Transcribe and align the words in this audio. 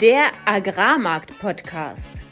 Der 0.00 0.32
Agrarmarkt-Podcast. 0.46 2.24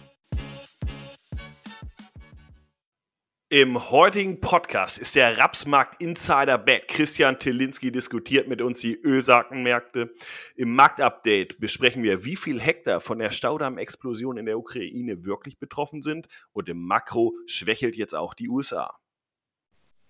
Im 3.50 3.90
heutigen 3.90 4.40
Podcast 4.40 4.98
ist 4.98 5.14
der 5.14 5.38
Rapsmarkt 5.38 6.00
Insider 6.00 6.58
back. 6.58 6.88
Christian 6.88 7.38
Tilinski 7.38 7.90
diskutiert 7.92 8.46
mit 8.46 8.62
uns 8.62 8.80
die 8.80 8.94
Ölsaatenmärkte. 8.94 10.14
Im 10.54 10.74
Marktupdate 10.74 11.58
besprechen 11.58 12.02
wir, 12.02 12.26
wie 12.26 12.36
viel 12.36 12.60
Hektar 12.60 13.00
von 13.00 13.18
der 13.18 13.30
Staudamm-Explosion 13.30 14.36
in 14.36 14.46
der 14.46 14.58
Ukraine 14.58 15.24
wirklich 15.24 15.58
betroffen 15.58 16.02
sind. 16.02 16.26
Und 16.52 16.68
im 16.68 16.82
Makro 16.82 17.34
schwächelt 17.46 17.96
jetzt 17.96 18.14
auch 18.14 18.34
die 18.34 18.48
USA. 18.48 18.98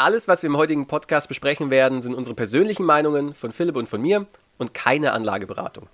Alles, 0.01 0.29
was 0.29 0.45
wir 0.45 0.47
im 0.47 0.57
heutigen 0.57 0.87
Podcast 0.87 1.27
besprechen 1.27 1.71
werden, 1.71 2.03
sind 2.03 2.15
unsere 2.15 2.37
persönlichen 2.37 2.87
Meinungen 2.87 3.35
von 3.35 3.51
Philipp 3.51 3.75
und 3.75 3.89
von 3.89 4.01
mir 4.01 4.29
und 4.57 4.73
keine 4.73 5.11
Anlageberatung. 5.11 5.89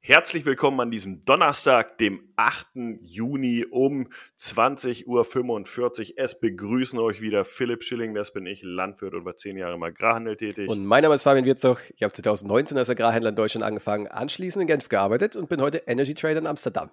Herzlich 0.00 0.44
willkommen 0.44 0.80
an 0.80 0.90
diesem 0.90 1.20
Donnerstag, 1.20 1.98
dem 1.98 2.32
8. 2.34 2.66
Juni 3.02 3.64
um 3.70 4.08
20.45 4.36 5.06
Uhr. 5.06 6.16
Es 6.16 6.40
begrüßen 6.40 6.98
euch 6.98 7.20
wieder 7.20 7.44
Philipp 7.44 7.84
Schilling, 7.84 8.12
das 8.12 8.32
bin 8.32 8.44
ich, 8.46 8.64
Landwirt 8.64 9.14
und 9.14 9.24
war 9.24 9.36
zehn 9.36 9.56
Jahre 9.56 9.76
im 9.76 9.82
Agrarhandel 9.84 10.36
tätig. 10.36 10.68
Und 10.68 10.84
mein 10.84 11.04
Name 11.04 11.14
ist 11.14 11.22
Fabian 11.22 11.44
Wirzog. 11.44 11.92
Ich 11.94 12.02
habe 12.02 12.12
2019 12.12 12.76
als 12.76 12.90
Agrarhändler 12.90 13.30
in 13.30 13.36
Deutschland 13.36 13.64
angefangen, 13.64 14.08
anschließend 14.08 14.62
in 14.62 14.66
Genf 14.66 14.88
gearbeitet 14.88 15.36
und 15.36 15.48
bin 15.48 15.62
heute 15.62 15.84
Energy 15.86 16.14
Trader 16.14 16.40
in 16.40 16.48
Amsterdam. 16.48 16.90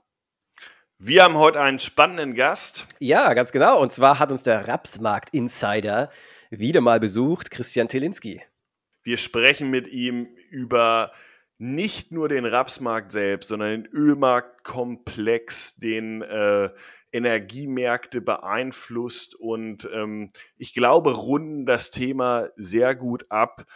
Wir 1.00 1.24
haben 1.24 1.38
heute 1.38 1.62
einen 1.62 1.78
spannenden 1.78 2.34
Gast. 2.34 2.88
Ja, 2.98 3.36
ganz 3.36 3.52
genau. 3.52 3.80
Und 3.80 3.92
zwar 3.92 4.18
hat 4.18 4.32
uns 4.32 4.42
der 4.42 4.68
Rapsmarkt 4.68 5.30
Insider 5.32 6.10
wieder 6.50 6.82
mal 6.82 7.00
besucht, 7.00 7.52
Christian 7.52 7.88
Telinski. 7.88 8.42
Wir 9.04 9.18
sprechen 9.18 9.70
mit 9.70 9.88
ihm 9.88 10.28
über 10.50 11.12
nicht 11.60 12.12
nur 12.12 12.30
den 12.30 12.46
Rapsmarkt 12.46 13.12
selbst, 13.12 13.50
sondern 13.50 13.84
den 13.84 13.94
Ölmarktkomplex, 13.94 15.76
den 15.76 16.24
äh, 16.24 16.72
Energiemärkte 17.12 18.20
beeinflusst 18.20 19.36
und 19.36 19.88
ähm, 19.94 20.32
ich 20.58 20.74
glaube, 20.74 21.14
runden 21.14 21.68
das 21.68 21.92
Thema 21.92 22.50
sehr 22.56 22.96
gut 22.96 23.28
ab. 23.30 23.68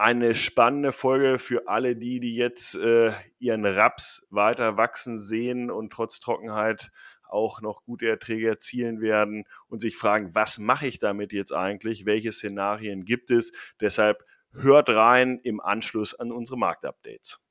Eine 0.00 0.36
spannende 0.36 0.92
Folge 0.92 1.38
für 1.38 1.66
alle 1.66 1.96
die, 1.96 2.20
die 2.20 2.36
jetzt 2.36 2.76
äh, 2.76 3.10
ihren 3.40 3.66
Raps 3.66 4.24
weiter 4.30 4.76
wachsen 4.76 5.18
sehen 5.18 5.72
und 5.72 5.92
trotz 5.92 6.20
Trockenheit 6.20 6.92
auch 7.24 7.60
noch 7.60 7.84
gute 7.84 8.08
Erträge 8.08 8.48
erzielen 8.48 9.00
werden 9.00 9.44
und 9.66 9.80
sich 9.80 9.96
fragen, 9.96 10.36
was 10.36 10.58
mache 10.58 10.86
ich 10.86 11.00
damit 11.00 11.32
jetzt 11.32 11.52
eigentlich? 11.52 12.06
Welche 12.06 12.30
Szenarien 12.30 13.04
gibt 13.04 13.32
es? 13.32 13.52
Deshalb 13.80 14.24
hört 14.52 14.88
rein 14.88 15.40
im 15.42 15.60
Anschluss 15.60 16.14
an 16.14 16.30
unsere 16.30 16.56
Marktupdates. 16.56 17.44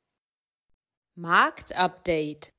Marktupdate. 1.15 2.53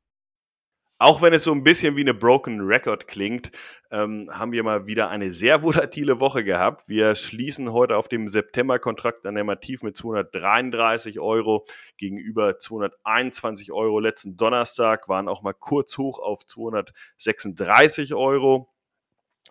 Auch 1.00 1.22
wenn 1.22 1.32
es 1.32 1.44
so 1.44 1.52
ein 1.52 1.62
bisschen 1.62 1.94
wie 1.94 2.00
eine 2.00 2.12
Broken 2.12 2.60
Record 2.60 3.06
klingt, 3.06 3.52
ähm, 3.92 4.28
haben 4.32 4.50
wir 4.50 4.64
mal 4.64 4.88
wieder 4.88 5.08
eine 5.08 5.32
sehr 5.32 5.62
volatile 5.62 6.18
Woche 6.18 6.42
gehabt. 6.42 6.88
Wir 6.88 7.14
schließen 7.14 7.72
heute 7.72 7.96
auf 7.96 8.08
dem 8.08 8.26
September-Kontrakt 8.26 9.24
an 9.24 9.36
der 9.36 9.44
Mativ 9.44 9.84
mit 9.84 9.96
233 9.96 11.20
Euro 11.20 11.66
gegenüber 11.96 12.58
221 12.58 13.70
Euro 13.70 14.00
letzten 14.00 14.36
Donnerstag, 14.36 15.08
waren 15.08 15.28
auch 15.28 15.42
mal 15.42 15.54
kurz 15.54 15.96
hoch 15.98 16.18
auf 16.18 16.44
236 16.44 18.14
Euro. 18.14 18.68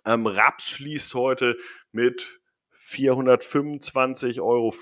Ähm, 0.05 0.27
Raps 0.27 0.69
schließt 0.69 1.13
heute 1.13 1.57
mit 1.93 2.41
425,50 2.81 4.41
Euro. 4.41 4.73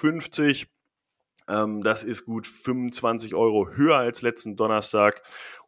Ähm, 1.47 1.83
das 1.83 2.03
ist 2.03 2.25
gut 2.25 2.47
25 2.47 3.35
Euro 3.35 3.69
höher 3.69 3.97
als 3.97 4.21
letzten 4.23 4.55
Donnerstag. 4.55 5.21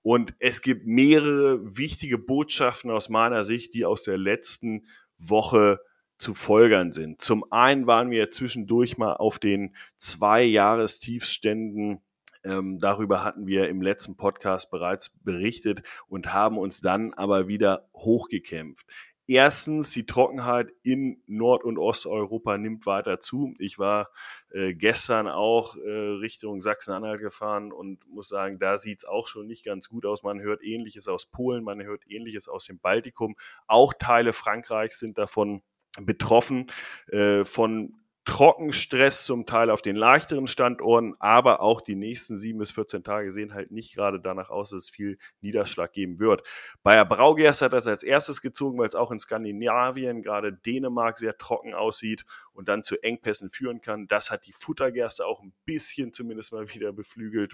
Und 0.08 0.36
es 0.40 0.62
gibt 0.62 0.88
mehrere 0.88 1.60
wichtige 1.78 2.18
Botschaften 2.18 2.92
aus 2.92 3.10
meiner 3.10 3.44
Sicht, 3.44 3.74
die 3.74 3.84
aus 3.84 4.04
der 4.04 4.18
letzten 4.18 4.86
Woche 5.18 5.82
zu 6.18 6.34
folgern 6.34 6.94
sind. 6.94 7.20
Zum 7.20 7.44
einen 7.52 7.88
waren 7.88 8.10
wir 8.10 8.32
zwischendurch 8.32 8.98
mal 8.98 9.18
auf 9.18 9.38
den 9.38 9.76
zwei 9.98 10.44
Jahrestiefständen 10.44 12.00
ähm, 12.46 12.80
darüber 12.80 13.26
hatten 13.26 13.48
wir 13.48 13.68
im 13.68 13.82
letzten 13.82 14.16
Podcast 14.16 14.72
bereits 14.72 15.10
berichtet 15.24 15.82
und 16.08 16.32
haben 16.32 16.58
uns 16.58 16.80
dann 16.80 17.14
aber 17.14 17.50
wieder 17.50 17.90
hochgekämpft. 17.94 18.86
Erstens, 19.30 19.92
die 19.92 20.06
Trockenheit 20.06 20.72
in 20.84 21.22
Nord- 21.28 21.66
und 21.66 21.78
Osteuropa 21.78 22.58
nimmt 22.58 22.86
weiter 22.86 23.20
zu. 23.20 23.54
Ich 23.60 23.78
war 23.78 24.10
äh, 24.52 24.74
gestern 24.74 25.28
auch 25.28 25.76
äh, 25.76 25.90
Richtung 25.90 26.62
Sachsen-Anhalt 26.62 27.20
gefahren 27.20 27.74
und 27.74 28.08
muss 28.08 28.30
sagen, 28.30 28.58
da 28.58 28.78
sieht 28.78 29.00
es 29.00 29.06
auch 29.06 29.28
schon 29.28 29.46
nicht 29.46 29.66
ganz 29.66 29.90
gut 29.90 30.06
aus. 30.06 30.24
Man 30.24 30.40
hört 30.40 30.64
Ähnliches 30.64 31.10
aus 31.10 31.26
Polen, 31.26 31.66
man 31.66 31.84
hört 31.84 32.10
Ähnliches 32.10 32.48
aus 32.48 32.66
dem 32.66 32.80
Baltikum. 32.80 33.36
Auch 33.68 33.94
Teile 33.94 34.32
Frankreichs 34.32 35.00
sind 35.00 35.18
davon 35.18 35.62
betroffen. 36.00 36.72
Äh, 37.12 37.44
von 37.44 37.96
Trockenstress 38.28 39.26
zum 39.26 39.46
Teil 39.46 39.70
auf 39.70 39.82
den 39.82 39.96
leichteren 39.96 40.48
Standorten, 40.48 41.16
aber 41.18 41.62
auch 41.62 41.80
die 41.80 41.96
nächsten 41.96 42.38
sieben 42.38 42.60
bis 42.60 42.72
14 42.72 43.02
Tage 43.02 43.32
sehen 43.32 43.54
halt 43.54 43.72
nicht 43.72 43.96
gerade 43.96 44.20
danach 44.20 44.50
aus, 44.50 44.72
dass 44.72 44.84
es 44.84 44.90
viel 44.90 45.18
Niederschlag 45.40 45.94
geben 45.94 46.20
wird. 46.20 46.46
Bayer 46.84 47.06
Braugerst 47.06 47.62
hat 47.62 47.72
das 47.72 47.88
als 47.88 48.04
erstes 48.04 48.42
gezogen, 48.42 48.78
weil 48.80 48.90
es 48.90 48.96
auch 48.96 49.12
in 49.12 49.18
Skandinavien, 49.18 50.24
gerade 50.24 50.52
Dänemark, 50.52 51.18
sehr 51.18 51.38
trocken 51.38 51.74
aussieht 51.74 52.26
und 52.52 52.68
dann 52.68 52.84
zu 52.84 53.02
Engpässen 53.02 53.50
führen 53.50 53.80
kann. 53.80 54.08
Das 54.08 54.30
hat 54.30 54.46
die 54.46 54.54
Futtergerste 54.54 55.26
auch 55.26 55.42
ein 55.42 55.54
bisschen 55.64 56.12
zumindest 56.12 56.52
mal 56.52 56.68
wieder 56.74 56.92
beflügelt. 56.92 57.54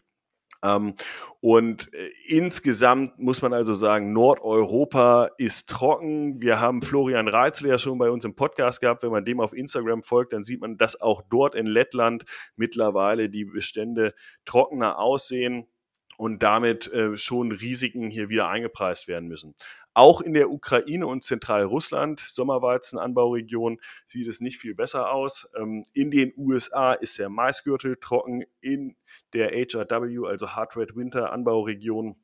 Ähm, 0.63 0.95
und 1.41 1.93
äh, 1.93 2.09
insgesamt 2.25 3.19
muss 3.19 3.41
man 3.41 3.53
also 3.53 3.73
sagen, 3.73 4.13
Nordeuropa 4.13 5.29
ist 5.37 5.69
trocken. 5.69 6.41
Wir 6.41 6.61
haben 6.61 6.81
Florian 6.81 7.27
Reitzle 7.27 7.69
ja 7.69 7.77
schon 7.77 7.97
bei 7.97 8.09
uns 8.09 8.23
im 8.23 8.35
Podcast 8.35 8.81
gehabt. 8.81 9.03
Wenn 9.03 9.11
man 9.11 9.25
dem 9.25 9.41
auf 9.41 9.53
Instagram 9.53 10.03
folgt, 10.03 10.33
dann 10.33 10.43
sieht 10.43 10.61
man, 10.61 10.77
dass 10.77 10.99
auch 10.99 11.21
dort 11.29 11.53
in 11.55 11.65
Lettland 11.65 12.23
mittlerweile 12.55 13.29
die 13.29 13.45
Bestände 13.45 14.13
trockener 14.45 14.99
aussehen 14.99 15.67
und 16.17 16.43
damit 16.43 16.91
äh, 16.93 17.17
schon 17.17 17.51
Risiken 17.51 18.09
hier 18.09 18.29
wieder 18.29 18.47
eingepreist 18.47 19.07
werden 19.07 19.27
müssen. 19.27 19.55
Auch 19.93 20.21
in 20.21 20.33
der 20.33 20.49
Ukraine 20.49 21.05
und 21.05 21.23
Zentralrussland, 21.23 22.19
Sommerweizenanbauregion, 22.21 23.79
sieht 24.07 24.27
es 24.27 24.41
nicht 24.41 24.57
viel 24.57 24.73
besser 24.73 25.11
aus. 25.11 25.49
Ähm, 25.59 25.83
in 25.93 26.09
den 26.09 26.33
USA 26.37 26.93
ist 26.93 27.19
der 27.19 27.29
Maisgürtel 27.29 27.97
trocken. 27.97 28.45
In 28.61 28.95
der 29.33 29.51
HRW, 29.51 30.27
also 30.27 30.49
Hard 30.49 30.75
Red 30.75 30.95
Winter 30.95 31.31
Anbauregion, 31.31 32.15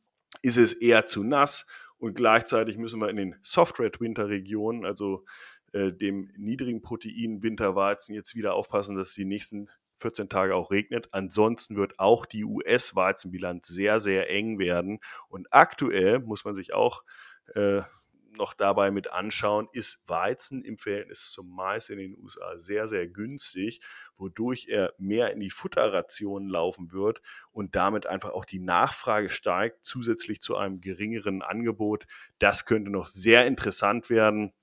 ist 0.42 0.58
es 0.58 0.74
eher 0.74 1.06
zu 1.06 1.24
nass 1.24 1.66
und 1.98 2.14
gleichzeitig 2.14 2.78
müssen 2.78 3.00
wir 3.00 3.10
in 3.10 3.18
den 3.18 3.36
Soft 3.42 3.80
Red 3.80 4.00
Winter 4.00 4.30
Regionen, 4.30 4.86
also 4.86 5.26
äh, 5.74 5.92
dem 5.92 6.32
niedrigen 6.38 6.82
Protein 6.82 7.44
Winterweizen, 7.44 8.16
jetzt 8.16 8.36
wieder 8.36 8.54
aufpassen, 8.54 8.96
dass 8.96 9.14
die 9.14 9.26
nächsten 9.26 9.70
14 9.98 10.30
Tage 10.30 10.56
auch 10.56 10.72
regnet. 10.72 11.10
Ansonsten 11.12 11.76
wird 11.76 12.00
auch 12.00 12.26
die 12.26 12.46
US-Weizenbilanz 12.46 13.68
sehr, 13.68 14.00
sehr 14.00 14.30
eng 14.30 14.60
werden. 14.60 15.00
Und 15.28 15.52
aktuell 15.52 16.20
muss 16.20 16.46
man 16.46 16.56
sich 16.56 16.74
auch 16.74 17.04
äh, 17.54 17.82
noch 18.38 18.54
dabei 18.54 18.92
mit 18.92 19.12
anschauen, 19.12 19.68
ist 19.72 20.04
Weizen 20.08 20.64
im 20.64 20.78
Verhältnis 20.78 21.32
zum 21.32 21.50
Mais 21.50 21.90
in 21.90 21.98
den 21.98 22.18
USA 22.18 22.58
sehr, 22.58 22.88
sehr 22.88 23.08
günstig, 23.08 23.82
wodurch 24.18 24.68
er 24.70 24.94
mehr 24.98 25.32
in 25.32 25.40
die 25.40 25.50
Futterration 25.50 26.48
laufen 26.48 26.92
wird 26.92 27.22
und 27.52 27.76
damit 27.76 28.06
einfach 28.06 28.32
auch 28.32 28.46
die 28.46 28.60
Nachfrage 28.60 29.30
steigt, 29.30 29.86
zusätzlich 29.86 30.42
zu 30.42 30.56
einem 30.56 30.82
geringeren 30.82 31.42
Angebot. 31.42 32.06
Das 32.40 32.66
könnte 32.66 32.92
noch 32.92 33.08
sehr 33.08 33.46
interessant 33.48 34.10
werden. 34.10 34.54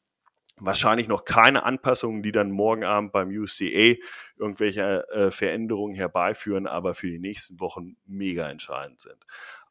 Wahrscheinlich 0.59 1.07
noch 1.07 1.27
keine 1.27 1.65
Anpassungen, 1.65 2.23
die 2.23 2.33
dann 2.33 2.51
morgen 2.51 2.83
Abend 2.83 3.13
beim 3.13 3.29
USDA 3.29 3.97
irgendwelche 4.39 5.07
äh, 5.11 5.31
Veränderungen 5.31 5.95
herbeiführen, 5.95 6.67
aber 6.67 6.95
für 6.95 7.11
die 7.11 7.19
nächsten 7.19 7.61
Wochen 7.61 7.97
mega 8.07 8.49
entscheidend 8.49 9.01
sind. 9.01 9.19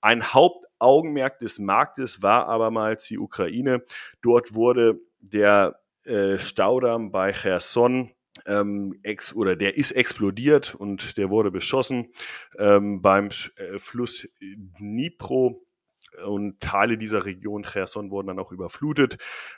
Ein 0.02 0.34
Hauptaugenmerk 0.82 1.40
des 1.40 1.60
Marktes 1.60 2.22
war 2.22 2.48
abermals 2.48 3.06
die 3.08 3.18
Ukraine. 3.18 3.84
Dort 4.22 4.56
wurde 4.56 5.00
der 5.20 5.80
äh, 6.04 6.38
Staudamm 6.38 7.12
bei 7.12 7.32
Cherson 7.32 8.12
ähm, 8.46 8.94
ex 9.02 9.34
oder 9.34 9.56
der 9.56 9.78
ist 9.78 9.92
explodiert 9.92 10.76
und 10.76 11.18
der 11.18 11.30
wurde 11.30 11.52
beschossen 11.52 12.12
ähm, 12.58 13.02
beim 13.02 13.30
äh, 13.56 13.80
Fluss 13.80 14.28
Dnipro 14.42 15.62
und 16.26 16.60
Teile 16.60 16.98
dieser 16.98 17.26
Region 17.26 17.64
Cherson 17.64 18.12
wurden 18.12 18.28
dann 18.28 18.40
auch 18.40 18.52
überflutet. 18.52 19.18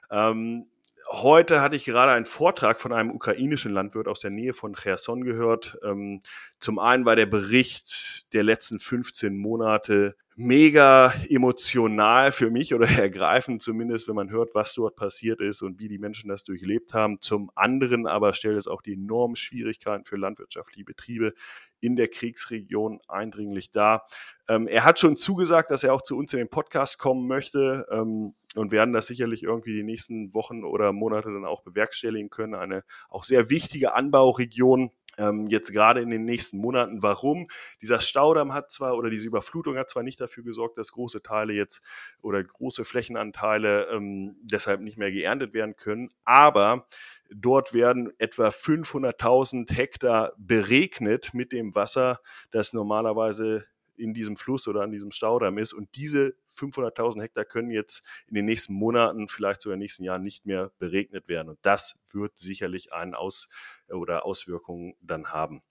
Ähm, 0.09 0.67
Heute 1.09 1.61
hatte 1.61 1.77
ich 1.77 1.85
gerade 1.85 2.11
einen 2.11 2.25
Vortrag 2.25 2.81
von 2.81 2.91
einem 2.91 3.11
ukrainischen 3.11 3.71
Landwirt 3.71 4.09
aus 4.09 4.19
der 4.19 4.29
Nähe 4.29 4.51
von 4.53 4.75
Cherson 4.75 5.23
gehört. 5.23 5.77
Ähm, 5.81 6.19
zum 6.59 6.79
einen 6.79 7.05
war 7.05 7.15
der 7.15 7.27
Bericht 7.27 8.33
der 8.33 8.43
letzten 8.43 8.77
15 8.77 9.37
Monate 9.37 10.17
mega 10.39 11.11
emotional 11.29 12.31
für 12.31 12.51
mich 12.51 12.75
oder 12.75 12.87
ergreifend 12.99 13.61
zumindest, 13.61 14.07
wenn 14.07 14.15
man 14.15 14.29
hört, 14.29 14.53
was 14.53 14.75
dort 14.75 14.95
passiert 14.95 15.41
ist 15.41 15.63
und 15.63 15.79
wie 15.79 15.87
die 15.87 15.97
Menschen 15.97 16.29
das 16.29 16.43
durchlebt 16.43 16.93
haben. 16.93 17.19
Zum 17.21 17.49
anderen 17.55 18.05
aber 18.05 18.33
stellt 18.33 18.57
es 18.57 18.67
auch 18.67 18.83
die 18.83 18.93
enormen 18.93 19.35
Schwierigkeiten 19.35 20.05
für 20.05 20.15
landwirtschaftliche 20.15 20.85
Betriebe 20.85 21.33
in 21.79 21.95
der 21.95 22.07
Kriegsregion 22.07 23.01
eindringlich 23.07 23.71
dar. 23.71 24.07
Ähm, 24.47 24.67
er 24.67 24.85
hat 24.85 24.99
schon 24.99 25.17
zugesagt, 25.17 25.71
dass 25.71 25.83
er 25.83 25.93
auch 25.93 26.03
zu 26.03 26.15
uns 26.15 26.33
in 26.33 26.39
den 26.39 26.49
Podcast 26.49 26.99
kommen 26.99 27.27
möchte 27.27 27.87
ähm, 27.89 28.35
und 28.55 28.71
werden 28.71 28.93
das 28.93 29.07
sicherlich 29.07 29.41
irgendwie 29.41 29.73
die 29.73 29.83
nächsten 29.83 30.35
Wochen 30.35 30.63
oder 30.63 30.93
Monate 30.93 31.29
dann 31.29 31.45
auch 31.45 31.63
bewerkstelligen 31.63 32.29
können. 32.29 32.53
Eine 32.53 32.83
auch 33.09 33.23
sehr 33.23 33.49
wichtige 33.49 33.95
Anbauregion 33.95 34.91
ähm, 35.17 35.47
jetzt 35.47 35.71
gerade 35.71 36.01
in 36.01 36.09
den 36.09 36.25
nächsten 36.25 36.57
Monaten. 36.57 37.03
Warum? 37.03 37.47
Dieser 37.81 37.99
Staudamm 37.99 38.53
hat 38.53 38.71
zwar 38.71 38.95
oder 38.95 39.09
diese 39.09 39.27
Überflutung 39.27 39.77
hat 39.77 39.89
zwar 39.89 40.03
nicht 40.03 40.21
dafür 40.21 40.43
gesorgt, 40.43 40.77
dass 40.77 40.91
große 40.91 41.21
Teile 41.21 41.53
jetzt 41.53 41.81
oder 42.21 42.43
große 42.43 42.85
Flächenanteile 42.85 43.87
ähm, 43.91 44.37
deshalb 44.41 44.81
nicht 44.81 44.97
mehr 44.97 45.11
geerntet 45.11 45.53
werden 45.53 45.75
können, 45.75 46.09
aber 46.23 46.87
Dort 47.29 47.73
werden 47.73 48.13
etwa 48.19 48.47
500.000 48.47 49.73
Hektar 49.73 50.33
beregnet 50.37 51.33
mit 51.33 51.51
dem 51.51 51.75
Wasser, 51.75 52.21
das 52.51 52.71
normalerweise 52.71 53.65
in 53.97 54.13
diesem 54.13 54.35
Fluss 54.35 54.67
oder 54.67 54.81
an 54.81 54.91
diesem 54.91 55.11
Staudamm 55.11 55.57
ist. 55.57 55.73
Und 55.73 55.89
diese 55.95 56.35
500.000 56.57 57.21
Hektar 57.21 57.45
können 57.45 57.71
jetzt 57.71 58.05
in 58.27 58.35
den 58.35 58.45
nächsten 58.45 58.73
Monaten, 58.73 59.27
vielleicht 59.27 59.61
sogar 59.61 59.75
in 59.75 59.79
den 59.79 59.85
nächsten 59.85 60.03
Jahren 60.03 60.23
nicht 60.23 60.45
mehr 60.45 60.71
beregnet 60.79 61.27
werden. 61.27 61.49
Und 61.49 61.59
das 61.61 61.95
wird 62.11 62.37
sicherlich 62.37 62.93
einen 62.93 63.15
Aus- 63.15 63.49
oder 63.89 64.25
Auswirkungen 64.25 64.95
dann 65.01 65.27
haben. 65.27 65.61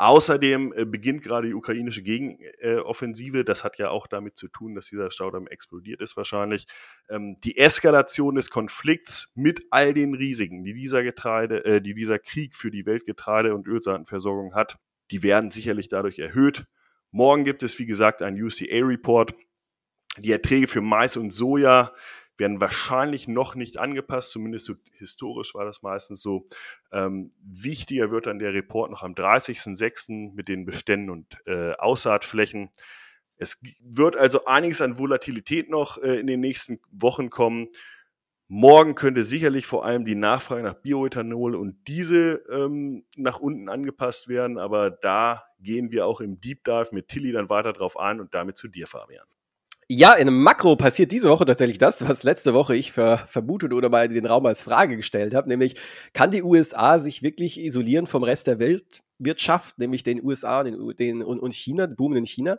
Außerdem 0.00 0.72
äh, 0.74 0.86
beginnt 0.86 1.22
gerade 1.22 1.48
die 1.48 1.54
ukrainische 1.54 2.02
Gegenoffensive. 2.02 3.44
Das 3.44 3.64
hat 3.64 3.76
ja 3.76 3.90
auch 3.90 4.06
damit 4.06 4.34
zu 4.34 4.48
tun, 4.48 4.74
dass 4.74 4.86
dieser 4.86 5.10
Staudamm 5.10 5.46
explodiert 5.46 6.00
ist 6.00 6.16
wahrscheinlich. 6.16 6.66
Ähm, 7.10 7.36
die 7.44 7.58
Eskalation 7.58 8.36
des 8.36 8.48
Konflikts 8.48 9.30
mit 9.34 9.62
all 9.70 9.92
den 9.92 10.14
Risiken, 10.14 10.64
die 10.64 10.72
dieser 10.72 11.02
Getreide, 11.02 11.66
äh, 11.66 11.82
die 11.82 11.92
dieser 11.92 12.18
Krieg 12.18 12.54
für 12.54 12.70
die 12.70 12.86
Weltgetreide- 12.86 13.54
und 13.54 13.66
Ölsaatenversorgung 13.68 14.54
hat, 14.54 14.78
die 15.10 15.22
werden 15.22 15.50
sicherlich 15.50 15.90
dadurch 15.90 16.18
erhöht. 16.18 16.64
Morgen 17.10 17.44
gibt 17.44 17.62
es, 17.62 17.78
wie 17.78 17.84
gesagt, 17.84 18.22
einen 18.22 18.42
UCA-Report. 18.42 19.34
Die 20.18 20.32
Erträge 20.32 20.66
für 20.66 20.80
Mais 20.80 21.16
und 21.16 21.30
Soja 21.30 21.92
werden 22.40 22.60
wahrscheinlich 22.60 23.28
noch 23.28 23.54
nicht 23.54 23.78
angepasst, 23.78 24.32
zumindest 24.32 24.64
so 24.64 24.74
historisch 24.92 25.54
war 25.54 25.64
das 25.64 25.82
meistens 25.82 26.22
so. 26.22 26.46
Ähm, 26.90 27.32
wichtiger 27.42 28.10
wird 28.10 28.26
dann 28.26 28.40
der 28.40 28.54
Report 28.54 28.90
noch 28.90 29.02
am 29.02 29.12
30.06. 29.12 30.34
mit 30.34 30.48
den 30.48 30.64
Beständen 30.64 31.10
und 31.10 31.38
äh, 31.46 31.72
Aussaatflächen. 31.74 32.70
Es 33.36 33.62
wird 33.80 34.16
also 34.16 34.46
einiges 34.46 34.80
an 34.80 34.98
Volatilität 34.98 35.70
noch 35.70 35.98
äh, 35.98 36.18
in 36.18 36.26
den 36.26 36.40
nächsten 36.40 36.80
Wochen 36.90 37.30
kommen. 37.30 37.68
Morgen 38.48 38.96
könnte 38.96 39.22
sicherlich 39.22 39.66
vor 39.66 39.84
allem 39.84 40.04
die 40.04 40.16
Nachfrage 40.16 40.62
nach 40.62 40.74
Bioethanol 40.74 41.54
und 41.54 41.86
Diesel 41.86 42.42
ähm, 42.50 43.04
nach 43.16 43.38
unten 43.38 43.68
angepasst 43.68 44.26
werden, 44.26 44.58
aber 44.58 44.90
da 44.90 45.44
gehen 45.60 45.92
wir 45.92 46.04
auch 46.04 46.20
im 46.20 46.40
Deep 46.40 46.64
Dive 46.64 46.88
mit 46.90 47.06
Tilly 47.08 47.30
dann 47.30 47.48
weiter 47.48 47.72
drauf 47.72 47.96
ein 47.96 48.20
und 48.20 48.34
damit 48.34 48.58
zu 48.58 48.66
dir, 48.66 48.88
Fabian. 48.88 49.26
Ja, 49.92 50.14
in 50.14 50.28
einem 50.28 50.40
Makro 50.40 50.76
passiert 50.76 51.10
diese 51.10 51.28
Woche 51.30 51.44
tatsächlich 51.44 51.78
das, 51.78 52.08
was 52.08 52.22
letzte 52.22 52.54
Woche 52.54 52.76
ich 52.76 52.92
ver 52.92 53.18
vermutet 53.26 53.72
oder 53.72 53.88
mal 53.88 54.08
den 54.08 54.24
Raum 54.24 54.46
als 54.46 54.62
Frage 54.62 54.94
gestellt 54.94 55.34
habe, 55.34 55.48
nämlich 55.48 55.74
kann 56.12 56.30
die 56.30 56.44
USA 56.44 57.00
sich 57.00 57.24
wirklich 57.24 57.58
isolieren 57.60 58.06
vom 58.06 58.22
Rest 58.22 58.46
der 58.46 58.60
Weltwirtschaft, 58.60 59.80
nämlich 59.80 60.04
den 60.04 60.22
USA 60.24 60.62
den, 60.62 60.94
den, 60.94 61.24
und, 61.24 61.40
und 61.40 61.52
China, 61.52 61.88
Boom 61.88 62.14
in 62.14 62.24
China. 62.24 62.58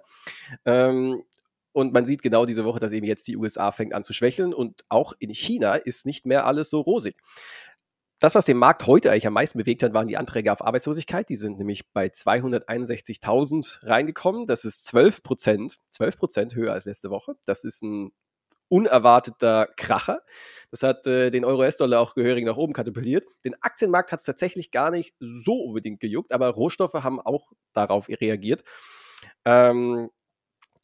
Ähm, 0.65 1.23
und 1.71 1.93
man 1.93 2.05
sieht 2.05 2.21
genau 2.21 2.45
diese 2.45 2.65
Woche, 2.65 2.81
dass 2.81 2.91
eben 2.91 3.07
jetzt 3.07 3.29
die 3.29 3.37
USA 3.37 3.71
fängt 3.71 3.93
an 3.93 4.03
zu 4.03 4.11
schwächeln 4.11 4.53
und 4.53 4.83
auch 4.89 5.13
in 5.19 5.33
China 5.33 5.75
ist 5.75 6.05
nicht 6.05 6.25
mehr 6.25 6.45
alles 6.45 6.69
so 6.69 6.81
rosig. 6.81 7.15
Das, 8.21 8.35
was 8.35 8.45
den 8.45 8.57
Markt 8.57 8.85
heute 8.85 9.11
eigentlich 9.11 9.25
am 9.25 9.33
meisten 9.33 9.57
bewegt 9.57 9.81
hat, 9.81 9.95
waren 9.95 10.07
die 10.07 10.15
Anträge 10.15 10.53
auf 10.53 10.63
Arbeitslosigkeit. 10.63 11.27
Die 11.27 11.35
sind 11.35 11.57
nämlich 11.57 11.91
bei 11.91 12.05
261.000 12.05 13.83
reingekommen. 13.87 14.45
Das 14.45 14.63
ist 14.63 14.85
12 14.85 15.23
Prozent, 15.23 15.79
12 15.89 16.17
Prozent 16.17 16.55
höher 16.55 16.71
als 16.71 16.85
letzte 16.85 17.09
Woche. 17.09 17.33
Das 17.45 17.63
ist 17.63 17.81
ein 17.81 18.11
unerwarteter 18.69 19.69
Kracher. 19.75 20.21
Das 20.69 20.83
hat 20.83 21.07
äh, 21.07 21.31
den 21.31 21.43
Euro-US-Dollar 21.43 21.99
auch 21.99 22.13
gehörig 22.13 22.45
nach 22.45 22.57
oben 22.57 22.73
katapultiert. 22.73 23.25
Den 23.43 23.55
Aktienmarkt 23.59 24.11
hat 24.11 24.19
es 24.19 24.25
tatsächlich 24.25 24.69
gar 24.69 24.91
nicht 24.91 25.15
so 25.19 25.55
unbedingt 25.55 25.99
gejuckt, 25.99 26.31
aber 26.31 26.49
Rohstoffe 26.49 26.93
haben 26.93 27.19
auch 27.19 27.51
darauf 27.73 28.07
reagiert. 28.07 28.63
Ähm, 29.45 30.11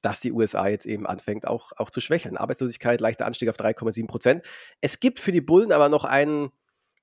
dass 0.01 0.21
die 0.21 0.31
USA 0.31 0.67
jetzt 0.67 0.87
eben 0.87 1.05
anfängt, 1.05 1.47
auch, 1.47 1.71
auch 1.77 1.91
zu 1.91 2.01
schwächeln. 2.01 2.35
Arbeitslosigkeit, 2.35 2.99
leichter 2.99 3.27
Anstieg 3.27 3.49
auf 3.49 3.57
3,7 3.57 4.07
Prozent. 4.07 4.45
Es 4.81 4.99
gibt 4.99 5.19
für 5.19 5.31
die 5.31 5.41
Bullen 5.41 5.71
aber 5.71 5.87
noch 5.87 6.03
einen, 6.03 6.49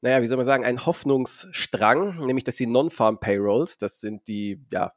naja, 0.04 0.20
wie 0.20 0.26
soll 0.26 0.36
man 0.36 0.44
sagen, 0.44 0.66
einen 0.66 0.84
Hoffnungsstrang, 0.84 2.18
nämlich 2.26 2.44
dass 2.44 2.56
die 2.56 2.66
Non-Farm 2.66 3.20
Payrolls, 3.20 3.78
das 3.78 4.00
sind 4.00 4.28
die, 4.28 4.60
ja, 4.70 4.92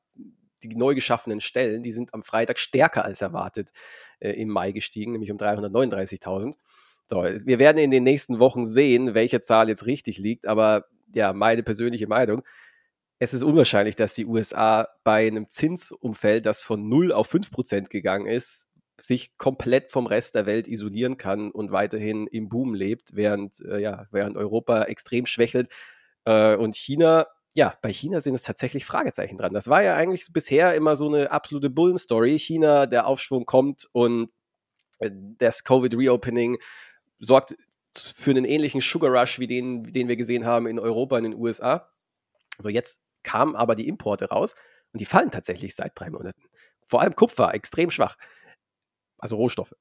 die 0.64 0.76
neu 0.76 0.96
geschaffenen 0.96 1.40
Stellen, 1.40 1.82
die 1.82 1.94
sind 1.94 2.14
am 2.14 2.24
Freitag 2.24 2.60
stärker 2.60 3.06
als 3.06 3.22
erwartet 3.22 3.72
äh, 4.20 4.32
im 4.32 4.50
Mai 4.50 4.74
gestiegen, 4.74 5.14
nämlich 5.14 5.32
um 5.32 5.38
339.000. 5.38 6.56
So, 7.10 7.24
wir 7.24 7.58
werden 7.58 7.78
in 7.78 7.90
den 7.90 8.04
nächsten 8.04 8.40
Wochen 8.40 8.66
sehen, 8.66 9.14
welche 9.14 9.40
Zahl 9.40 9.70
jetzt 9.70 9.86
richtig 9.86 10.18
liegt, 10.18 10.46
aber 10.46 10.88
ja, 11.14 11.32
meine 11.32 11.64
persönliche 11.64 12.08
Meinung, 12.08 12.44
es 13.18 13.34
ist 13.34 13.44
unwahrscheinlich, 13.44 13.96
dass 13.96 14.14
die 14.14 14.26
USA 14.26 14.90
bei 15.06 15.26
einem 15.26 15.48
Zinsumfeld, 15.48 16.46
das 16.46 16.64
von 16.64 16.90
0 16.90 17.14
auf 17.14 17.28
5 17.28 17.50
Prozent 17.50 17.90
gegangen 17.90 18.28
ist, 18.28 18.68
sich 19.00 19.38
komplett 19.38 19.92
vom 19.92 20.08
Rest 20.08 20.36
der 20.36 20.46
Welt 20.46 20.68
isolieren 20.68 21.18
kann 21.18 21.52
und 21.52 21.72
weiterhin 21.72 22.28
im 22.28 22.50
Boom 22.50 22.74
lebt, 22.74 23.16
während, 23.16 23.62
äh, 23.62 23.80
ja, 23.80 24.08
während 24.12 24.38
Europa 24.38 24.84
extrem 24.84 25.26
schwächelt. 25.26 25.70
Äh, 26.26 26.56
und 26.56 26.76
China, 26.76 27.28
ja, 27.54 27.78
bei 27.82 27.92
China 27.92 28.22
sind 28.22 28.36
es 28.36 28.44
tatsächlich 28.44 28.86
Fragezeichen 28.86 29.38
dran. 29.38 29.54
Das 29.54 29.68
war 29.68 29.84
ja 29.84 29.96
eigentlich 29.96 30.32
bisher 30.34 30.74
immer 30.76 30.96
so 30.96 31.08
eine 31.08 31.32
absolute 31.32 31.70
Bullen-Story. 31.70 32.38
China, 32.40 32.86
der 32.86 33.08
Aufschwung 33.08 33.46
kommt 33.46 33.88
und 33.92 34.30
äh, 35.00 35.12
das 35.14 35.64
Covid-Reopening 35.64 36.58
sorgt 37.20 37.56
für 37.96 38.32
einen 38.32 38.46
ähnlichen 38.46 38.82
Sugar 38.82 39.12
Rush 39.12 39.40
wie 39.40 39.48
den, 39.48 39.84
den 39.84 40.08
wir 40.08 40.18
gesehen 40.18 40.46
haben 40.46 40.68
in 40.68 40.80
Europa 40.80 41.18
in 41.18 41.24
den 41.24 41.36
USA. 41.36 41.90
So, 42.58 42.70
jetzt 42.70 43.02
kamen 43.24 43.56
aber 43.56 43.76
die 43.76 43.88
Importe 43.88 44.30
raus 44.30 44.56
und 44.94 45.02
die 45.02 45.06
fallen 45.06 45.32
tatsächlich 45.32 45.76
seit 45.76 46.00
drei 46.00 46.10
Monaten. 46.10 46.42
Vor 46.86 47.02
allem 47.02 47.16
Kupfer, 47.16 47.54
extrem 47.54 47.92
schwach. 47.92 48.18
Also 49.18 49.36
Rohstoffe. 49.36 49.74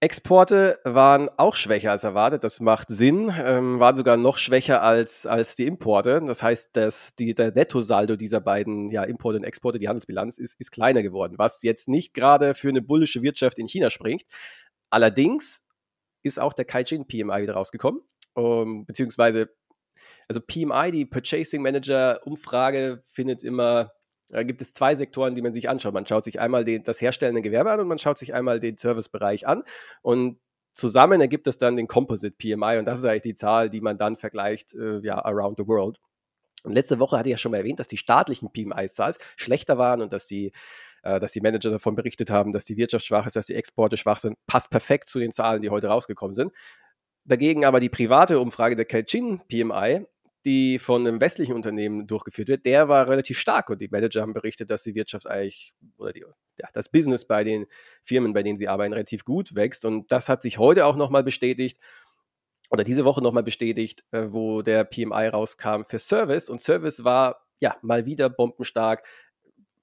Exporte 0.00 0.78
waren 0.84 1.30
auch 1.38 1.56
schwächer 1.56 1.90
als 1.90 2.04
erwartet. 2.04 2.44
Das 2.44 2.60
macht 2.60 2.88
Sinn. 2.90 3.32
Ähm, 3.34 3.80
waren 3.80 3.96
sogar 3.96 4.18
noch 4.18 4.36
schwächer 4.36 4.82
als, 4.82 5.24
als 5.26 5.56
die 5.56 5.66
Importe. 5.66 6.22
Das 6.26 6.42
heißt, 6.42 6.76
dass 6.76 7.14
die, 7.14 7.34
der 7.34 7.52
Nettosaldo 7.52 8.16
dieser 8.16 8.40
beiden 8.40 8.90
ja, 8.90 9.04
Importe 9.04 9.38
und 9.38 9.44
Exporte, 9.44 9.78
die 9.78 9.88
Handelsbilanz, 9.88 10.36
ist, 10.36 10.60
ist 10.60 10.70
kleiner 10.70 11.02
geworden, 11.02 11.38
was 11.38 11.62
jetzt 11.62 11.88
nicht 11.88 12.12
gerade 12.12 12.54
für 12.54 12.68
eine 12.68 12.82
bullische 12.82 13.22
Wirtschaft 13.22 13.58
in 13.58 13.68
China 13.68 13.88
springt. 13.88 14.24
Allerdings 14.90 15.64
ist 16.22 16.38
auch 16.38 16.52
der 16.52 16.66
Kaijin 16.66 17.06
PMI 17.06 17.42
wieder 17.42 17.54
rausgekommen, 17.54 18.02
um, 18.34 18.84
beziehungsweise 18.84 19.48
also 20.28 20.40
PMI, 20.40 20.90
die 20.90 21.06
Purchasing 21.06 21.62
Manager 21.62 22.20
Umfrage, 22.26 23.02
findet 23.06 23.42
immer, 23.42 23.92
da 24.28 24.42
gibt 24.42 24.60
es 24.60 24.74
zwei 24.74 24.94
Sektoren, 24.94 25.34
die 25.34 25.42
man 25.42 25.52
sich 25.52 25.68
anschaut. 25.68 25.94
Man 25.94 26.06
schaut 26.06 26.24
sich 26.24 26.40
einmal 26.40 26.64
den, 26.64 26.82
das 26.82 27.00
herstellende 27.00 27.42
Gewerbe 27.42 27.70
an 27.70 27.80
und 27.80 27.88
man 27.88 27.98
schaut 27.98 28.18
sich 28.18 28.34
einmal 28.34 28.58
den 28.58 28.76
Servicebereich 28.76 29.46
an. 29.46 29.62
Und 30.02 30.38
zusammen 30.74 31.20
ergibt 31.20 31.46
es 31.46 31.58
dann 31.58 31.76
den 31.76 31.86
Composite 31.86 32.36
PMI 32.36 32.78
und 32.78 32.84
das 32.86 32.98
ist 32.98 33.04
eigentlich 33.04 33.22
die 33.22 33.34
Zahl, 33.34 33.70
die 33.70 33.80
man 33.80 33.98
dann 33.98 34.16
vergleicht, 34.16 34.74
äh, 34.74 34.98
ja, 35.00 35.24
around 35.24 35.58
the 35.58 35.66
world. 35.66 35.98
Und 36.64 36.72
letzte 36.72 36.98
Woche 36.98 37.16
hatte 37.16 37.28
ich 37.28 37.32
ja 37.32 37.38
schon 37.38 37.52
mal 37.52 37.58
erwähnt, 37.58 37.78
dass 37.78 37.86
die 37.86 37.96
staatlichen 37.96 38.50
PMIs 38.52 39.00
schlechter 39.36 39.78
waren 39.78 40.02
und 40.02 40.12
dass 40.12 40.26
die, 40.26 40.50
äh, 41.02 41.20
dass 41.20 41.30
die 41.30 41.40
Manager 41.40 41.70
davon 41.70 41.94
berichtet 41.94 42.30
haben, 42.30 42.52
dass 42.52 42.64
die 42.64 42.76
Wirtschaft 42.76 43.06
schwach 43.06 43.26
ist, 43.26 43.36
dass 43.36 43.46
die 43.46 43.54
Exporte 43.54 43.96
schwach 43.96 44.18
sind. 44.18 44.36
Passt 44.48 44.70
perfekt 44.70 45.08
zu 45.08 45.20
den 45.20 45.30
Zahlen, 45.30 45.62
die 45.62 45.70
heute 45.70 45.86
rausgekommen 45.86 46.34
sind. 46.34 46.52
Dagegen 47.24 47.64
aber 47.64 47.80
die 47.80 47.88
private 47.88 48.40
Umfrage 48.40 48.76
der 48.76 48.84
Kelchin 48.84 49.40
PMI 49.48 50.06
die 50.46 50.78
von 50.78 51.06
einem 51.06 51.20
westlichen 51.20 51.54
Unternehmen 51.54 52.06
durchgeführt 52.06 52.48
wird, 52.48 52.64
der 52.66 52.88
war 52.88 53.08
relativ 53.08 53.38
stark 53.38 53.68
und 53.68 53.80
die 53.80 53.88
Manager 53.88 54.22
haben 54.22 54.32
berichtet, 54.32 54.70
dass 54.70 54.84
die 54.84 54.94
Wirtschaft 54.94 55.28
eigentlich 55.28 55.74
oder 55.98 56.12
die, 56.12 56.20
ja, 56.20 56.68
das 56.72 56.88
Business 56.88 57.26
bei 57.26 57.44
den 57.44 57.66
Firmen, 58.02 58.32
bei 58.32 58.42
denen 58.42 58.56
sie 58.56 58.68
arbeiten, 58.68 58.94
relativ 58.94 59.24
gut 59.24 59.54
wächst 59.54 59.84
und 59.84 60.10
das 60.10 60.28
hat 60.28 60.40
sich 60.40 60.58
heute 60.58 60.86
auch 60.86 60.96
nochmal 60.96 61.24
bestätigt 61.24 61.78
oder 62.70 62.84
diese 62.84 63.04
Woche 63.04 63.22
nochmal 63.22 63.42
bestätigt, 63.42 64.04
äh, 64.12 64.26
wo 64.30 64.62
der 64.62 64.84
PMI 64.84 65.28
rauskam 65.28 65.82
für 65.82 65.98
Service 65.98 66.48
und 66.48 66.60
Service 66.60 67.04
war 67.04 67.42
ja 67.60 67.76
mal 67.82 68.06
wieder 68.06 68.30
bombenstark. 68.30 69.06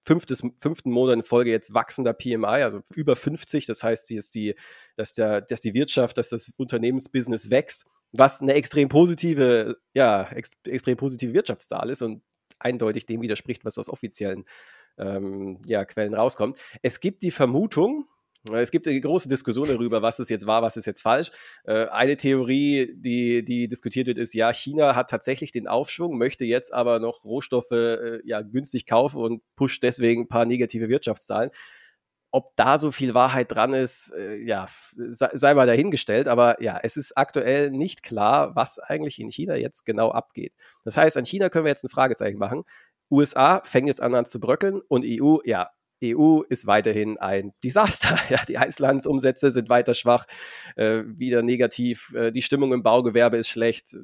Fünftes, 0.06 0.44
fünften 0.58 0.92
Monat 0.92 1.16
in 1.16 1.24
Folge 1.24 1.52
jetzt 1.52 1.74
wachsender 1.74 2.14
PMI, 2.14 2.64
also 2.64 2.82
über 2.94 3.16
50. 3.16 3.66
Das 3.66 3.84
heißt, 3.84 4.12
dass 4.12 4.32
die, 4.32 4.56
dass, 4.96 5.14
der, 5.14 5.42
dass 5.42 5.62
die 5.62 5.74
Wirtschaft, 5.74 6.18
dass 6.18 6.30
das 6.30 6.52
Unternehmensbusiness 6.58 7.50
wächst 7.50 7.88
was 8.14 8.42
eine 8.42 8.54
extrem 8.54 8.90
positive, 8.90 9.78
ja, 9.94 10.30
ex 10.32 10.52
extrem 10.66 10.98
positive 10.98 11.34
Wirtschaftszahl 11.34 11.90
ist 11.90 12.02
und 12.04 12.22
eindeutig 12.60 13.06
dem 13.06 13.22
widerspricht, 13.22 13.66
was 13.66 13.78
aus 13.78 13.90
offiziellen 13.90 14.46
ähm, 14.98 15.60
ja, 15.66 15.84
Quellen 15.84 16.14
rauskommt. 16.14 16.58
Es 16.82 17.00
gibt 17.00 17.24
die 17.24 17.32
Vermutung, 17.32 18.06
Es 18.52 18.72
gibt 18.72 18.88
eine 18.88 19.00
große 19.00 19.30
Diskussion 19.30 19.70
darüber, 19.70 20.02
was 20.02 20.20
ist 20.20 20.30
jetzt 20.30 20.46
wahr, 20.46 20.62
was 20.62 20.76
ist 20.76 20.86
jetzt 20.86 21.02
falsch. 21.02 21.32
Äh, 21.64 21.86
eine 21.86 22.18
Theorie, 22.18 22.94
die, 22.94 23.46
die 23.46 23.70
diskutiert 23.70 24.08
wird, 24.08 24.18
ist, 24.18 24.34
ja, 24.34 24.54
China 24.54 24.96
hat 24.96 25.10
tatsächlich 25.10 25.54
den 25.54 25.68
Aufschwung, 25.68 26.18
möchte 26.18 26.44
jetzt 26.44 26.74
aber 26.74 27.00
noch 27.00 27.24
Rohstoffe 27.24 27.72
äh, 27.72 28.20
ja, 28.26 28.42
günstig 28.42 28.86
kaufen 28.86 29.22
und 29.22 29.42
pusht 29.56 29.82
deswegen 29.82 30.24
ein 30.24 30.28
paar 30.28 30.46
negative 30.46 30.90
Wirtschaftszahlen. 30.90 31.52
Ob 32.32 32.54
da 32.58 32.78
so 32.78 32.92
viel 32.92 33.14
Wahrheit 33.14 33.52
dran 33.52 33.74
ist, 33.74 34.12
äh, 34.14 34.36
ja, 34.36 34.66
sei, 35.12 35.30
sei 35.34 35.54
mal 35.54 35.68
dahingestellt. 35.68 36.28
Aber 36.28 36.62
ja, 36.62 36.80
es 36.84 36.98
ist 36.98 37.16
aktuell 37.16 37.72
nicht 37.72 38.04
klar, 38.04 38.56
was 38.56 38.78
eigentlich 38.78 39.20
in 39.20 39.32
China 39.32 39.56
jetzt 39.56 39.86
genau 39.86 40.12
abgeht. 40.12 40.54
Das 40.84 40.98
heißt, 40.98 41.16
an 41.16 41.26
China 41.26 41.50
können 41.50 41.64
wir 41.66 41.70
jetzt 41.70 41.86
ein 41.86 41.90
Fragezeichen 41.90 42.40
machen. 42.40 42.64
USA 43.10 43.62
fängt 43.64 43.88
jetzt 43.88 44.02
an, 44.02 44.16
an 44.16 44.26
zu 44.26 44.40
bröckeln 44.40 44.82
und 44.88 45.06
EU, 45.08 45.38
ja, 45.46 45.70
EU 46.04 46.42
ist 46.50 46.68
weiterhin 46.68 47.18
ein 47.18 47.54
Desaster. 47.64 48.18
Ja, 48.30 48.44
die 48.46 48.58
Einzelhandelsumsätze 48.58 49.52
sind 49.52 49.70
weiter 49.70 49.94
schwach, 49.94 50.26
äh, 50.76 51.04
wieder 51.06 51.42
negativ. 51.42 52.14
Äh, 52.14 52.32
die 52.32 52.42
Stimmung 52.42 52.74
im 52.74 52.84
Baugewerbe 52.84 53.38
ist 53.38 53.50
schlecht, 53.50 53.98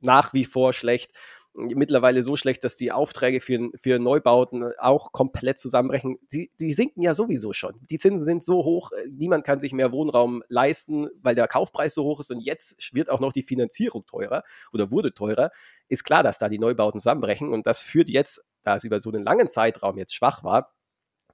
nach 0.00 0.32
wie 0.32 0.44
vor 0.44 0.72
schlecht. 0.72 1.12
Mittlerweile 1.52 2.22
so 2.22 2.36
schlecht, 2.36 2.62
dass 2.62 2.76
die 2.76 2.92
Aufträge 2.92 3.40
für, 3.40 3.70
für 3.74 3.98
Neubauten 3.98 4.70
auch 4.78 5.10
komplett 5.10 5.58
zusammenbrechen. 5.58 6.16
Die, 6.32 6.52
die 6.60 6.72
sinken 6.72 7.02
ja 7.02 7.12
sowieso 7.12 7.52
schon. 7.52 7.74
Die 7.90 7.98
Zinsen 7.98 8.24
sind 8.24 8.44
so 8.44 8.64
hoch, 8.64 8.92
äh, 8.92 9.08
niemand 9.10 9.44
kann 9.44 9.58
sich 9.58 9.72
mehr 9.72 9.90
Wohnraum 9.90 10.44
leisten, 10.48 11.08
weil 11.20 11.34
der 11.34 11.48
Kaufpreis 11.48 11.94
so 11.94 12.04
hoch 12.04 12.20
ist 12.20 12.30
und 12.30 12.40
jetzt 12.40 12.94
wird 12.94 13.10
auch 13.10 13.18
noch 13.18 13.32
die 13.32 13.42
Finanzierung 13.42 14.06
teurer 14.06 14.44
oder 14.72 14.92
wurde 14.92 15.12
teurer. 15.12 15.50
Ist 15.88 16.04
klar, 16.04 16.22
dass 16.22 16.38
da 16.38 16.48
die 16.48 16.60
Neubauten 16.60 17.00
zusammenbrechen 17.00 17.52
und 17.52 17.66
das 17.66 17.80
führt 17.80 18.10
jetzt, 18.10 18.44
da 18.62 18.76
es 18.76 18.84
über 18.84 19.00
so 19.00 19.10
einen 19.10 19.24
langen 19.24 19.48
Zeitraum 19.48 19.98
jetzt 19.98 20.14
schwach 20.14 20.44
war, 20.44 20.72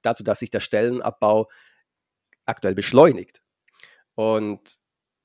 dazu, 0.01 0.23
dass 0.23 0.39
sich 0.39 0.51
der 0.51 0.59
Stellenabbau 0.59 1.49
aktuell 2.45 2.75
beschleunigt. 2.75 3.41
Und 4.15 4.77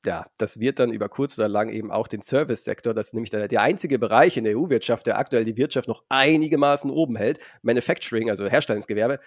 ja, 0.04 0.26
das 0.38 0.58
wird 0.58 0.78
dann 0.78 0.92
über 0.92 1.08
kurz 1.08 1.38
oder 1.38 1.48
lang 1.48 1.68
eben 1.68 1.92
auch 1.92 2.08
den 2.08 2.22
Service-Sektor, 2.22 2.92
das 2.92 3.08
ist 3.08 3.14
nämlich 3.14 3.30
der, 3.30 3.46
der 3.46 3.62
einzige 3.62 3.98
Bereich 3.98 4.36
in 4.36 4.44
der 4.44 4.56
EU-Wirtschaft, 4.58 5.06
der 5.06 5.18
aktuell 5.18 5.44
die 5.44 5.56
Wirtschaft 5.56 5.86
noch 5.88 6.02
einigermaßen 6.08 6.90
oben 6.90 7.16
hält. 7.16 7.38
Manufacturing, 7.62 8.28
also 8.28 8.48
Herstellungsgewerbe, 8.48 9.20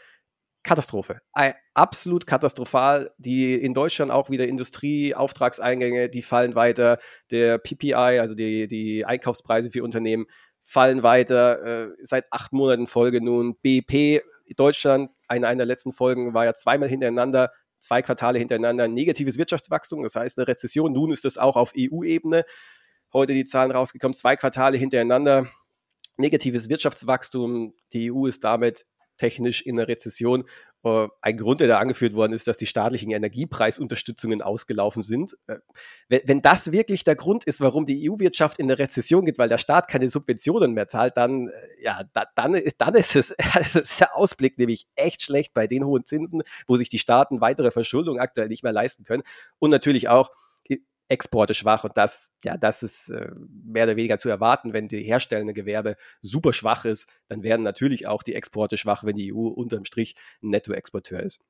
Katastrophe. 0.63 1.21
Absolut 1.75 2.27
katastrophal. 2.27 3.11
Die 3.17 3.53
in 3.53 3.73
Deutschland 3.73 4.11
auch 4.11 4.29
wieder 4.29 4.47
Industrieauftragseingänge, 4.47 6.09
die 6.09 6.23
fallen 6.23 6.55
weiter. 6.55 6.97
Der 7.31 7.59
PPI, 7.59 8.19
also 8.19 8.35
die, 8.35 8.67
die 8.67 9.05
Einkaufspreise 9.05 9.71
für 9.71 9.83
Unternehmen, 9.83 10.25
fallen 10.61 11.03
weiter. 11.03 11.63
Äh, 11.63 11.95
seit 12.01 12.25
acht 12.31 12.51
Monaten 12.51 12.87
Folge 12.87 13.21
nun. 13.21 13.55
BP 13.61 14.23
Deutschland, 14.55 15.11
eine, 15.27 15.47
einer 15.47 15.59
der 15.59 15.65
letzten 15.65 15.91
Folgen 15.91 16.33
war 16.33 16.45
ja 16.45 16.53
zweimal 16.53 16.89
hintereinander, 16.89 17.51
zwei 17.79 18.01
Quartale 18.01 18.39
hintereinander 18.39 18.87
negatives 18.87 19.37
Wirtschaftswachstum, 19.37 20.03
das 20.03 20.15
heißt 20.15 20.37
eine 20.37 20.47
Rezession. 20.47 20.91
Nun 20.91 21.11
ist 21.11 21.25
es 21.25 21.37
auch 21.37 21.55
auf 21.55 21.73
EU-Ebene. 21.77 22.45
Heute 23.13 23.33
die 23.33 23.45
Zahlen 23.45 23.71
rausgekommen, 23.71 24.13
zwei 24.13 24.35
Quartale 24.35 24.77
hintereinander, 24.77 25.47
negatives 26.17 26.69
Wirtschaftswachstum. 26.69 27.73
Die 27.93 28.11
EU 28.11 28.25
ist 28.27 28.43
damit 28.43 28.85
technisch 29.17 29.61
in 29.61 29.77
der 29.77 29.87
Rezession. 29.87 30.45
Äh, 30.85 31.07
ein 31.21 31.37
Grund, 31.37 31.61
der 31.61 31.67
da 31.67 31.79
angeführt 31.79 32.13
worden 32.13 32.33
ist, 32.33 32.47
dass 32.47 32.57
die 32.57 32.67
staatlichen 32.67 33.09
Energiepreisunterstützungen 33.11 34.43
ausgelaufen 34.43 35.01
sind. 35.01 35.35
Äh, 35.47 35.57
wenn, 36.07 36.43
das 36.43 36.71
wirklich 36.71 37.03
der 37.03 37.15
Grund 37.15 37.43
ist, 37.45 37.59
warum 37.59 37.85
die 37.85 38.09
EU-Wirtschaft 38.09 38.59
in 38.59 38.67
der 38.67 38.77
Rezession 38.77 39.25
geht, 39.25 39.39
weil 39.39 39.49
der 39.49 39.57
Staat 39.57 39.87
keine 39.87 40.09
Subventionen 40.09 40.73
mehr 40.73 40.87
zahlt, 40.87 41.17
dann, 41.17 41.47
äh, 41.47 41.83
ja, 41.83 42.01
dann, 42.35 42.53
ist, 42.53 42.79
dann 42.79 42.93
ist 42.93 43.15
es 43.15 43.31
ist 43.73 43.99
der 43.99 44.15
Ausblick 44.15 44.59
nämlich 44.59 44.85
echt 44.95 45.23
schlecht 45.23 45.55
bei 45.55 45.65
den 45.65 45.83
hohen 45.85 46.05
Zinsen, 46.05 46.43
wo 46.67 46.77
sich 46.77 46.89
die 46.89 46.99
Staaten 46.99 47.41
weitere 47.41 47.71
Verschuldung 47.71 48.19
aktuell 48.19 48.47
nicht 48.47 48.63
mehr 48.63 48.73
leisten 48.73 49.05
können. 49.05 49.23
Und 49.57 49.71
natürlich 49.71 50.07
auch, 50.07 50.29
Exporte 51.07 51.53
schwach 51.53 51.83
und 51.83 51.97
das, 51.97 52.33
ja, 52.43 52.57
das 52.57 52.81
ist 52.81 53.09
äh, 53.09 53.31
mehr 53.63 53.83
oder 53.83 53.95
weniger 53.95 54.17
zu 54.17 54.29
erwarten, 54.29 54.73
wenn 54.73 54.87
die 54.87 55.03
herstellende 55.03 55.53
Gewerbe 55.53 55.97
super 56.21 56.51
schwach 56.51 56.85
ist, 56.85 57.07
dann 57.27 57.43
werden 57.43 57.61
natürlich 57.63 58.07
auch 58.07 58.23
die 58.23 58.33
Exporte 58.33 58.77
schwach, 58.77 59.03
wenn 59.03 59.15
die 59.15 59.33
EU 59.33 59.47
unterm 59.47 59.85
Strich 59.85 60.15
ein 60.41 60.49
Nettoexporteur 60.49 61.21
ist. 61.21 61.43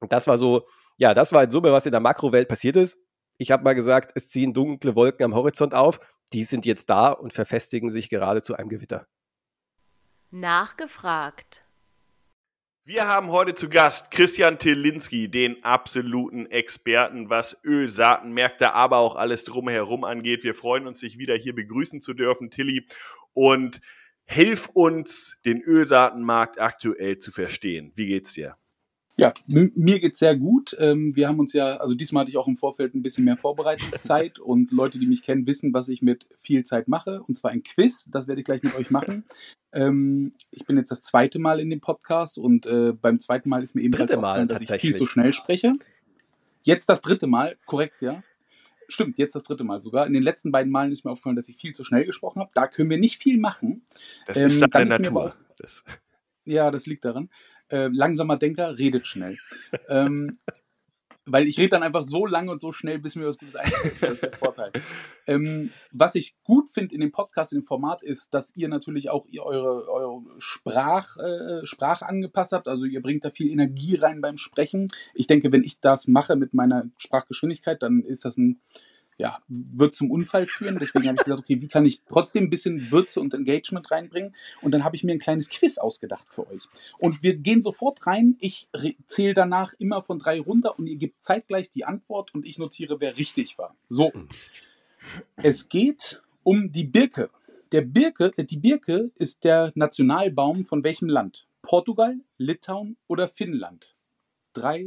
Und 0.00 0.12
das 0.12 0.26
war 0.26 0.38
so, 0.38 0.66
ja, 0.96 1.14
das 1.14 1.32
war 1.32 1.42
in 1.44 1.50
Summe, 1.50 1.72
was 1.72 1.86
in 1.86 1.92
der 1.92 2.00
Makrowelt 2.00 2.48
passiert 2.48 2.76
ist. 2.76 2.98
Ich 3.38 3.50
habe 3.50 3.64
mal 3.64 3.74
gesagt, 3.74 4.12
es 4.14 4.28
ziehen 4.28 4.52
dunkle 4.52 4.94
Wolken 4.94 5.24
am 5.24 5.34
Horizont 5.34 5.74
auf, 5.74 6.00
die 6.32 6.44
sind 6.44 6.66
jetzt 6.66 6.90
da 6.90 7.08
und 7.08 7.32
verfestigen 7.32 7.88
sich 7.88 8.10
gerade 8.10 8.42
zu 8.42 8.54
einem 8.54 8.68
Gewitter. 8.68 9.06
Nachgefragt. 10.30 11.64
Wir 12.84 13.06
haben 13.06 13.30
heute 13.30 13.54
zu 13.54 13.68
Gast 13.68 14.10
Christian 14.10 14.58
Tilinski, 14.58 15.30
den 15.30 15.62
absoluten 15.62 16.46
Experten, 16.46 17.28
was 17.28 17.62
Ölsaatenmärkte, 17.62 18.72
aber 18.72 18.96
auch 18.96 19.16
alles 19.16 19.44
drumherum 19.44 20.02
angeht. 20.02 20.44
Wir 20.44 20.54
freuen 20.54 20.86
uns, 20.86 21.00
dich 21.00 21.18
wieder 21.18 21.36
hier 21.36 21.54
begrüßen 21.54 22.00
zu 22.00 22.14
dürfen, 22.14 22.50
Tilly. 22.50 22.86
Und 23.34 23.82
hilf 24.24 24.70
uns, 24.72 25.36
den 25.44 25.60
Ölsaatenmarkt 25.60 26.58
aktuell 26.58 27.18
zu 27.18 27.32
verstehen. 27.32 27.92
Wie 27.96 28.06
geht's 28.06 28.32
dir? 28.32 28.56
Ja, 29.18 29.34
mir 29.46 30.00
geht's 30.00 30.18
sehr 30.18 30.34
gut. 30.34 30.74
Ähm, 30.78 31.14
wir 31.14 31.28
haben 31.28 31.38
uns 31.38 31.52
ja, 31.52 31.76
also 31.76 31.94
diesmal 31.94 32.22
hatte 32.22 32.30
ich 32.30 32.38
auch 32.38 32.48
im 32.48 32.56
Vorfeld 32.56 32.94
ein 32.94 33.02
bisschen 33.02 33.24
mehr 33.24 33.36
Vorbereitungszeit 33.36 34.38
und 34.40 34.72
Leute, 34.72 34.98
die 34.98 35.06
mich 35.06 35.22
kennen, 35.22 35.46
wissen, 35.46 35.74
was 35.74 35.90
ich 35.90 36.00
mit 36.00 36.26
viel 36.38 36.64
Zeit 36.64 36.88
mache. 36.88 37.22
Und 37.24 37.36
zwar 37.36 37.50
ein 37.50 37.62
Quiz. 37.62 38.08
Das 38.10 38.26
werde 38.26 38.40
ich 38.40 38.46
gleich 38.46 38.62
mit 38.62 38.74
euch 38.74 38.90
machen. 38.90 39.26
Ähm, 39.72 40.32
ich 40.50 40.66
bin 40.66 40.76
jetzt 40.76 40.90
das 40.90 41.02
zweite 41.02 41.38
Mal 41.38 41.60
in 41.60 41.70
dem 41.70 41.80
Podcast 41.80 42.38
und 42.38 42.66
äh, 42.66 42.92
beim 42.92 43.20
zweiten 43.20 43.48
Mal 43.48 43.62
ist 43.62 43.74
mir 43.74 43.82
ebenfalls 43.82 44.10
aufgefallen, 44.10 44.48
dass 44.48 44.60
ich 44.60 44.70
viel 44.80 44.94
zu 44.94 45.06
schnell 45.06 45.32
spreche. 45.32 45.74
Jetzt 46.62 46.88
das 46.88 47.00
dritte 47.00 47.26
Mal, 47.26 47.56
korrekt, 47.66 48.02
ja. 48.02 48.22
Stimmt, 48.88 49.18
jetzt 49.18 49.34
das 49.34 49.44
dritte 49.44 49.62
Mal 49.62 49.80
sogar. 49.80 50.06
In 50.06 50.12
den 50.12 50.22
letzten 50.22 50.50
beiden 50.50 50.72
Malen 50.72 50.90
ist 50.90 51.04
mir 51.04 51.12
aufgefallen, 51.12 51.36
dass 51.36 51.48
ich 51.48 51.56
viel 51.56 51.72
zu 51.72 51.84
schnell 51.84 52.04
gesprochen 52.04 52.40
habe. 52.40 52.50
Da 52.54 52.66
können 52.66 52.90
wir 52.90 52.98
nicht 52.98 53.22
viel 53.22 53.38
machen. 53.38 53.82
Das 54.26 54.38
ähm, 54.38 54.46
ist 54.48 54.60
deine 54.74 54.98
Natur. 54.98 55.34
Das. 55.58 55.84
Ja, 56.44 56.70
das 56.70 56.86
liegt 56.86 57.04
daran 57.04 57.30
äh, 57.70 57.88
langsamer 57.92 58.36
Denker 58.36 58.78
redet 58.78 59.06
schnell. 59.06 59.38
ähm, 59.88 60.38
weil 61.32 61.48
ich 61.48 61.58
rede 61.58 61.70
dann 61.70 61.82
einfach 61.82 62.02
so 62.02 62.26
lange 62.26 62.50
und 62.50 62.60
so 62.60 62.72
schnell, 62.72 62.98
bis 62.98 63.16
mir 63.16 63.26
was 63.26 63.38
Gutes 63.38 63.56
einfällt. 63.56 64.02
Das 64.02 64.10
ist 64.12 64.22
der 64.22 64.32
Vorteil. 64.32 64.72
Ähm, 65.26 65.70
was 65.92 66.16
ich 66.16 66.34
gut 66.42 66.68
finde 66.68 66.92
in 66.92 67.00
dem 67.00 67.12
Podcast, 67.12 67.52
in 67.52 67.60
dem 67.60 67.64
Format, 67.64 68.02
ist, 68.02 68.34
dass 68.34 68.56
ihr 68.56 68.68
natürlich 68.68 69.10
auch 69.10 69.26
ihr 69.26 69.44
eure, 69.44 69.88
eure 69.88 70.22
Sprach, 70.38 71.16
äh, 71.18 71.64
Sprache 71.64 72.08
angepasst 72.08 72.52
habt. 72.52 72.66
Also 72.66 72.84
ihr 72.86 73.00
bringt 73.00 73.24
da 73.24 73.30
viel 73.30 73.48
Energie 73.48 73.94
rein 73.94 74.20
beim 74.20 74.36
Sprechen. 74.36 74.88
Ich 75.14 75.28
denke, 75.28 75.52
wenn 75.52 75.62
ich 75.62 75.78
das 75.78 76.08
mache 76.08 76.34
mit 76.34 76.52
meiner 76.52 76.88
Sprachgeschwindigkeit, 76.96 77.80
dann 77.82 78.02
ist 78.02 78.24
das 78.24 78.38
ein 78.38 78.60
ja, 79.20 79.38
wird 79.48 79.94
zum 79.94 80.10
Unfall 80.10 80.46
führen. 80.46 80.78
Deswegen 80.80 81.06
habe 81.06 81.16
ich 81.16 81.24
gesagt, 81.24 81.40
okay, 81.40 81.60
wie 81.60 81.68
kann 81.68 81.84
ich 81.84 82.00
trotzdem 82.08 82.44
ein 82.44 82.50
bisschen 82.50 82.90
Würze 82.90 83.20
und 83.20 83.34
Engagement 83.34 83.90
reinbringen? 83.90 84.34
Und 84.62 84.72
dann 84.72 84.82
habe 84.82 84.96
ich 84.96 85.04
mir 85.04 85.12
ein 85.12 85.18
kleines 85.18 85.50
Quiz 85.50 85.76
ausgedacht 85.76 86.26
für 86.30 86.50
euch. 86.50 86.62
Und 86.98 87.22
wir 87.22 87.36
gehen 87.36 87.62
sofort 87.62 88.06
rein. 88.06 88.36
Ich 88.40 88.68
zähle 89.04 89.34
danach 89.34 89.74
immer 89.78 90.00
von 90.00 90.18
drei 90.18 90.40
runter 90.40 90.78
und 90.78 90.86
ihr 90.86 90.96
gebt 90.96 91.22
zeitgleich 91.22 91.68
die 91.68 91.84
Antwort 91.84 92.34
und 92.34 92.46
ich 92.46 92.58
notiere, 92.58 92.98
wer 93.00 93.18
richtig 93.18 93.58
war. 93.58 93.76
So. 93.90 94.10
Es 95.36 95.68
geht 95.68 96.22
um 96.42 96.72
die 96.72 96.84
Birke. 96.84 97.28
Der 97.72 97.82
Birke, 97.82 98.32
äh, 98.38 98.44
die 98.44 98.58
Birke 98.58 99.10
ist 99.16 99.44
der 99.44 99.70
Nationalbaum 99.74 100.64
von 100.64 100.82
welchem 100.82 101.10
Land? 101.10 101.46
Portugal, 101.60 102.16
Litauen 102.38 102.96
oder 103.06 103.28
Finnland? 103.28 103.94
Drei, 104.54 104.86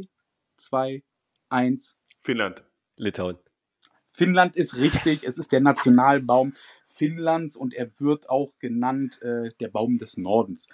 zwei, 0.56 1.04
eins. 1.48 1.96
Finnland. 2.18 2.64
Litauen. 2.96 3.38
Finnland 4.14 4.54
ist 4.54 4.76
richtig, 4.76 5.22
yes. 5.22 5.24
es 5.24 5.38
ist 5.38 5.50
der 5.50 5.60
Nationalbaum 5.60 6.52
Finnlands 6.86 7.56
und 7.56 7.74
er 7.74 7.90
wird 7.98 8.30
auch 8.30 8.56
genannt 8.60 9.20
äh, 9.22 9.50
der 9.58 9.68
Baum 9.68 9.98
des 9.98 10.16
Nordens. 10.16 10.68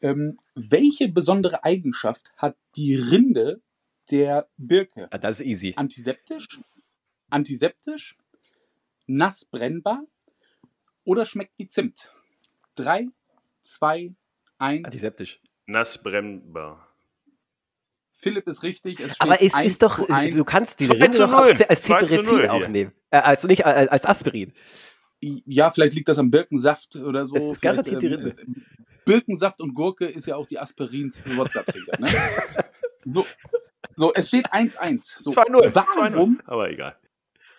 Ähm, 0.00 0.38
welche 0.54 1.10
besondere 1.10 1.64
Eigenschaft 1.64 2.32
hat 2.38 2.56
die 2.76 2.96
Rinde 2.96 3.60
der 4.10 4.48
Birke? 4.56 5.08
Ah, 5.10 5.18
das 5.18 5.40
ist 5.40 5.46
easy. 5.46 5.74
Antiseptisch? 5.76 6.60
Antiseptisch? 7.28 8.16
Nass 9.06 9.44
brennbar? 9.44 10.04
Oder 11.04 11.26
schmeckt 11.26 11.58
wie 11.58 11.68
Zimt? 11.68 12.10
Drei, 12.74 13.08
zwei, 13.60 14.14
eins. 14.56 14.86
Antiseptisch. 14.86 15.42
Nass 15.66 16.02
brennbar. 16.02 16.87
Philipp 18.20 18.48
ist 18.48 18.64
richtig. 18.64 18.98
Aber 19.20 19.40
es 19.40 19.56
ist 19.60 19.82
doch, 19.82 19.98
du 19.98 20.44
kannst 20.44 20.80
die 20.80 20.86
Rinde 20.86 21.18
doch 21.18 21.32
als, 21.32 21.60
als 21.62 21.82
Cetirizin 21.82 22.48
auch 22.48 22.66
nehmen. 22.66 22.92
Äh, 23.10 23.18
also 23.18 23.46
nicht 23.46 23.64
als, 23.64 23.88
als 23.90 24.06
Aspirin. 24.06 24.52
Ja, 25.20 25.70
vielleicht 25.70 25.94
liegt 25.94 26.08
das 26.08 26.18
am 26.18 26.30
Birkensaft 26.30 26.96
oder 26.96 27.26
so. 27.26 27.36
Es 27.36 27.56
ist 27.56 27.62
garantiert 27.62 28.02
die 28.02 28.08
Rinde. 28.08 28.36
Ähm, 28.40 28.64
Birkensaft 29.04 29.60
und 29.60 29.72
Gurke 29.72 30.06
ist 30.06 30.26
ja 30.26 30.36
auch 30.36 30.46
die 30.46 30.58
Aspirins 30.58 31.18
für 31.18 31.36
Wodka-Trinker. 31.36 31.98
Ne? 31.98 32.08
so, 33.04 33.26
so, 33.96 34.12
es 34.12 34.28
steht 34.28 34.52
1-1. 34.52 35.14
So, 35.18 35.30
2-0. 35.30 35.74
Warum? 35.74 36.40
Aber 36.44 36.70
egal. 36.70 36.96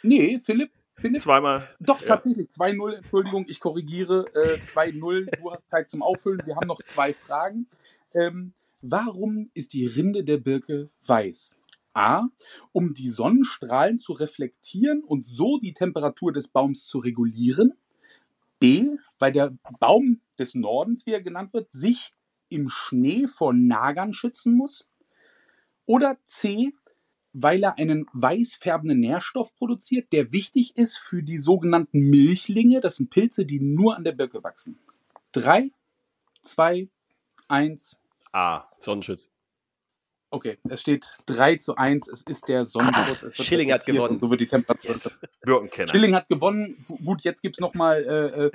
Nee, 0.04 0.40
Philipp, 0.42 0.72
Philipp? 0.96 1.22
Zweimal. 1.22 1.68
Doch, 1.80 2.02
ja. 2.02 2.08
tatsächlich. 2.08 2.48
2-0, 2.48 2.98
Entschuldigung, 2.98 3.46
ich 3.48 3.60
korrigiere. 3.60 4.26
Äh, 4.36 4.60
2-0, 4.66 5.38
du 5.38 5.52
hast 5.52 5.70
Zeit 5.70 5.90
zum 5.90 6.02
Auffüllen. 6.02 6.42
Wir 6.46 6.56
haben 6.56 6.68
noch 6.68 6.82
zwei 6.84 7.14
Fragen. 7.14 7.68
Ähm, 8.14 8.54
Warum 8.82 9.52
ist 9.54 9.74
die 9.74 9.86
Rinde 9.86 10.24
der 10.24 10.38
Birke 10.38 10.90
weiß? 11.06 11.58
A, 11.94 12.28
um 12.72 12.94
die 12.94 13.10
Sonnenstrahlen 13.10 14.00
zu 14.00 14.14
reflektieren 14.14 15.04
und 15.04 15.26
so 15.26 15.60
die 15.60 15.74
Temperatur 15.74 16.32
des 16.32 16.48
Baums 16.48 16.86
zu 16.86 17.00
regulieren. 17.00 17.74
B, 18.60 18.88
weil 19.18 19.32
der 19.34 19.54
Baum 19.80 20.22
des 20.38 20.56
Nordens, 20.56 21.06
wie 21.06 21.12
er 21.12 21.22
genannt 21.22 21.54
wird, 21.54 21.72
sich 21.72 22.14
im 22.48 22.70
Schnee 22.70 23.28
vor 23.28 23.54
Nagern 23.54 24.14
schützen 24.14 24.54
muss. 24.54 24.88
Oder 25.86 26.18
C, 26.24 26.74
weil 27.34 27.64
er 27.64 27.78
einen 27.78 28.06
weißfärbenden 28.14 29.00
Nährstoff 29.00 29.54
produziert, 29.56 30.14
der 30.14 30.32
wichtig 30.32 30.78
ist 30.78 30.98
für 30.98 31.22
die 31.22 31.38
sogenannten 31.38 32.10
Milchlinge. 32.10 32.80
Das 32.80 32.96
sind 32.96 33.10
Pilze, 33.10 33.46
die 33.46 33.60
nur 33.60 33.98
an 33.98 34.04
der 34.04 34.14
Birke 34.14 34.44
wachsen. 34.44 34.80
Drei, 35.32 35.72
zwei, 36.42 36.88
eins. 37.48 37.99
A. 38.32 38.64
Sonnenschutz. 38.78 39.30
Okay, 40.32 40.58
es 40.70 40.82
steht 40.82 41.10
3 41.26 41.56
zu 41.56 41.76
1. 41.76 42.08
Es 42.08 42.22
ist 42.22 42.48
der 42.48 42.64
Sonnenschutz. 42.66 43.24
Es 43.24 43.36
Schilling 43.46 43.72
hat 43.74 43.86
gewonnen. 43.86 44.20
So 44.20 44.30
wird 44.30 44.42
die 44.42 44.48
Temperatur. 44.48 44.92
Yes. 44.92 45.18
Birkenkenner. 45.42 45.88
Schilling 45.90 46.16
hat 46.16 46.28
gewonnen. 46.30 46.86
Gu- 46.88 46.98
Gut, 46.98 47.22
jetzt 47.24 47.42
gibt's 47.42 47.60
noch 47.60 47.74
mal. 47.74 48.04
Äh, 48.04 48.46
äh, 48.46 48.52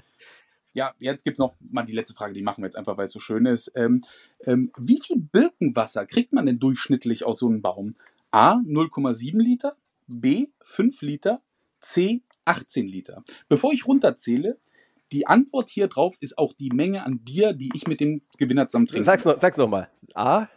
ja, 0.73 0.93
jetzt 0.99 1.25
gibt's 1.25 1.39
noch 1.39 1.55
mal 1.61 1.85
die 1.85 1.93
letzte 1.93 2.15
Frage. 2.15 2.33
Die 2.33 2.43
machen 2.43 2.63
wir 2.63 2.67
jetzt 2.67 2.77
einfach, 2.77 2.97
weil 2.97 3.07
es 3.07 3.13
so 3.13 3.19
schön 3.21 3.47
ist. 3.47 3.73
Ähm, 3.75 4.03
ähm, 4.45 4.71
wie 4.79 5.01
viel 5.01 5.17
Birkenwasser 5.19 6.07
kriegt 6.07 6.33
man 6.33 6.47
denn 6.47 6.59
durchschnittlich 6.61 7.25
aus 7.25 7.41
so 7.41 7.49
einem 7.49 7.61
Baum? 7.63 7.97
A 8.31 8.55
0,7 8.55 9.39
Liter, 9.41 9.77
B 10.07 10.47
5 10.63 11.03
Liter, 11.03 11.43
C 11.81 12.23
18 12.45 12.87
Liter. 12.87 13.25
Bevor 13.49 13.73
ich 13.73 13.87
runterzähle, 13.87 14.59
die 15.15 15.27
Antwort 15.29 15.71
hier 15.71 15.87
drauf 15.87 16.17
ist 16.19 16.37
auch 16.37 16.53
die 16.53 16.71
Menge 16.71 17.05
an 17.05 17.21
Bier, 17.21 17.53
die 17.53 17.71
ich 17.75 17.87
mit 17.87 18.01
dem 18.01 18.23
Gewinner 18.37 18.67
zusammen 18.67 18.87
trinke. 18.87 19.05
Sag's 19.05 19.25
noch, 19.25 19.39
sag's 19.39 19.57
noch 19.57 19.69
mal. 19.69 19.89
A, 20.15 20.49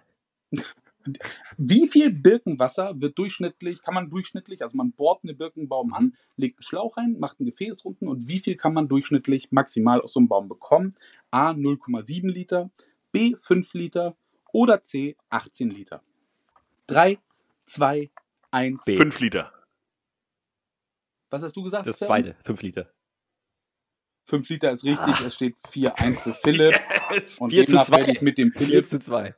Wie 1.57 1.87
viel 1.87 2.11
Birkenwasser 2.11 2.99
wird 2.99 3.17
durchschnittlich, 3.17 3.81
kann 3.81 3.93
man 3.93 4.09
durchschnittlich, 4.09 4.61
also 4.63 4.75
man 4.75 4.91
bohrt 4.91 5.23
einen 5.23 5.37
Birkenbaum 5.37 5.93
an, 5.93 6.17
legt 6.35 6.57
einen 6.57 6.63
Schlauch 6.63 6.97
rein, 6.97 7.17
macht 7.19 7.39
ein 7.39 7.45
Gefäß 7.45 7.83
unten 7.83 8.07
und 8.07 8.27
wie 8.27 8.39
viel 8.39 8.55
kann 8.55 8.73
man 8.73 8.87
durchschnittlich 8.87 9.51
maximal 9.51 10.01
aus 10.01 10.13
so 10.13 10.19
einem 10.19 10.27
Baum 10.27 10.49
bekommen? 10.49 10.93
A 11.31 11.51
0,7 11.51 12.29
Liter, 12.29 12.71
B 13.11 13.35
5 13.37 13.73
Liter 13.75 14.17
oder 14.51 14.81
C 14.81 15.15
18 15.29 15.69
Liter. 15.69 16.03
3, 16.87 17.19
2, 17.65 18.09
1. 18.51 18.85
B. 18.85 18.97
Fünf 18.97 19.19
Liter. 19.19 19.53
Was 21.29 21.43
hast 21.43 21.55
du 21.55 21.63
gesagt? 21.63 21.85
das 21.85 21.99
zweite, 21.99 22.35
5 22.43 22.61
Liter. 22.63 22.91
5 24.27 24.49
Liter 24.49 24.71
ist 24.71 24.83
richtig, 24.83 25.21
es 25.25 25.35
steht 25.35 25.57
4-1 25.57 26.21
für 26.21 26.33
Philipp. 26.33 26.75
Und 27.39 27.49
4 27.49 27.65
zu 27.65 27.71
demnach 27.71 27.85
2. 27.85 27.97
werde 27.97 28.11
ich 28.11 28.21
mit 28.21 28.37
dem 28.37 28.51
4 28.51 28.67
Philipp 28.67 28.85
zu 28.85 28.99
2. 28.99 29.33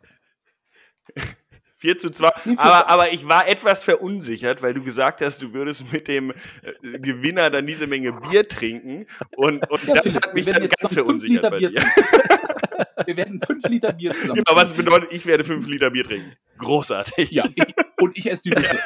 4 1.78 1.98
zu 2.00 2.10
2. 2.10 2.28
Nee, 2.46 2.56
vier 2.56 2.60
Aber, 2.60 2.88
aber 2.90 3.14
ich 3.14 3.28
war 3.28 3.48
etwas 3.48 3.84
verunsichert, 3.84 4.64
weil 4.64 4.74
du 4.74 4.84
gesagt 4.84 5.22
hast, 5.22 5.44
du 5.44 5.54
würdest 5.54 5.92
mit 5.94 6.08
dem 6.08 6.32
äh, 6.32 7.00
Gewinner 7.00 7.52
dann 7.52 7.68
diese 7.68 7.86
Menge 7.86 8.14
Bier 8.14 8.48
trinken. 8.48 9.06
Und, 9.36 9.70
und 9.70 9.84
Ja, 9.88 9.94
das 9.96 10.04
Philipp, 10.04 10.26
hat 10.26 10.34
mich 10.34 10.46
wir 10.48 10.54
dann 10.54 10.64
ganz 10.64 10.82
noch 10.82 10.90
5 10.90 10.94
verunsichert 10.94 11.36
Liter 11.44 11.50
bei 11.52 11.58
Bier 11.58 11.70
dir. 11.72 11.82
trinken. 11.82 12.10
Wir 13.06 13.16
werden 13.18 13.40
5 13.40 13.64
Liter 13.70 13.94
Bier 13.94 14.12
zusammen 14.14 14.44
Genau, 14.44 14.58
was 14.60 14.74
bedeutet, 14.74 15.12
ich 15.14 15.26
werde 15.26 15.44
5 15.44 15.68
Liter 15.68 15.90
Bier 15.90 16.04
trinken. 16.04 16.34
Großartig. 16.58 17.32
Ja, 17.32 17.46
ich, 17.56 17.64
und 18.02 18.18
ich 18.18 18.30
esse 18.30 18.44
die 18.44 18.50
Nüsse. 18.52 18.78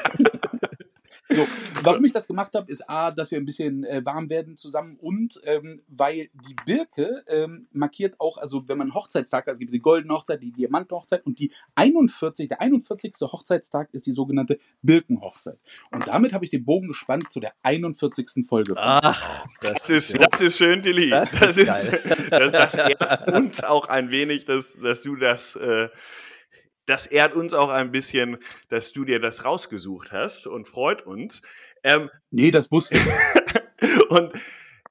So, 1.35 1.47
warum 1.83 2.03
ich 2.05 2.11
das 2.11 2.27
gemacht 2.27 2.53
habe, 2.55 2.71
ist 2.71 2.89
A, 2.89 3.11
dass 3.11 3.31
wir 3.31 3.37
ein 3.37 3.45
bisschen 3.45 3.83
äh, 3.83 4.01
warm 4.05 4.29
werden 4.29 4.57
zusammen 4.57 4.97
und 4.99 5.41
ähm, 5.45 5.77
weil 5.87 6.29
die 6.33 6.55
Birke 6.65 7.23
ähm, 7.27 7.63
markiert 7.71 8.19
auch, 8.19 8.37
also 8.37 8.67
wenn 8.67 8.77
man 8.77 8.93
Hochzeitstag 8.93 9.45
hat, 9.45 9.53
es 9.53 9.59
gibt 9.59 9.73
die 9.73 9.79
goldene 9.79 10.13
Hochzeit, 10.13 10.41
die 10.41 10.51
Diamantenhochzeit 10.51 11.25
und 11.25 11.39
die 11.39 11.51
41, 11.75 12.47
der 12.47 12.61
41. 12.61 13.13
Hochzeitstag 13.21 13.89
ist 13.91 14.05
die 14.05 14.13
sogenannte 14.13 14.57
Birkenhochzeit. 14.81 15.59
Und 15.91 16.07
damit 16.07 16.33
habe 16.33 16.45
ich 16.45 16.51
den 16.51 16.65
Bogen 16.65 16.87
gespannt 16.87 17.31
zu 17.31 17.39
der 17.39 17.53
41. 17.63 18.47
Folge. 18.47 18.73
Ach, 18.77 19.45
Das 19.61 19.89
ist, 19.89 20.17
das 20.19 20.41
ist 20.41 20.57
schön, 20.57 20.81
Tilly. 20.81 21.09
Das 21.09 21.31
Das, 21.31 21.57
ist 21.57 21.67
das, 22.29 22.51
das 22.51 22.75
ehrt 22.75 23.31
uns 23.31 23.63
auch 23.63 23.87
ein 23.87 24.11
wenig, 24.11 24.45
dass, 24.45 24.77
dass 24.81 25.01
du 25.01 25.15
das, 25.15 25.55
äh, 25.55 25.89
das 26.85 27.07
ehrt 27.07 27.35
uns 27.35 27.53
auch 27.53 27.69
ein 27.69 27.91
bisschen, 27.91 28.37
dass 28.69 28.91
du 28.91 29.05
dir 29.05 29.19
das 29.19 29.45
rausgesucht 29.45 30.11
hast 30.11 30.47
und 30.47 30.67
freut 30.67 31.05
uns. 31.05 31.41
Ähm, 31.83 32.09
Nee, 32.31 32.51
das 32.51 32.71
wusste 32.71 32.97
ich. 32.97 33.99
und 34.09 34.33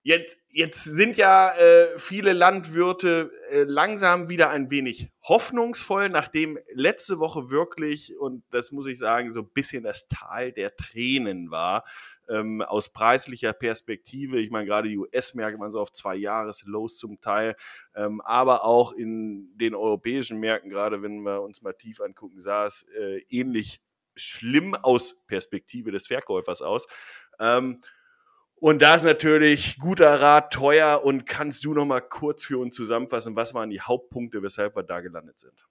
jetzt, 0.02 0.36
jetzt 0.48 0.84
sind 0.84 1.16
ja 1.16 1.54
äh, 1.54 1.98
viele 1.98 2.32
Landwirte 2.32 3.30
äh, 3.50 3.62
langsam 3.62 4.28
wieder 4.28 4.50
ein 4.50 4.70
wenig 4.70 5.08
hoffnungsvoll, 5.22 6.08
nachdem 6.08 6.58
letzte 6.72 7.18
Woche 7.18 7.50
wirklich, 7.50 8.18
und 8.18 8.44
das 8.50 8.72
muss 8.72 8.86
ich 8.86 8.98
sagen, 8.98 9.30
so 9.30 9.40
ein 9.40 9.50
bisschen 9.54 9.84
das 9.84 10.08
Tal 10.08 10.52
der 10.52 10.76
Tränen 10.76 11.50
war, 11.50 11.84
ähm, 12.28 12.62
aus 12.62 12.92
preislicher 12.92 13.52
Perspektive. 13.52 14.40
Ich 14.40 14.50
meine, 14.50 14.66
gerade 14.66 14.88
die 14.88 14.98
US-Märkte 14.98 15.60
waren 15.60 15.70
so 15.70 15.80
auf 15.80 15.92
zwei 15.92 16.16
Jahres-Lows 16.16 16.96
zum 16.96 17.20
Teil, 17.20 17.56
ähm, 17.94 18.20
aber 18.22 18.64
auch 18.64 18.92
in 18.92 19.56
den 19.56 19.74
europäischen 19.74 20.38
Märkten, 20.40 20.70
gerade 20.70 21.02
wenn 21.02 21.22
wir 21.22 21.42
uns 21.42 21.62
mal 21.62 21.74
tief 21.74 22.00
angucken, 22.00 22.40
sah 22.40 22.66
es 22.66 22.86
äh, 22.98 23.18
ähnlich 23.28 23.80
schlimm 24.14 24.74
aus 24.74 25.24
Perspektive 25.26 25.90
des 25.90 26.06
Verkäufers 26.06 26.60
aus. 26.60 26.86
Ähm, 27.38 27.80
und 28.62 28.80
da 28.80 28.94
ist 28.94 29.02
natürlich 29.02 29.76
guter 29.80 30.20
Rat 30.20 30.52
teuer. 30.52 31.04
Und 31.04 31.26
kannst 31.26 31.64
du 31.64 31.74
noch 31.74 31.84
mal 31.84 32.00
kurz 32.00 32.44
für 32.44 32.58
uns 32.58 32.76
zusammenfassen, 32.76 33.34
was 33.34 33.54
waren 33.54 33.70
die 33.70 33.80
Hauptpunkte, 33.80 34.40
weshalb 34.40 34.76
wir 34.76 34.84
da 34.84 35.00
gelandet 35.00 35.40
sind? 35.40 35.66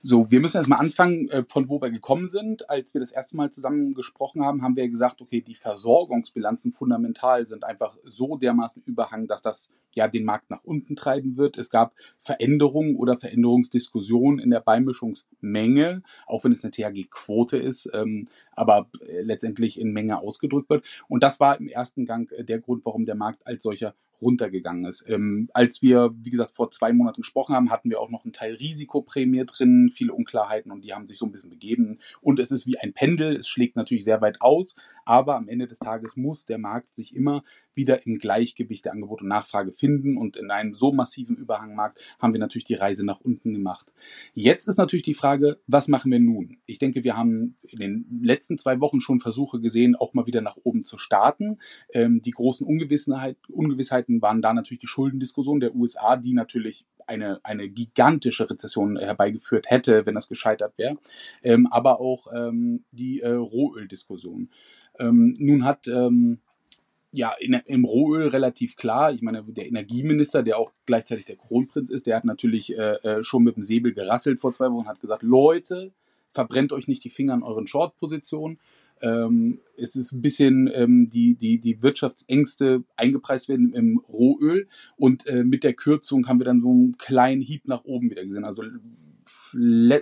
So, 0.00 0.30
wir 0.30 0.38
müssen 0.38 0.58
erstmal 0.58 0.78
anfangen, 0.78 1.28
äh, 1.28 1.42
von 1.48 1.68
wo 1.68 1.82
wir 1.82 1.90
gekommen 1.90 2.28
sind. 2.28 2.70
Als 2.70 2.94
wir 2.94 3.00
das 3.00 3.10
erste 3.10 3.36
Mal 3.36 3.50
zusammen 3.50 3.94
gesprochen 3.94 4.44
haben, 4.44 4.62
haben 4.62 4.76
wir 4.76 4.88
gesagt, 4.88 5.20
okay, 5.20 5.40
die 5.40 5.56
Versorgungsbilanzen 5.56 6.72
fundamental 6.72 7.46
sind 7.46 7.64
einfach 7.64 7.96
so 8.04 8.36
dermaßen 8.36 8.84
überhang, 8.86 9.26
dass 9.26 9.42
das 9.42 9.72
ja 9.94 10.06
den 10.06 10.24
Markt 10.24 10.50
nach 10.50 10.62
unten 10.62 10.94
treiben 10.94 11.36
wird. 11.36 11.58
Es 11.58 11.68
gab 11.68 11.94
Veränderungen 12.20 12.94
oder 12.94 13.18
Veränderungsdiskussionen 13.18 14.38
in 14.38 14.50
der 14.50 14.60
Beimischungsmenge, 14.60 16.04
auch 16.28 16.44
wenn 16.44 16.52
es 16.52 16.64
eine 16.64 16.70
THG-Quote 16.70 17.56
ist, 17.56 17.90
ähm, 17.92 18.28
aber 18.52 18.88
äh, 19.00 19.22
letztendlich 19.22 19.80
in 19.80 19.92
Menge 19.92 20.20
ausgedrückt 20.20 20.70
wird. 20.70 20.86
Und 21.08 21.24
das 21.24 21.40
war 21.40 21.58
im 21.58 21.66
ersten 21.66 22.04
Gang 22.04 22.30
äh, 22.30 22.44
der 22.44 22.60
Grund, 22.60 22.86
warum 22.86 23.02
der 23.02 23.16
Markt 23.16 23.44
als 23.44 23.64
solcher 23.64 23.94
runtergegangen 24.20 24.84
ist. 24.84 25.04
Ähm, 25.08 25.48
als 25.52 25.82
wir, 25.82 26.10
wie 26.22 26.30
gesagt, 26.30 26.52
vor 26.52 26.70
zwei 26.70 26.92
Monaten 26.92 27.22
gesprochen 27.22 27.54
haben, 27.54 27.70
hatten 27.70 27.90
wir 27.90 28.00
auch 28.00 28.10
noch 28.10 28.24
einen 28.24 28.32
Teil 28.32 28.54
Risikoprämie 28.54 29.44
drin, 29.46 29.90
viele 29.92 30.12
Unklarheiten 30.12 30.72
und 30.72 30.82
die 30.82 30.92
haben 30.92 31.06
sich 31.06 31.18
so 31.18 31.26
ein 31.26 31.32
bisschen 31.32 31.50
begeben. 31.50 31.98
Und 32.20 32.38
es 32.38 32.50
ist 32.50 32.66
wie 32.66 32.78
ein 32.78 32.92
Pendel, 32.92 33.36
es 33.36 33.48
schlägt 33.48 33.76
natürlich 33.76 34.04
sehr 34.04 34.20
weit 34.20 34.40
aus, 34.40 34.76
aber 35.04 35.36
am 35.36 35.48
Ende 35.48 35.66
des 35.66 35.78
Tages 35.78 36.16
muss 36.16 36.46
der 36.46 36.58
Markt 36.58 36.94
sich 36.94 37.14
immer 37.14 37.42
wieder 37.78 38.04
im 38.04 38.18
Gleichgewicht 38.18 38.84
der 38.84 38.92
Angebot 38.92 39.22
und 39.22 39.28
Nachfrage 39.28 39.72
finden 39.72 40.18
und 40.18 40.36
in 40.36 40.50
einem 40.50 40.74
so 40.74 40.92
massiven 40.92 41.36
Überhangmarkt 41.36 42.16
haben 42.18 42.34
wir 42.34 42.40
natürlich 42.40 42.64
die 42.64 42.74
Reise 42.74 43.06
nach 43.06 43.20
unten 43.20 43.54
gemacht. 43.54 43.90
Jetzt 44.34 44.68
ist 44.68 44.76
natürlich 44.76 45.04
die 45.04 45.14
Frage, 45.14 45.58
was 45.66 45.88
machen 45.88 46.12
wir 46.12 46.20
nun? 46.20 46.58
Ich 46.66 46.78
denke, 46.78 47.04
wir 47.04 47.16
haben 47.16 47.56
in 47.62 47.78
den 47.78 48.20
letzten 48.22 48.58
zwei 48.58 48.80
Wochen 48.80 49.00
schon 49.00 49.20
Versuche 49.20 49.60
gesehen, 49.60 49.96
auch 49.96 50.12
mal 50.12 50.26
wieder 50.26 50.42
nach 50.42 50.58
oben 50.62 50.84
zu 50.84 50.98
starten. 50.98 51.58
Ähm, 51.92 52.20
die 52.20 52.32
großen 52.32 52.66
Ungewissheit, 52.66 53.38
Ungewissheiten 53.48 54.20
waren 54.20 54.42
da 54.42 54.52
natürlich 54.52 54.80
die 54.80 54.86
Schuldendiskussion 54.86 55.60
der 55.60 55.74
USA, 55.74 56.16
die 56.16 56.34
natürlich 56.34 56.84
eine, 57.06 57.40
eine 57.42 57.68
gigantische 57.68 58.50
Rezession 58.50 58.98
herbeigeführt 58.98 59.70
hätte, 59.70 60.04
wenn 60.04 60.14
das 60.14 60.28
gescheitert 60.28 60.76
wäre. 60.76 60.98
Ähm, 61.42 61.66
aber 61.66 62.00
auch 62.00 62.26
ähm, 62.34 62.84
die 62.92 63.20
äh, 63.20 63.30
Rohöldiskussion. 63.30 64.50
Ähm, 64.98 65.34
nun 65.38 65.64
hat 65.64 65.88
ähm, 65.88 66.40
ja, 67.18 67.32
in, 67.40 67.54
im 67.66 67.84
Rohöl 67.84 68.28
relativ 68.28 68.76
klar. 68.76 69.12
Ich 69.12 69.22
meine, 69.22 69.42
der 69.42 69.66
Energieminister, 69.66 70.44
der 70.44 70.56
auch 70.56 70.70
gleichzeitig 70.86 71.24
der 71.24 71.34
Kronprinz 71.34 71.90
ist, 71.90 72.06
der 72.06 72.14
hat 72.14 72.24
natürlich 72.24 72.72
äh, 72.78 72.94
äh, 73.02 73.24
schon 73.24 73.42
mit 73.42 73.56
dem 73.56 73.64
Säbel 73.64 73.92
gerasselt 73.92 74.40
vor 74.40 74.52
zwei 74.52 74.70
Wochen, 74.70 74.86
hat 74.86 75.00
gesagt, 75.00 75.24
Leute, 75.24 75.90
verbrennt 76.30 76.72
euch 76.72 76.86
nicht 76.86 77.02
die 77.02 77.10
Finger 77.10 77.34
an 77.34 77.42
euren 77.42 77.66
Short-Positionen. 77.66 78.60
Ähm, 79.00 79.58
es 79.76 79.96
ist 79.96 80.12
ein 80.12 80.22
bisschen 80.22 80.70
ähm, 80.72 81.08
die, 81.08 81.34
die, 81.34 81.58
die 81.58 81.82
Wirtschaftsängste 81.82 82.84
eingepreist 82.96 83.48
werden 83.48 83.72
im 83.72 83.98
Rohöl 84.08 84.68
und 84.96 85.26
äh, 85.26 85.42
mit 85.42 85.64
der 85.64 85.74
Kürzung 85.74 86.28
haben 86.28 86.38
wir 86.38 86.44
dann 86.44 86.60
so 86.60 86.70
einen 86.70 86.98
kleinen 86.98 87.42
Hieb 87.42 87.66
nach 87.66 87.84
oben 87.84 88.10
wieder 88.10 88.24
gesehen. 88.24 88.44
Also 88.44 88.62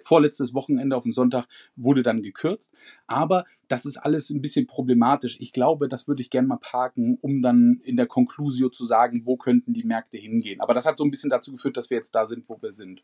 vorletztes 0.02 0.54
Wochenende 0.54 0.96
auf 0.96 1.02
den 1.04 1.12
Sonntag 1.12 1.46
wurde 1.76 2.02
dann 2.02 2.22
gekürzt. 2.22 2.74
Aber 3.06 3.44
das 3.68 3.86
ist 3.86 3.96
alles 3.96 4.30
ein 4.30 4.40
bisschen 4.40 4.66
problematisch. 4.66 5.38
Ich 5.40 5.52
glaube, 5.52 5.88
das 5.88 6.08
würde 6.08 6.22
ich 6.22 6.30
gerne 6.30 6.48
mal 6.48 6.58
parken, 6.58 7.18
um 7.20 7.42
dann 7.42 7.80
in 7.84 7.96
der 7.96 8.06
Conclusio 8.06 8.68
zu 8.68 8.84
sagen, 8.84 9.22
wo 9.24 9.36
könnten 9.36 9.72
die 9.72 9.84
Märkte 9.84 10.16
hingehen. 10.16 10.60
Aber 10.60 10.74
das 10.74 10.86
hat 10.86 10.98
so 10.98 11.04
ein 11.04 11.10
bisschen 11.10 11.30
dazu 11.30 11.52
geführt, 11.52 11.76
dass 11.76 11.90
wir 11.90 11.96
jetzt 11.96 12.14
da 12.14 12.26
sind, 12.26 12.48
wo 12.48 12.60
wir 12.60 12.72
sind. 12.72 13.02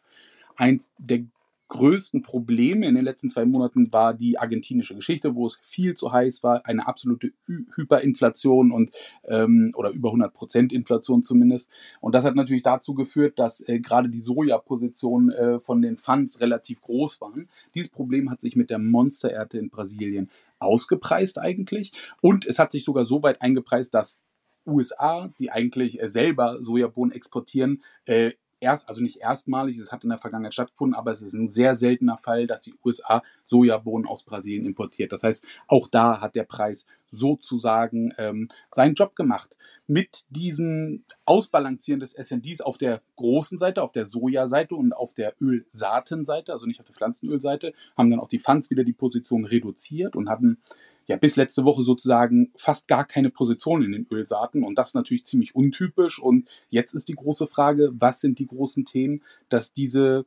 Eins 0.57 0.93
der 0.99 1.25
größten 1.69 2.23
Probleme 2.23 2.87
in 2.87 2.95
den 2.95 3.05
letzten 3.05 3.31
zwei 3.31 3.45
Monaten 3.45 3.93
war 3.93 4.15
die 4.15 4.39
argentinische 4.39 4.95
Geschichte, 4.95 5.35
wo 5.35 5.47
es 5.47 5.59
viel 5.63 5.95
zu 5.95 6.13
heiß 6.13 6.43
war, 6.43 6.67
eine 6.67 6.87
absolute 6.87 7.33
Hyperinflation 7.47 8.73
und 8.73 8.91
ähm, 9.25 9.73
oder 9.75 9.91
über 9.91 10.11
100 10.11 10.35
Prozent 10.35 10.73
Inflation 10.73 11.23
zumindest. 11.23 11.71
Und 12.01 12.15
das 12.15 12.25
hat 12.25 12.35
natürlich 12.35 12.63
dazu 12.63 12.95
geführt, 12.95 13.39
dass 13.39 13.67
äh, 13.67 13.81
gerade 13.81 14.11
die 14.11 14.21
Sojapositionen 14.21 15.31
äh, 15.31 15.61
von 15.61 15.81
den 15.81 15.97
Funds 15.97 16.41
relativ 16.41 16.83
groß 16.83 17.21
waren. 17.21 17.49
Dieses 17.75 17.89
Problem 17.89 18.31
hat 18.31 18.41
sich 18.41 18.55
mit 18.55 18.69
der 18.69 18.79
Monsterernte 18.79 19.59
in 19.59 19.71
Brasilien 19.71 20.31
ausgepreist 20.59 21.39
eigentlich 21.39 21.93
und 22.21 22.47
es 22.47 22.59
hat 22.59 22.71
sich 22.71 22.85
sogar 22.85 23.05
so 23.05 23.23
weit 23.23 23.41
eingepreist, 23.41 23.95
dass 23.95 24.19
USA, 24.67 25.31
die 25.39 25.51
eigentlich 25.51 26.01
äh, 26.01 26.09
selber 26.09 26.63
Sojabohnen 26.63 27.15
exportieren, 27.15 27.83
äh, 28.05 28.33
erst, 28.63 28.89
also 28.89 29.03
nicht 29.03 29.19
erstmalig, 29.19 29.77
es 29.79 29.93
hat 29.93 30.05
in 30.05 30.11
der 30.11 30.19
Vergangenheit 30.19 30.55
stattgefunden, 30.55 30.95
aber 30.95 31.11
es 31.11 31.23
ist 31.23 31.35
ein 31.35 31.51
sehr 31.51 31.75
seltener 31.75 32.19
Fall, 32.19 32.47
dass 32.47 32.63
die 32.63 32.75
USA 32.85 33.23
Sojabohnen 33.45 34.07
aus 34.07 34.23
Brasilien 34.23 34.65
importiert. 34.65 35.13
Das 35.13 35.23
heißt, 35.23 35.45
auch 35.69 35.89
da 35.89 36.21
hat 36.21 36.35
der 36.35 36.45
Preis 36.45 36.87
sozusagen 37.07 38.15
ähm, 38.17 38.49
seinen 38.71 38.95
Job 38.95 39.15
gemacht. 39.17 39.55
Mit 39.93 40.25
diesem 40.31 41.05
Ausbalancieren 41.27 42.01
des 42.01 42.13
SNDs 42.13 42.63
auf 42.63 42.79
der 42.79 43.03
großen 43.17 43.59
Seite, 43.59 43.83
auf 43.83 43.93
der 43.93 44.07
Sojaseite 44.07 44.75
und 44.75 44.95
auf 44.95 45.13
der 45.13 45.35
Ölsaatenseite, 45.39 46.51
also 46.51 46.65
nicht 46.65 46.81
auf 46.81 46.87
der 46.87 46.95
Pflanzenölseite, 46.95 47.75
haben 47.95 48.09
dann 48.11 48.19
auch 48.19 48.29
die 48.29 48.39
Funds 48.39 48.71
wieder 48.71 48.85
die 48.85 48.95
Position 48.95 49.45
reduziert 49.45 50.17
und 50.17 50.31
hatten 50.31 50.63
ja 51.05 51.19
bis 51.19 51.37
letzte 51.37 51.67
Woche 51.67 51.83
sozusagen 51.83 52.53
fast 52.57 52.89
gar 52.89 53.05
keine 53.05 53.29
Position 53.29 53.83
in 53.83 53.93
den 53.93 54.07
Ölsaaten 54.11 54.65
und 54.65 54.79
das 54.79 54.95
natürlich 54.95 55.27
ziemlich 55.27 55.55
untypisch. 55.55 56.19
Und 56.19 56.49
jetzt 56.71 56.95
ist 56.95 57.09
die 57.09 57.15
große 57.15 57.47
Frage, 57.47 57.91
was 57.93 58.23
sind 58.23 58.39
die 58.39 58.47
großen 58.47 58.87
Themen, 58.87 59.21
dass 59.51 59.75
diese 59.75 60.25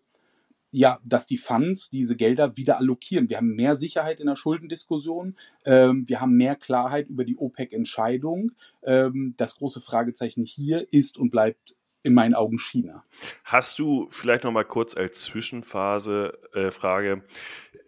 ja, 0.75 0.99
dass 1.05 1.25
die 1.25 1.37
Funds 1.37 1.89
diese 1.89 2.17
Gelder 2.17 2.57
wieder 2.57 2.77
allokieren. 2.77 3.29
Wir 3.29 3.37
haben 3.37 3.55
mehr 3.55 3.77
Sicherheit 3.77 4.19
in 4.19 4.27
der 4.27 4.35
Schuldendiskussion, 4.35 5.37
ähm, 5.63 6.07
wir 6.07 6.19
haben 6.19 6.35
mehr 6.35 6.57
Klarheit 6.57 7.07
über 7.07 7.23
die 7.23 7.37
OPEC-Entscheidung. 7.37 8.51
Ähm, 8.83 9.35
das 9.37 9.55
große 9.55 9.79
Fragezeichen 9.79 10.43
hier 10.43 10.85
ist 10.91 11.17
und 11.17 11.29
bleibt 11.29 11.74
in 12.05 12.13
meinen 12.13 12.35
Augen 12.35 12.59
China. 12.59 13.03
Hast 13.43 13.79
du 13.79 14.07
vielleicht 14.11 14.43
noch 14.43 14.51
mal 14.51 14.63
kurz 14.63 14.95
als 14.95 15.23
Zwischenphase 15.23 16.37
äh, 16.53 16.69
Frage 16.69 17.23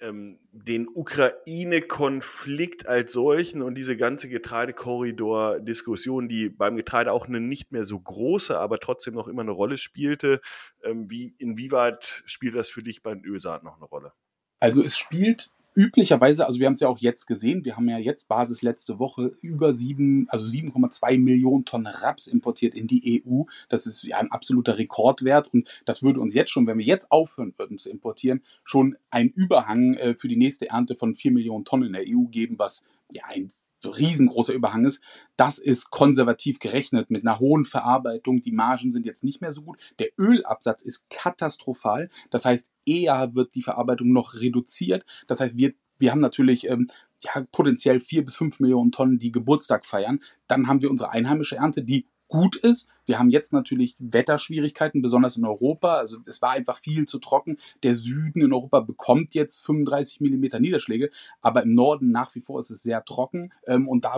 ähm, 0.02 0.40
den 0.52 0.88
Ukraine-Konflikt 0.88 2.88
als 2.88 3.14
solchen 3.14 3.62
und 3.62 3.76
diese 3.76 3.96
ganze 3.96 4.28
Getreidekorridor-Diskussion, 4.30 6.28
die 6.28 6.50
beim 6.50 6.76
Getreide 6.76 7.12
auch 7.12 7.28
eine 7.28 7.40
nicht 7.40 7.72
mehr 7.72 7.86
so 7.86 8.00
große, 8.00 8.58
aber 8.58 8.80
trotzdem 8.80 9.14
noch 9.14 9.28
immer 9.28 9.44
eine 9.44 9.52
Rolle 9.52 9.78
spielte, 9.78 10.42
ähm, 10.84 11.12
wie 11.12 11.36
inwieweit 11.38 12.24
spielt 12.26 12.56
das 12.56 12.70
für 12.70 12.82
dich 12.82 13.04
bei 13.04 13.14
den 13.14 13.24
Ölsaaten 13.24 13.68
noch 13.68 13.78
eine 13.78 13.86
Rolle? 13.86 14.14
Also 14.60 14.84
es 14.84 14.98
spielt 14.98 15.52
üblicherweise, 15.78 16.48
also 16.48 16.60
wir 16.60 16.66
haben 16.66 16.74
es 16.74 16.80
ja 16.80 16.88
auch 16.88 16.98
jetzt 16.98 17.28
gesehen, 17.28 17.64
wir 17.64 17.78
haben 17.78 17.88
ja 17.88 18.00
jetzt 18.00 18.28
Basis 18.28 18.64
letzte 18.64 18.98
Woche 18.98 19.34
über 19.42 19.76
sieben, 19.76 20.28
also 20.30 20.46
7,2 20.46 21.20
Millionen 21.20 21.66
Tonnen 21.66 21.94
Raps 21.94 22.26
importiert 22.26 22.74
in 22.74 22.88
die 22.88 23.24
EU. 23.24 23.44
Das 23.70 23.86
ist 23.86 24.04
ja 24.04 24.18
ein 24.18 24.32
absoluter 24.32 24.80
Rekordwert 24.80 25.54
und 25.54 25.70
das 25.86 26.02
würde 26.02 26.20
uns 26.20 26.34
jetzt 26.34 26.50
schon, 26.50 26.66
wenn 26.66 26.80
wir 26.80 26.86
jetzt 26.86 27.12
aufhören 27.12 27.54
würden 27.58 27.78
zu 27.78 27.92
importieren, 27.92 28.42
schon 28.64 28.98
einen 29.12 29.30
Überhang 29.30 29.94
äh, 29.94 30.16
für 30.16 30.28
die 30.28 30.36
nächste 30.36 30.70
Ernte 30.70 30.96
von 30.96 31.14
4 31.14 31.32
Millionen 31.32 31.64
Tonnen 31.64 31.88
in 31.88 31.94
der 31.94 32.06
EU 32.08 32.24
geben, 32.26 32.58
was 32.58 32.84
ja 33.12 33.24
ein 33.28 33.52
riesengroßer 33.90 34.54
Überhang 34.54 34.86
ist. 34.86 35.02
Das 35.36 35.60
ist 35.60 35.92
konservativ 35.92 36.60
gerechnet 36.60 37.10
mit 37.10 37.24
einer 37.24 37.40
hohen 37.40 37.66
Verarbeitung. 37.66 38.42
Die 38.42 38.52
Margen 38.52 38.92
sind 38.92 39.06
jetzt 39.06 39.24
nicht 39.24 39.42
mehr 39.42 39.54
so 39.54 39.62
gut. 39.62 39.78
Der 40.00 40.10
Ölabsatz 40.18 40.84
ist 40.84 41.10
katastrophal. 41.10 42.10
Das 42.30 42.46
heißt, 42.46 42.70
eher 42.86 43.36
wird 43.36 43.56
die 43.56 43.62
Verarbeitung 43.62 44.12
noch 44.12 44.36
reduziert. 44.36 45.06
Das 45.28 45.40
heißt, 45.40 45.58
wir, 45.58 45.74
wir 46.00 46.12
haben 46.12 46.22
natürlich 46.22 46.70
ähm, 46.70 46.88
ja, 47.22 47.46
potenziell 47.52 48.00
vier 48.00 48.24
bis 48.24 48.36
fünf 48.36 48.60
Millionen 48.60 48.92
Tonnen, 48.92 49.20
die 49.20 49.32
Geburtstag 49.32 49.86
feiern. 49.86 50.20
Dann 50.48 50.68
haben 50.68 50.82
wir 50.82 50.90
unsere 50.90 51.12
einheimische 51.12 51.58
Ernte, 51.58 51.84
die 51.84 52.08
gut 52.28 52.56
ist. 52.56 52.88
Wir 53.08 53.18
haben 53.18 53.30
jetzt 53.30 53.54
natürlich 53.54 53.96
Wetterschwierigkeiten, 54.00 55.02
besonders 55.02 55.38
in 55.38 55.46
Europa. 55.46 55.96
Also 55.96 56.18
es 56.26 56.42
war 56.42 56.52
einfach 56.52 56.78
viel 56.78 57.06
zu 57.06 57.20
trocken. 57.20 57.58
Der 57.82 57.96
Süden 57.96 58.42
in 58.42 58.54
Europa 58.54 58.82
bekommt 58.82 59.34
jetzt 59.34 59.66
35 59.66 60.22
Millimeter 60.22 60.60
Niederschläge, 60.60 61.10
aber 61.42 61.64
im 61.64 61.72
Norden 61.72 62.12
nach 62.12 62.36
wie 62.36 62.42
vor 62.42 62.60
ist 62.60 62.70
es 62.70 62.84
sehr 62.84 63.04
trocken 63.06 63.52
ähm, 63.66 63.88
und 63.88 64.06
da 64.06 64.18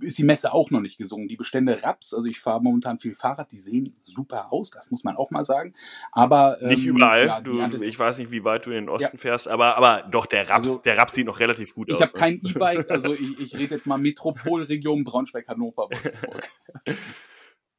ist 0.00 0.18
die 0.18 0.24
Messe 0.24 0.52
auch 0.52 0.70
noch 0.70 0.80
nicht 0.80 0.96
gesungen. 0.96 1.28
Die 1.28 1.36
Bestände 1.36 1.82
Raps, 1.82 2.14
also 2.14 2.28
ich 2.28 2.40
fahre 2.40 2.62
momentan 2.62 2.98
viel 2.98 3.14
Fahrrad, 3.14 3.52
die 3.52 3.58
sehen 3.58 3.96
super 4.00 4.52
aus, 4.52 4.70
das 4.70 4.90
muss 4.90 5.04
man 5.04 5.16
auch 5.16 5.30
mal 5.30 5.44
sagen. 5.44 5.74
Aber 6.12 6.62
ähm, 6.62 6.68
nicht 6.68 6.86
überall. 6.86 7.26
Ja, 7.26 7.40
du, 7.40 7.60
ich 7.82 7.98
weiß 7.98 8.18
nicht, 8.18 8.30
wie 8.30 8.44
weit 8.44 8.66
du 8.66 8.70
in 8.70 8.84
den 8.84 8.88
Osten 8.88 9.16
ja. 9.16 9.20
fährst, 9.20 9.48
aber 9.48 9.76
aber 9.76 10.08
doch 10.08 10.26
der 10.26 10.48
Raps, 10.48 10.68
also, 10.68 10.78
der 10.78 10.96
Raps 10.96 11.14
sieht 11.14 11.26
noch 11.26 11.40
relativ 11.40 11.74
gut 11.74 11.88
ich 11.88 11.94
aus. 11.94 12.00
Ich 12.00 12.06
habe 12.06 12.18
kein 12.18 12.40
E-Bike, 12.42 12.90
also 12.90 13.12
ich, 13.12 13.40
ich 13.40 13.58
rede 13.58 13.74
jetzt 13.74 13.86
mal 13.86 13.98
Metropolregion 13.98 15.04
Braunschweig, 15.04 15.48
Hannover, 15.48 15.88
Wolfsburg. 15.90 16.48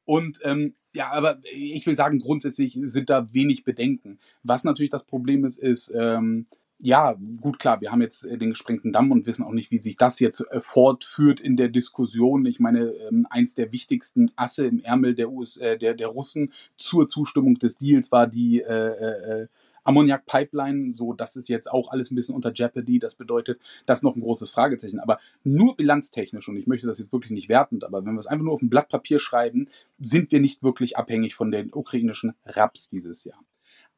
Und 0.04 0.38
ähm, 0.42 0.72
ja, 0.92 1.10
aber 1.12 1.38
ich 1.54 1.86
will 1.86 1.96
sagen, 1.96 2.18
grundsätzlich 2.18 2.78
sind 2.80 3.10
da 3.10 3.32
wenig 3.32 3.64
Bedenken. 3.64 4.18
Was 4.42 4.64
natürlich 4.64 4.90
das 4.90 5.04
Problem 5.04 5.44
ist, 5.44 5.58
ist, 5.58 5.92
ähm, 5.94 6.46
ja, 6.84 7.14
gut, 7.40 7.60
klar, 7.60 7.80
wir 7.80 7.92
haben 7.92 8.02
jetzt 8.02 8.24
äh, 8.24 8.36
den 8.36 8.50
gesprengten 8.50 8.90
Damm 8.90 9.12
und 9.12 9.26
wissen 9.26 9.44
auch 9.44 9.52
nicht, 9.52 9.70
wie 9.70 9.78
sich 9.78 9.96
das 9.96 10.18
jetzt 10.18 10.40
äh, 10.50 10.60
fortführt 10.60 11.40
in 11.40 11.56
der 11.56 11.68
Diskussion. 11.68 12.44
Ich 12.44 12.58
meine, 12.58 12.92
ähm, 13.08 13.26
eins 13.30 13.54
der 13.54 13.70
wichtigsten 13.70 14.32
Asse 14.34 14.66
im 14.66 14.80
Ärmel 14.80 15.14
der, 15.14 15.30
US, 15.30 15.56
äh, 15.58 15.78
der, 15.78 15.94
der 15.94 16.08
Russen 16.08 16.52
zur 16.76 17.06
Zustimmung 17.06 17.54
des 17.54 17.78
Deals 17.78 18.10
war 18.10 18.26
die 18.26 18.60
äh, 18.60 18.64
äh, 18.64 19.46
Ammoniak-Pipeline, 19.84 20.94
so, 20.94 21.12
das 21.12 21.36
ist 21.36 21.48
jetzt 21.48 21.70
auch 21.70 21.90
alles 21.90 22.10
ein 22.10 22.14
bisschen 22.14 22.34
unter 22.34 22.52
Jeopardy. 22.52 22.98
Das 22.98 23.14
bedeutet, 23.14 23.60
das 23.86 24.00
ist 24.00 24.02
noch 24.02 24.16
ein 24.16 24.20
großes 24.20 24.50
Fragezeichen. 24.50 25.00
Aber 25.00 25.18
nur 25.44 25.76
bilanztechnisch, 25.76 26.48
und 26.48 26.56
ich 26.56 26.66
möchte 26.66 26.86
das 26.86 26.98
jetzt 26.98 27.12
wirklich 27.12 27.32
nicht 27.32 27.48
wertend, 27.48 27.84
aber 27.84 28.04
wenn 28.04 28.14
wir 28.14 28.20
es 28.20 28.26
einfach 28.26 28.44
nur 28.44 28.54
auf 28.54 28.62
ein 28.62 28.70
Blatt 28.70 28.88
Papier 28.88 29.18
schreiben, 29.18 29.68
sind 29.98 30.32
wir 30.32 30.40
nicht 30.40 30.62
wirklich 30.62 30.96
abhängig 30.96 31.34
von 31.34 31.50
den 31.50 31.72
ukrainischen 31.72 32.34
Raps 32.44 32.88
dieses 32.88 33.24
Jahr. 33.24 33.40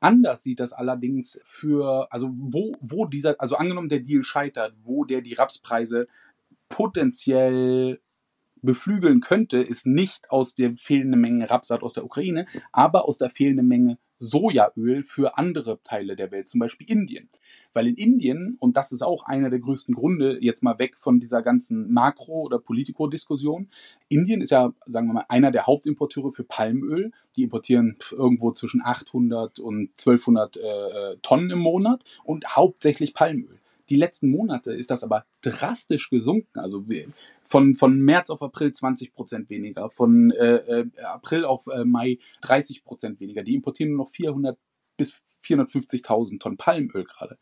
Anders 0.01 0.43
sieht 0.43 0.61
das 0.61 0.73
allerdings 0.73 1.41
für, 1.45 2.13
also 2.13 2.31
wo, 2.35 2.73
wo 2.81 3.07
dieser, 3.07 3.41
also 3.41 3.57
angenommen 3.57 3.89
der 3.89 4.01
Deal 4.01 4.25
scheitert, 4.25 4.75
wo 4.83 5.05
der 5.05 5.23
die 5.23 5.35
Rapspreise 5.35 6.09
potenziell 6.69 8.01
beflügeln 8.65 9.21
könnte, 9.21 9.59
ist 9.59 9.87
nicht 9.87 10.31
aus 10.31 10.55
der 10.55 10.77
fehlenden 10.77 11.21
Menge 11.21 11.49
Rapsat 11.49 11.83
aus 11.83 11.93
der 11.93 12.05
Ukraine, 12.05 12.47
aber 12.73 13.07
aus 13.07 13.19
der 13.19 13.31
fehlenden 13.31 13.69
Menge 13.69 13.99
Sojaöl 14.29 15.03
für 15.05 15.39
andere 15.39 15.81
Teile 15.83 16.17
der 16.17 16.31
Welt, 16.31 16.49
zum 16.49 16.61
Beispiel 16.61 16.91
Indien. 16.91 17.29
Weil 17.73 17.89
in 17.89 17.97
Indien, 17.97 18.57
und 18.61 18.77
das 18.77 18.93
ist 18.93 19.03
auch 19.03 19.25
einer 19.25 19.51
der 19.51 19.59
größten 19.59 19.95
Gründe, 19.95 20.39
jetzt 20.41 20.63
mal 20.63 20.79
weg 20.79 20.97
von 20.97 21.21
dieser 21.21 21.43
ganzen 21.43 21.93
Makro- 21.93 22.43
oder 22.43 22.59
Politiko-Diskussion, 22.59 23.69
Indien 24.09 24.41
ist 24.41 24.51
ja, 24.51 24.73
sagen 24.87 25.09
wir 25.09 25.15
mal, 25.15 25.25
einer 25.29 25.51
der 25.51 25.67
Hauptimporteure 25.67 26.33
für 26.33 26.45
Palmöl. 26.45 27.13
Die 27.37 27.43
importieren 27.43 27.97
irgendwo 28.13 28.53
zwischen 28.53 28.81
800 28.83 29.59
und 29.59 29.91
1200 29.99 30.57
äh, 30.57 30.61
Tonnen 31.23 31.51
im 31.51 31.59
Monat 31.59 32.05
und 32.23 32.57
hauptsächlich 32.57 33.15
Palmöl. 33.15 33.59
Die 33.89 33.97
letzten 33.97 34.31
Monate 34.31 34.73
ist 34.73 34.91
das 34.91 35.05
aber 35.05 35.27
drastisch 35.43 36.11
gesunken. 36.11 36.59
Also 36.59 36.85
von, 37.45 37.75
von 37.75 37.99
März 37.99 38.31
auf 38.31 38.43
April 38.43 38.73
20 38.73 39.13
Prozent 39.13 39.51
weniger, 39.51 39.91
von 39.91 40.31
äh, 40.31 40.57
äh, 40.57 40.87
April 41.05 41.45
auf 41.45 41.67
äh, 41.67 41.85
Mai 41.85 42.19
30 42.43 42.85
Prozent 42.85 43.21
weniger. 43.21 43.43
Die 43.43 43.55
importieren 43.55 43.93
nur 43.93 44.05
noch 44.05 44.11
400 44.11 44.59
bis 44.97 45.15
450.000 45.43 46.39
Tonnen 46.39 46.57
Palmöl 46.57 47.05
gerade. 47.05 47.39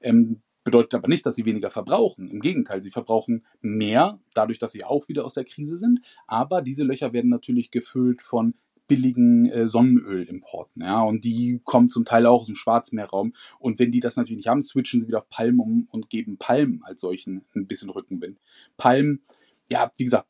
Ähm, 0.00 0.42
bedeutet 0.64 0.96
aber 0.96 1.08
nicht, 1.08 1.24
dass 1.24 1.36
sie 1.36 1.44
weniger 1.44 1.70
verbrauchen. 1.70 2.28
Im 2.28 2.40
Gegenteil, 2.40 2.82
sie 2.82 2.90
verbrauchen 2.90 3.44
mehr, 3.60 4.18
dadurch, 4.34 4.58
dass 4.58 4.72
sie 4.72 4.84
auch 4.84 5.08
wieder 5.08 5.24
aus 5.24 5.34
der 5.34 5.44
Krise 5.44 5.76
sind. 5.76 6.00
Aber 6.26 6.60
diese 6.60 6.82
Löcher 6.82 7.12
werden 7.12 7.30
natürlich 7.30 7.70
gefüllt 7.70 8.20
von 8.20 8.54
billigen 8.86 9.46
äh, 9.46 9.68
Sonnenölimporten. 9.68 10.82
Ja, 10.82 11.02
und 11.02 11.24
die 11.24 11.60
kommen 11.64 11.88
zum 11.88 12.04
Teil 12.04 12.26
auch 12.26 12.40
aus 12.40 12.46
dem 12.46 12.56
Schwarzmeerraum. 12.56 13.32
Und 13.58 13.78
wenn 13.78 13.90
die 13.90 14.00
das 14.00 14.16
natürlich 14.16 14.38
nicht 14.38 14.48
haben, 14.48 14.62
switchen 14.62 15.00
sie 15.00 15.08
wieder 15.08 15.18
auf 15.18 15.28
Palmen 15.28 15.60
um 15.60 15.88
und 15.90 16.10
geben 16.10 16.38
Palmen 16.38 16.82
als 16.84 17.00
solchen 17.00 17.44
ein 17.54 17.66
bisschen 17.66 17.90
Rückenwind. 17.90 18.38
Palmen, 18.76 19.22
ja, 19.68 19.90
wie 19.96 20.04
gesagt, 20.04 20.26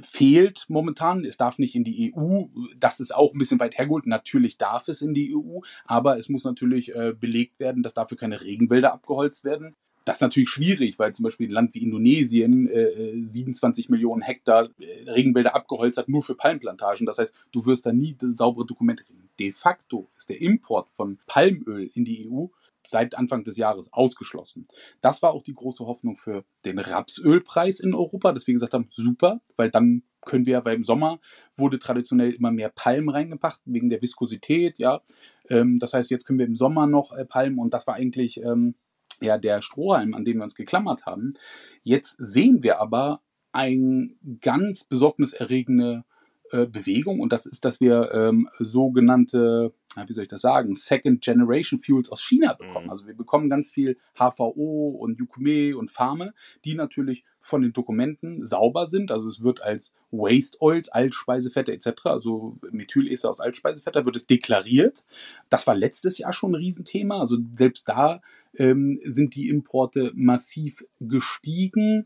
fehlt 0.00 0.64
momentan. 0.68 1.24
Es 1.24 1.36
darf 1.36 1.58
nicht 1.58 1.74
in 1.74 1.84
die 1.84 2.14
EU. 2.14 2.44
Das 2.78 3.00
ist 3.00 3.14
auch 3.14 3.32
ein 3.32 3.38
bisschen 3.38 3.60
weit 3.60 3.76
hergeholt. 3.76 4.06
Natürlich 4.06 4.58
darf 4.58 4.88
es 4.88 5.02
in 5.02 5.14
die 5.14 5.34
EU, 5.34 5.60
aber 5.84 6.18
es 6.18 6.28
muss 6.28 6.44
natürlich 6.44 6.94
äh, 6.94 7.14
belegt 7.18 7.60
werden, 7.60 7.82
dass 7.82 7.94
dafür 7.94 8.16
keine 8.16 8.40
Regenwälder 8.40 8.92
abgeholzt 8.92 9.44
werden. 9.44 9.76
Das 10.08 10.16
ist 10.16 10.22
natürlich 10.22 10.48
schwierig, 10.48 10.98
weil 10.98 11.12
zum 11.12 11.24
Beispiel 11.24 11.48
ein 11.48 11.52
Land 11.52 11.74
wie 11.74 11.82
Indonesien 11.82 12.66
äh, 12.66 13.12
27 13.14 13.88
äh, 13.88 13.92
Millionen 13.92 14.22
Hektar 14.22 14.70
äh, 14.80 15.10
Regenwälder 15.10 15.54
abgeholzt 15.54 15.98
hat, 15.98 16.08
nur 16.08 16.22
für 16.22 16.34
Palmplantagen. 16.34 17.04
Das 17.04 17.18
heißt, 17.18 17.34
du 17.52 17.66
wirst 17.66 17.84
da 17.84 17.92
nie 17.92 18.16
saubere 18.18 18.64
Dokumente 18.64 19.04
kriegen. 19.04 19.28
De 19.38 19.52
facto 19.52 20.08
ist 20.16 20.30
der 20.30 20.40
Import 20.40 20.90
von 20.92 21.18
Palmöl 21.26 21.90
in 21.92 22.06
die 22.06 22.26
EU 22.26 22.46
seit 22.86 23.16
Anfang 23.16 23.44
des 23.44 23.58
Jahres 23.58 23.92
ausgeschlossen. 23.92 24.66
Das 25.02 25.20
war 25.20 25.32
auch 25.32 25.42
die 25.42 25.54
große 25.54 25.84
Hoffnung 25.84 26.16
für 26.16 26.42
den 26.64 26.78
Rapsölpreis 26.78 27.78
in 27.78 27.92
Europa, 27.92 28.32
dass 28.32 28.46
wir 28.46 28.54
gesagt 28.54 28.72
haben, 28.72 28.88
super, 28.90 29.42
weil 29.56 29.70
dann 29.70 30.04
können 30.24 30.46
wir, 30.46 30.64
weil 30.64 30.76
im 30.76 30.82
Sommer 30.82 31.20
wurde 31.54 31.78
traditionell 31.78 32.32
immer 32.32 32.50
mehr 32.50 32.70
Palmen 32.70 33.10
reingepackt, 33.10 33.60
wegen 33.66 33.90
der 33.90 34.00
Viskosität, 34.00 34.78
ja. 34.78 35.02
Ähm, 35.50 35.78
das 35.78 35.92
heißt, 35.92 36.10
jetzt 36.10 36.24
können 36.24 36.38
wir 36.38 36.46
im 36.46 36.56
Sommer 36.56 36.86
noch 36.86 37.12
äh, 37.12 37.26
Palmen 37.26 37.58
und 37.58 37.74
das 37.74 37.86
war 37.86 37.94
eigentlich 37.94 38.42
ähm, 38.42 38.74
ja 39.22 39.38
der 39.38 39.62
Strohhalm, 39.62 40.14
an 40.14 40.24
dem 40.24 40.38
wir 40.38 40.44
uns 40.44 40.54
geklammert 40.54 41.06
haben. 41.06 41.34
Jetzt 41.82 42.16
sehen 42.18 42.62
wir 42.62 42.80
aber 42.80 43.20
ein 43.52 44.16
ganz 44.40 44.84
besorgniserregende 44.84 46.04
äh, 46.50 46.66
Bewegung 46.66 47.20
und 47.20 47.32
das 47.32 47.44
ist, 47.44 47.64
dass 47.64 47.80
wir 47.80 48.10
ähm, 48.14 48.48
sogenannte, 48.58 49.72
wie 50.06 50.12
soll 50.12 50.22
ich 50.22 50.28
das 50.28 50.40
sagen, 50.40 50.74
Second 50.74 51.20
Generation 51.20 51.78
Fuels 51.78 52.10
aus 52.10 52.22
China 52.22 52.54
bekommen. 52.54 52.86
Mhm. 52.86 52.90
Also 52.90 53.06
wir 53.06 53.14
bekommen 53.14 53.50
ganz 53.50 53.70
viel 53.70 53.98
HVO 54.14 54.96
und 54.98 55.18
Yukume 55.18 55.76
und 55.76 55.90
Farme, 55.90 56.32
die 56.64 56.74
natürlich 56.74 57.24
von 57.38 57.62
den 57.62 57.72
Dokumenten 57.74 58.44
sauber 58.44 58.88
sind. 58.88 59.10
Also 59.10 59.28
es 59.28 59.42
wird 59.42 59.62
als 59.62 59.92
Waste 60.10 60.56
Oils, 60.60 60.88
Altspeisefette 60.88 61.72
etc., 61.72 61.92
also 62.04 62.56
Methylester 62.70 63.28
aus 63.28 63.40
Altspeisefetter, 63.40 64.06
wird 64.06 64.16
es 64.16 64.26
deklariert. 64.26 65.04
Das 65.50 65.66
war 65.66 65.74
letztes 65.74 66.16
Jahr 66.16 66.32
schon 66.32 66.52
ein 66.52 66.56
Riesenthema. 66.56 67.20
Also 67.20 67.36
selbst 67.52 67.88
da 67.88 68.22
ähm, 68.58 68.98
sind 69.02 69.34
die 69.34 69.48
Importe 69.48 70.12
massiv 70.14 70.84
gestiegen. 71.00 72.04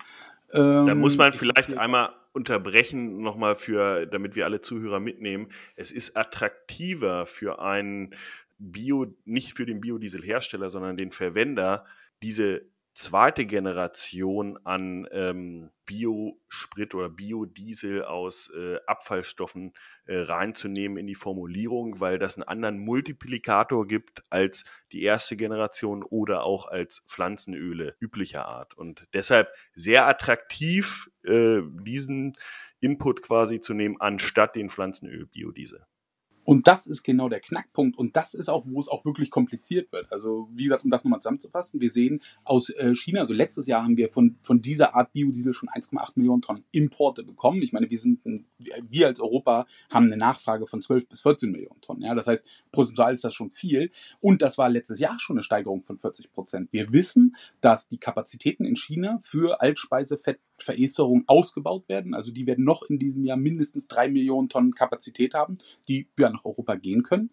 Ähm, 0.52 0.86
da 0.86 0.94
muss 0.94 1.16
man 1.16 1.32
vielleicht 1.32 1.76
einmal 1.76 2.12
unterbrechen 2.32 3.22
nochmal 3.22 3.56
für, 3.56 4.06
damit 4.06 4.36
wir 4.36 4.44
alle 4.44 4.60
Zuhörer 4.60 5.00
mitnehmen. 5.00 5.48
Es 5.76 5.92
ist 5.92 6.16
attraktiver 6.16 7.26
für 7.26 7.60
einen 7.60 8.14
Bio, 8.58 9.14
nicht 9.24 9.54
für 9.54 9.66
den 9.66 9.80
Biodieselhersteller, 9.80 10.70
sondern 10.70 10.96
den 10.96 11.10
Verwender, 11.10 11.84
diese 12.22 12.62
zweite 12.94 13.46
Generation 13.46 14.58
an 14.64 15.08
ähm, 15.12 15.70
Biosprit 15.86 16.94
oder 16.94 17.08
Biodiesel 17.08 18.04
aus 18.04 18.52
äh, 18.54 18.76
Abfallstoffen 18.86 19.72
äh, 20.06 20.18
reinzunehmen 20.18 20.98
in 20.98 21.06
die 21.06 21.14
Formulierung, 21.14 22.00
weil 22.00 22.18
das 22.18 22.36
einen 22.36 22.48
anderen 22.48 22.78
Multiplikator 22.78 23.86
gibt 23.86 24.22
als 24.30 24.64
die 24.92 25.02
erste 25.02 25.36
Generation 25.36 26.02
oder 26.02 26.44
auch 26.44 26.66
als 26.66 27.04
Pflanzenöle 27.08 27.96
üblicher 28.00 28.46
Art. 28.46 28.76
Und 28.76 29.06
deshalb 29.14 29.52
sehr 29.74 30.06
attraktiv, 30.06 31.10
äh, 31.24 31.60
diesen 31.82 32.34
Input 32.80 33.22
quasi 33.22 33.60
zu 33.60 33.74
nehmen, 33.74 34.00
anstatt 34.00 34.56
den 34.56 34.68
Pflanzenöl 34.68 35.26
Biodiesel. 35.26 35.86
Und 36.44 36.66
das 36.66 36.86
ist 36.86 37.02
genau 37.02 37.28
der 37.28 37.40
Knackpunkt. 37.40 37.96
Und 37.98 38.16
das 38.16 38.34
ist 38.34 38.48
auch, 38.48 38.64
wo 38.66 38.80
es 38.80 38.88
auch 38.88 39.04
wirklich 39.04 39.30
kompliziert 39.30 39.92
wird. 39.92 40.12
Also, 40.12 40.48
wie 40.52 40.64
gesagt, 40.64 40.84
um 40.84 40.90
das 40.90 41.04
nochmal 41.04 41.20
zusammenzufassen, 41.20 41.80
wir 41.80 41.90
sehen 41.90 42.20
aus 42.44 42.70
äh, 42.70 42.94
China, 42.94 43.20
also 43.20 43.32
letztes 43.32 43.66
Jahr 43.66 43.82
haben 43.82 43.96
wir 43.96 44.08
von, 44.08 44.36
von 44.42 44.60
dieser 44.60 44.94
Art 44.94 45.12
Biodiesel 45.12 45.54
schon 45.54 45.68
1,8 45.68 46.12
Millionen 46.16 46.42
Tonnen 46.42 46.64
Importe 46.72 47.22
bekommen. 47.22 47.62
Ich 47.62 47.72
meine, 47.72 47.88
wir 47.90 47.98
sind, 47.98 48.20
wir 48.24 49.06
als 49.06 49.20
Europa 49.20 49.66
haben 49.90 50.06
eine 50.06 50.16
Nachfrage 50.16 50.66
von 50.66 50.82
12 50.82 51.08
bis 51.08 51.20
14 51.22 51.50
Millionen 51.50 51.80
Tonnen. 51.80 52.02
Ja, 52.02 52.14
das 52.14 52.26
heißt, 52.26 52.46
prozentual 52.72 53.12
ist 53.12 53.24
das 53.24 53.34
schon 53.34 53.50
viel. 53.50 53.90
Und 54.20 54.42
das 54.42 54.58
war 54.58 54.68
letztes 54.68 54.98
Jahr 54.98 55.18
schon 55.18 55.36
eine 55.36 55.44
Steigerung 55.44 55.82
von 55.82 55.98
40 55.98 56.32
Prozent. 56.32 56.72
Wir 56.72 56.92
wissen, 56.92 57.36
dass 57.60 57.88
die 57.88 57.98
Kapazitäten 57.98 58.64
in 58.64 58.76
China 58.76 59.18
für 59.20 59.60
Altspeisefettveresterung 60.62 61.24
ausgebaut 61.26 61.88
werden. 61.88 62.14
Also, 62.14 62.30
die 62.30 62.46
werden 62.46 62.64
noch 62.64 62.82
in 62.82 62.98
diesem 62.98 63.24
Jahr 63.24 63.36
mindestens 63.36 63.88
drei 63.88 64.08
Millionen 64.08 64.48
Tonnen 64.48 64.74
Kapazität 64.74 65.34
haben, 65.34 65.58
die 65.88 66.08
ja 66.18 66.30
nach 66.30 66.44
Europa 66.44 66.74
gehen 66.76 67.02
können. 67.02 67.30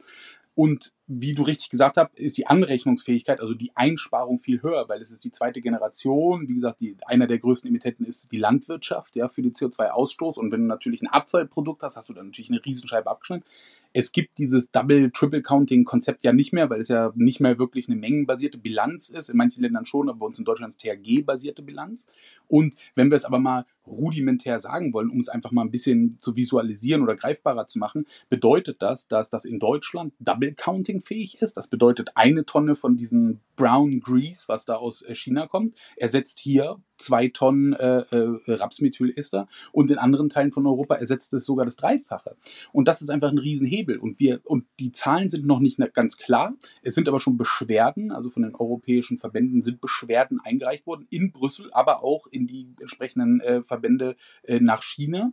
Und 0.55 0.93
wie 1.11 1.33
du 1.33 1.41
richtig 1.41 1.71
gesagt 1.71 1.97
hast, 1.97 2.13
ist 2.13 2.37
die 2.37 2.45
Anrechnungsfähigkeit, 2.45 3.41
also 3.41 3.55
die 3.55 3.71
Einsparung 3.73 4.37
viel 4.37 4.61
höher, 4.61 4.87
weil 4.87 5.01
es 5.01 5.09
ist 5.09 5.23
die 5.23 5.31
zweite 5.31 5.59
Generation. 5.59 6.47
Wie 6.47 6.53
gesagt, 6.53 6.81
die, 6.81 6.95
einer 7.07 7.25
der 7.25 7.39
größten 7.39 7.67
Emittenten 7.67 8.05
ist 8.05 8.31
die 8.31 8.37
Landwirtschaft, 8.37 9.15
ja, 9.15 9.27
für 9.27 9.41
den 9.41 9.53
CO2-Ausstoß. 9.53 10.37
Und 10.37 10.51
wenn 10.51 10.61
du 10.61 10.67
natürlich 10.67 11.01
ein 11.01 11.07
Abfallprodukt 11.07 11.81
hast, 11.81 11.97
hast 11.97 12.09
du 12.09 12.13
dann 12.13 12.27
natürlich 12.27 12.51
eine 12.51 12.63
Riesenscheibe 12.63 13.09
abgeschnitten. 13.09 13.43
Es 13.91 14.11
gibt 14.11 14.37
dieses 14.37 14.69
Double, 14.69 15.09
Triple 15.09 15.41
Counting 15.41 15.83
Konzept 15.83 16.23
ja 16.23 16.31
nicht 16.31 16.53
mehr, 16.53 16.69
weil 16.69 16.79
es 16.79 16.89
ja 16.89 17.11
nicht 17.15 17.39
mehr 17.39 17.57
wirklich 17.57 17.89
eine 17.89 17.97
mengenbasierte 17.97 18.59
Bilanz 18.59 19.09
ist. 19.09 19.29
In 19.29 19.37
manchen 19.37 19.63
Ländern 19.63 19.87
schon, 19.87 20.09
aber 20.09 20.19
bei 20.19 20.25
uns 20.27 20.37
in 20.37 20.45
Deutschland 20.45 20.75
ist 20.75 20.81
THG-basierte 20.81 21.63
Bilanz. 21.63 22.07
Und 22.47 22.75
wenn 22.93 23.09
wir 23.09 23.15
es 23.15 23.25
aber 23.25 23.39
mal 23.39 23.65
rudimentär 23.87 24.59
sagen 24.59 24.93
wollen, 24.93 25.09
um 25.09 25.19
es 25.19 25.29
einfach 25.29 25.51
mal 25.51 25.63
ein 25.63 25.71
bisschen 25.71 26.17
zu 26.19 26.35
visualisieren 26.35 27.01
oder 27.01 27.15
greifbarer 27.15 27.65
zu 27.65 27.79
machen, 27.79 28.05
bedeutet 28.29 28.81
das, 28.81 29.07
dass 29.07 29.31
das 29.31 29.45
in 29.45 29.57
Deutschland 29.57 30.13
Double 30.19 30.53
Counting 30.53 30.98
fähig 31.01 31.41
ist. 31.41 31.57
Das 31.57 31.67
bedeutet 31.67 32.11
eine 32.15 32.45
Tonne 32.45 32.75
von 32.75 32.95
diesem 32.95 33.39
Brown 33.55 33.99
Grease, 33.99 34.47
was 34.47 34.65
da 34.65 34.75
aus 34.75 35.01
äh, 35.01 35.15
China 35.15 35.47
kommt, 35.47 35.73
ersetzt 35.95 36.39
hier 36.39 36.77
zwei 36.99 37.29
Tonnen 37.29 37.73
äh, 37.73 37.99
äh, 37.99 38.39
Rapsmethylester 38.47 39.47
und 39.71 39.89
in 39.89 39.97
anderen 39.97 40.29
Teilen 40.29 40.51
von 40.51 40.67
Europa 40.67 40.95
ersetzt 40.95 41.33
es 41.33 41.45
sogar 41.45 41.65
das 41.65 41.77
Dreifache. 41.77 42.35
Und 42.71 42.87
das 42.87 43.01
ist 43.01 43.09
einfach 43.09 43.31
ein 43.31 43.37
Riesenhebel. 43.37 43.97
Und 43.97 44.19
wir, 44.19 44.41
und 44.43 44.65
die 44.79 44.91
Zahlen 44.91 45.29
sind 45.29 45.45
noch 45.45 45.59
nicht 45.59 45.79
ganz 45.93 46.17
klar. 46.17 46.55
Es 46.81 46.95
sind 46.95 47.07
aber 47.07 47.19
schon 47.19 47.37
Beschwerden, 47.37 48.11
also 48.11 48.29
von 48.29 48.43
den 48.43 48.55
europäischen 48.55 49.17
Verbänden 49.17 49.61
sind 49.61 49.81
Beschwerden 49.81 50.39
eingereicht 50.43 50.85
worden 50.85 51.07
in 51.09 51.31
Brüssel, 51.31 51.69
aber 51.71 52.03
auch 52.03 52.27
in 52.27 52.47
die 52.47 52.75
entsprechenden 52.79 53.39
äh, 53.41 53.63
Verbände 53.63 54.15
äh, 54.43 54.59
nach 54.59 54.83
China 54.83 55.31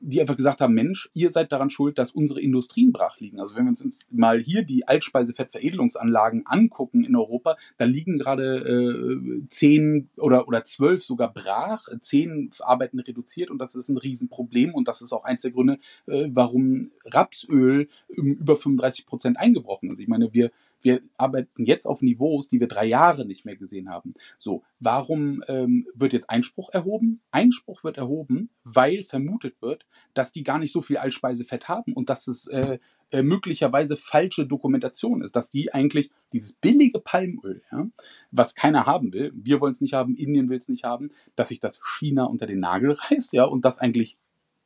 die 0.00 0.20
einfach 0.20 0.36
gesagt 0.36 0.60
haben, 0.60 0.74
Mensch, 0.74 1.10
ihr 1.14 1.32
seid 1.32 1.50
daran 1.50 1.70
schuld, 1.70 1.98
dass 1.98 2.12
unsere 2.12 2.40
Industrien 2.40 2.92
brach 2.92 3.18
liegen. 3.18 3.40
Also 3.40 3.56
wenn 3.56 3.64
wir 3.64 3.70
uns 3.70 4.06
mal 4.10 4.40
hier 4.40 4.62
die 4.62 4.86
Altspeisefettveredelungsanlagen 4.86 6.46
angucken 6.46 7.04
in 7.04 7.16
Europa, 7.16 7.56
da 7.78 7.84
liegen 7.84 8.18
gerade 8.18 8.58
äh, 8.58 9.46
zehn 9.48 10.08
oder, 10.16 10.46
oder 10.46 10.64
zwölf 10.64 11.02
sogar 11.02 11.32
brach, 11.32 11.88
zehn 12.00 12.50
arbeiten 12.60 13.00
reduziert 13.00 13.50
und 13.50 13.58
das 13.58 13.74
ist 13.74 13.88
ein 13.88 13.98
Riesenproblem 13.98 14.74
und 14.74 14.88
das 14.88 15.02
ist 15.02 15.12
auch 15.12 15.24
eins 15.24 15.42
der 15.42 15.50
Gründe, 15.50 15.78
äh, 16.06 16.28
warum 16.32 16.90
Rapsöl 17.04 17.88
über 18.08 18.56
35 18.56 19.06
Prozent 19.06 19.38
eingebrochen 19.38 19.90
ist. 19.90 19.98
Ich 19.98 20.08
meine, 20.08 20.32
wir 20.32 20.50
wir 20.80 21.02
arbeiten 21.16 21.64
jetzt 21.64 21.86
auf 21.86 22.02
Niveaus, 22.02 22.48
die 22.48 22.60
wir 22.60 22.68
drei 22.68 22.86
Jahre 22.86 23.26
nicht 23.26 23.44
mehr 23.44 23.56
gesehen 23.56 23.88
haben. 23.88 24.14
So, 24.36 24.62
warum 24.80 25.42
ähm, 25.48 25.86
wird 25.94 26.12
jetzt 26.12 26.30
Einspruch 26.30 26.70
erhoben? 26.72 27.20
Einspruch 27.30 27.84
wird 27.84 27.98
erhoben, 27.98 28.50
weil 28.64 29.02
vermutet 29.02 29.60
wird, 29.62 29.86
dass 30.14 30.32
die 30.32 30.44
gar 30.44 30.58
nicht 30.58 30.72
so 30.72 30.82
viel 30.82 30.98
Altspeisefett 30.98 31.68
haben 31.68 31.92
und 31.92 32.10
dass 32.10 32.28
es 32.28 32.46
äh, 32.48 32.78
äh, 33.10 33.22
möglicherweise 33.22 33.96
falsche 33.96 34.46
Dokumentation 34.46 35.22
ist, 35.22 35.34
dass 35.34 35.50
die 35.50 35.72
eigentlich 35.72 36.10
dieses 36.32 36.52
billige 36.54 37.00
Palmöl, 37.00 37.62
ja, 37.72 37.86
was 38.30 38.54
keiner 38.54 38.84
haben 38.84 39.12
will, 39.12 39.32
wir 39.34 39.60
wollen 39.60 39.72
es 39.72 39.80
nicht 39.80 39.94
haben, 39.94 40.14
Indien 40.14 40.50
will 40.50 40.58
es 40.58 40.68
nicht 40.68 40.84
haben, 40.84 41.10
dass 41.34 41.48
sich 41.48 41.58
das 41.60 41.80
China 41.82 42.24
unter 42.24 42.46
den 42.46 42.60
Nagel 42.60 42.92
reißt, 42.92 43.32
ja, 43.32 43.44
und 43.44 43.64
das 43.64 43.78
eigentlich 43.78 44.18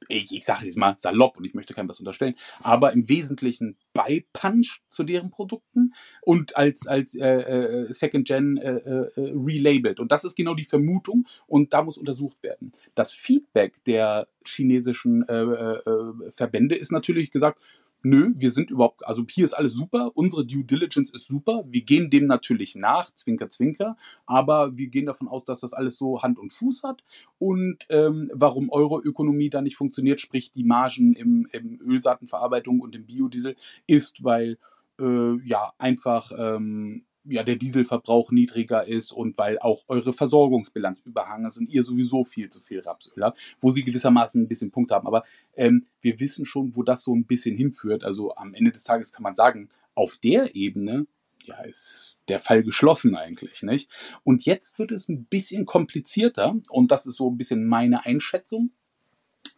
ich, 0.08 0.32
ich 0.32 0.44
sage 0.44 0.66
jetzt 0.66 0.76
mal 0.76 0.96
salopp 0.98 1.38
und 1.38 1.44
ich 1.44 1.54
möchte 1.54 1.74
keinem 1.74 1.88
was 1.88 2.00
unterstellen, 2.00 2.34
aber 2.62 2.92
im 2.92 3.08
Wesentlichen 3.08 3.76
beipunch 3.92 4.82
zu 4.88 5.04
deren 5.04 5.30
Produkten 5.30 5.94
und 6.22 6.56
als, 6.56 6.86
als 6.86 7.14
äh, 7.14 7.26
äh, 7.26 7.92
Second 7.92 8.26
Gen 8.26 8.56
äh, 8.56 8.70
äh, 8.70 9.10
relabelt. 9.16 10.00
Und 10.00 10.12
das 10.12 10.24
ist 10.24 10.36
genau 10.36 10.54
die 10.54 10.64
Vermutung 10.64 11.26
und 11.46 11.72
da 11.72 11.82
muss 11.82 11.98
untersucht 11.98 12.42
werden. 12.42 12.72
Das 12.94 13.12
Feedback 13.12 13.82
der 13.84 14.28
chinesischen 14.46 15.26
äh, 15.28 15.42
äh, 15.42 16.30
Verbände 16.30 16.74
ist 16.74 16.92
natürlich 16.92 17.30
gesagt, 17.30 17.58
nö, 18.02 18.32
wir 18.36 18.50
sind 18.50 18.70
überhaupt, 18.70 19.06
also 19.06 19.24
hier 19.28 19.44
ist 19.44 19.54
alles 19.54 19.74
super, 19.74 20.12
unsere 20.14 20.44
Due 20.44 20.64
Diligence 20.64 21.12
ist 21.12 21.26
super, 21.26 21.64
wir 21.66 21.82
gehen 21.82 22.10
dem 22.10 22.24
natürlich 22.24 22.74
nach, 22.74 23.12
zwinker, 23.14 23.48
zwinker, 23.48 23.96
aber 24.26 24.76
wir 24.76 24.88
gehen 24.88 25.06
davon 25.06 25.28
aus, 25.28 25.44
dass 25.44 25.60
das 25.60 25.72
alles 25.72 25.96
so 25.96 26.22
Hand 26.22 26.38
und 26.38 26.52
Fuß 26.52 26.82
hat 26.82 27.02
und 27.38 27.78
ähm, 27.88 28.30
warum 28.34 28.70
Euroökonomie 28.70 29.50
da 29.50 29.62
nicht 29.62 29.76
funktioniert, 29.76 30.20
sprich 30.20 30.52
die 30.52 30.64
Margen 30.64 31.14
im, 31.14 31.46
im 31.52 31.80
Ölsaatenverarbeitung 31.80 32.80
und 32.80 32.94
im 32.94 33.06
Biodiesel, 33.06 33.56
ist, 33.86 34.24
weil 34.24 34.58
äh, 35.00 35.36
ja 35.44 35.72
einfach 35.78 36.32
ähm, 36.36 37.04
ja, 37.24 37.42
der 37.42 37.56
Dieselverbrauch 37.56 38.32
niedriger 38.32 38.86
ist 38.86 39.12
und 39.12 39.38
weil 39.38 39.58
auch 39.58 39.84
eure 39.88 40.12
Versorgungsbilanz 40.12 41.02
überhangen 41.02 41.46
ist 41.46 41.58
und 41.58 41.70
ihr 41.70 41.84
sowieso 41.84 42.24
viel 42.24 42.48
zu 42.48 42.60
viel 42.60 42.80
Rapsöl 42.80 43.22
habt, 43.22 43.56
wo 43.60 43.70
sie 43.70 43.84
gewissermaßen 43.84 44.42
ein 44.42 44.48
bisschen 44.48 44.70
Punkt 44.70 44.90
haben. 44.90 45.06
Aber 45.06 45.24
ähm, 45.54 45.86
wir 46.00 46.18
wissen 46.20 46.46
schon, 46.46 46.74
wo 46.74 46.82
das 46.82 47.02
so 47.02 47.14
ein 47.14 47.24
bisschen 47.24 47.56
hinführt. 47.56 48.04
Also 48.04 48.34
am 48.34 48.54
Ende 48.54 48.72
des 48.72 48.84
Tages 48.84 49.12
kann 49.12 49.22
man 49.22 49.34
sagen, 49.34 49.68
auf 49.94 50.18
der 50.18 50.54
Ebene 50.56 51.06
ja, 51.44 51.60
ist 51.62 52.16
der 52.28 52.40
Fall 52.40 52.62
geschlossen 52.62 53.16
eigentlich, 53.16 53.62
nicht? 53.62 53.90
Und 54.22 54.44
jetzt 54.44 54.78
wird 54.78 54.92
es 54.92 55.08
ein 55.08 55.24
bisschen 55.24 55.66
komplizierter 55.66 56.56
und 56.70 56.90
das 56.90 57.06
ist 57.06 57.16
so 57.16 57.30
ein 57.30 57.36
bisschen 57.36 57.66
meine 57.66 58.04
Einschätzung. 58.04 58.70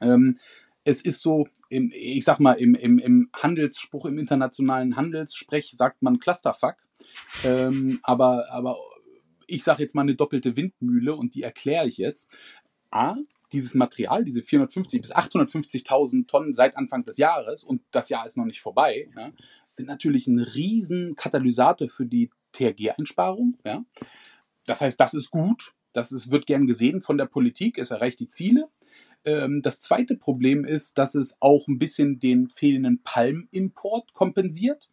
Ähm, 0.00 0.38
es 0.84 1.00
ist 1.00 1.22
so, 1.22 1.48
im, 1.68 1.90
ich 1.94 2.24
sag 2.24 2.40
mal, 2.40 2.54
im, 2.54 2.74
im, 2.74 2.98
im 2.98 3.30
Handelsspruch, 3.34 4.04
im 4.06 4.18
internationalen 4.18 4.96
Handelssprech 4.96 5.72
sagt 5.76 6.02
man 6.02 6.18
Clusterfuck. 6.18 6.76
Ähm, 7.44 8.00
aber, 8.02 8.50
aber 8.50 8.78
ich 9.46 9.64
sage 9.64 9.82
jetzt 9.82 9.94
mal 9.94 10.02
eine 10.02 10.14
doppelte 10.14 10.56
Windmühle 10.56 11.14
und 11.14 11.34
die 11.34 11.42
erkläre 11.42 11.86
ich 11.86 11.98
jetzt. 11.98 12.36
A, 12.90 13.16
dieses 13.52 13.74
Material, 13.74 14.24
diese 14.24 14.42
450 14.42 15.00
bis 15.00 15.14
850.000 15.14 16.26
Tonnen 16.26 16.52
seit 16.52 16.76
Anfang 16.76 17.04
des 17.04 17.18
Jahres, 17.18 17.64
und 17.64 17.82
das 17.90 18.08
Jahr 18.08 18.26
ist 18.26 18.36
noch 18.36 18.44
nicht 18.44 18.60
vorbei, 18.60 19.08
ja, 19.16 19.32
sind 19.72 19.86
natürlich 19.86 20.26
ein 20.26 20.40
riesen 20.40 21.14
Katalysator 21.14 21.88
für 21.88 22.06
die 22.06 22.30
THG-Einsparung. 22.52 23.58
Ja. 23.64 23.84
Das 24.66 24.80
heißt, 24.80 24.98
das 24.98 25.14
ist 25.14 25.30
gut, 25.30 25.74
das 25.92 26.12
ist, 26.12 26.30
wird 26.30 26.46
gern 26.46 26.66
gesehen 26.66 27.00
von 27.00 27.16
der 27.18 27.26
Politik, 27.26 27.78
es 27.78 27.90
erreicht 27.90 28.20
die 28.20 28.28
Ziele. 28.28 28.68
Ähm, 29.24 29.62
das 29.62 29.80
zweite 29.80 30.16
Problem 30.16 30.64
ist, 30.64 30.98
dass 30.98 31.14
es 31.14 31.36
auch 31.40 31.68
ein 31.68 31.78
bisschen 31.78 32.18
den 32.18 32.48
fehlenden 32.48 33.02
Palmimport 33.02 34.12
kompensiert. 34.12 34.90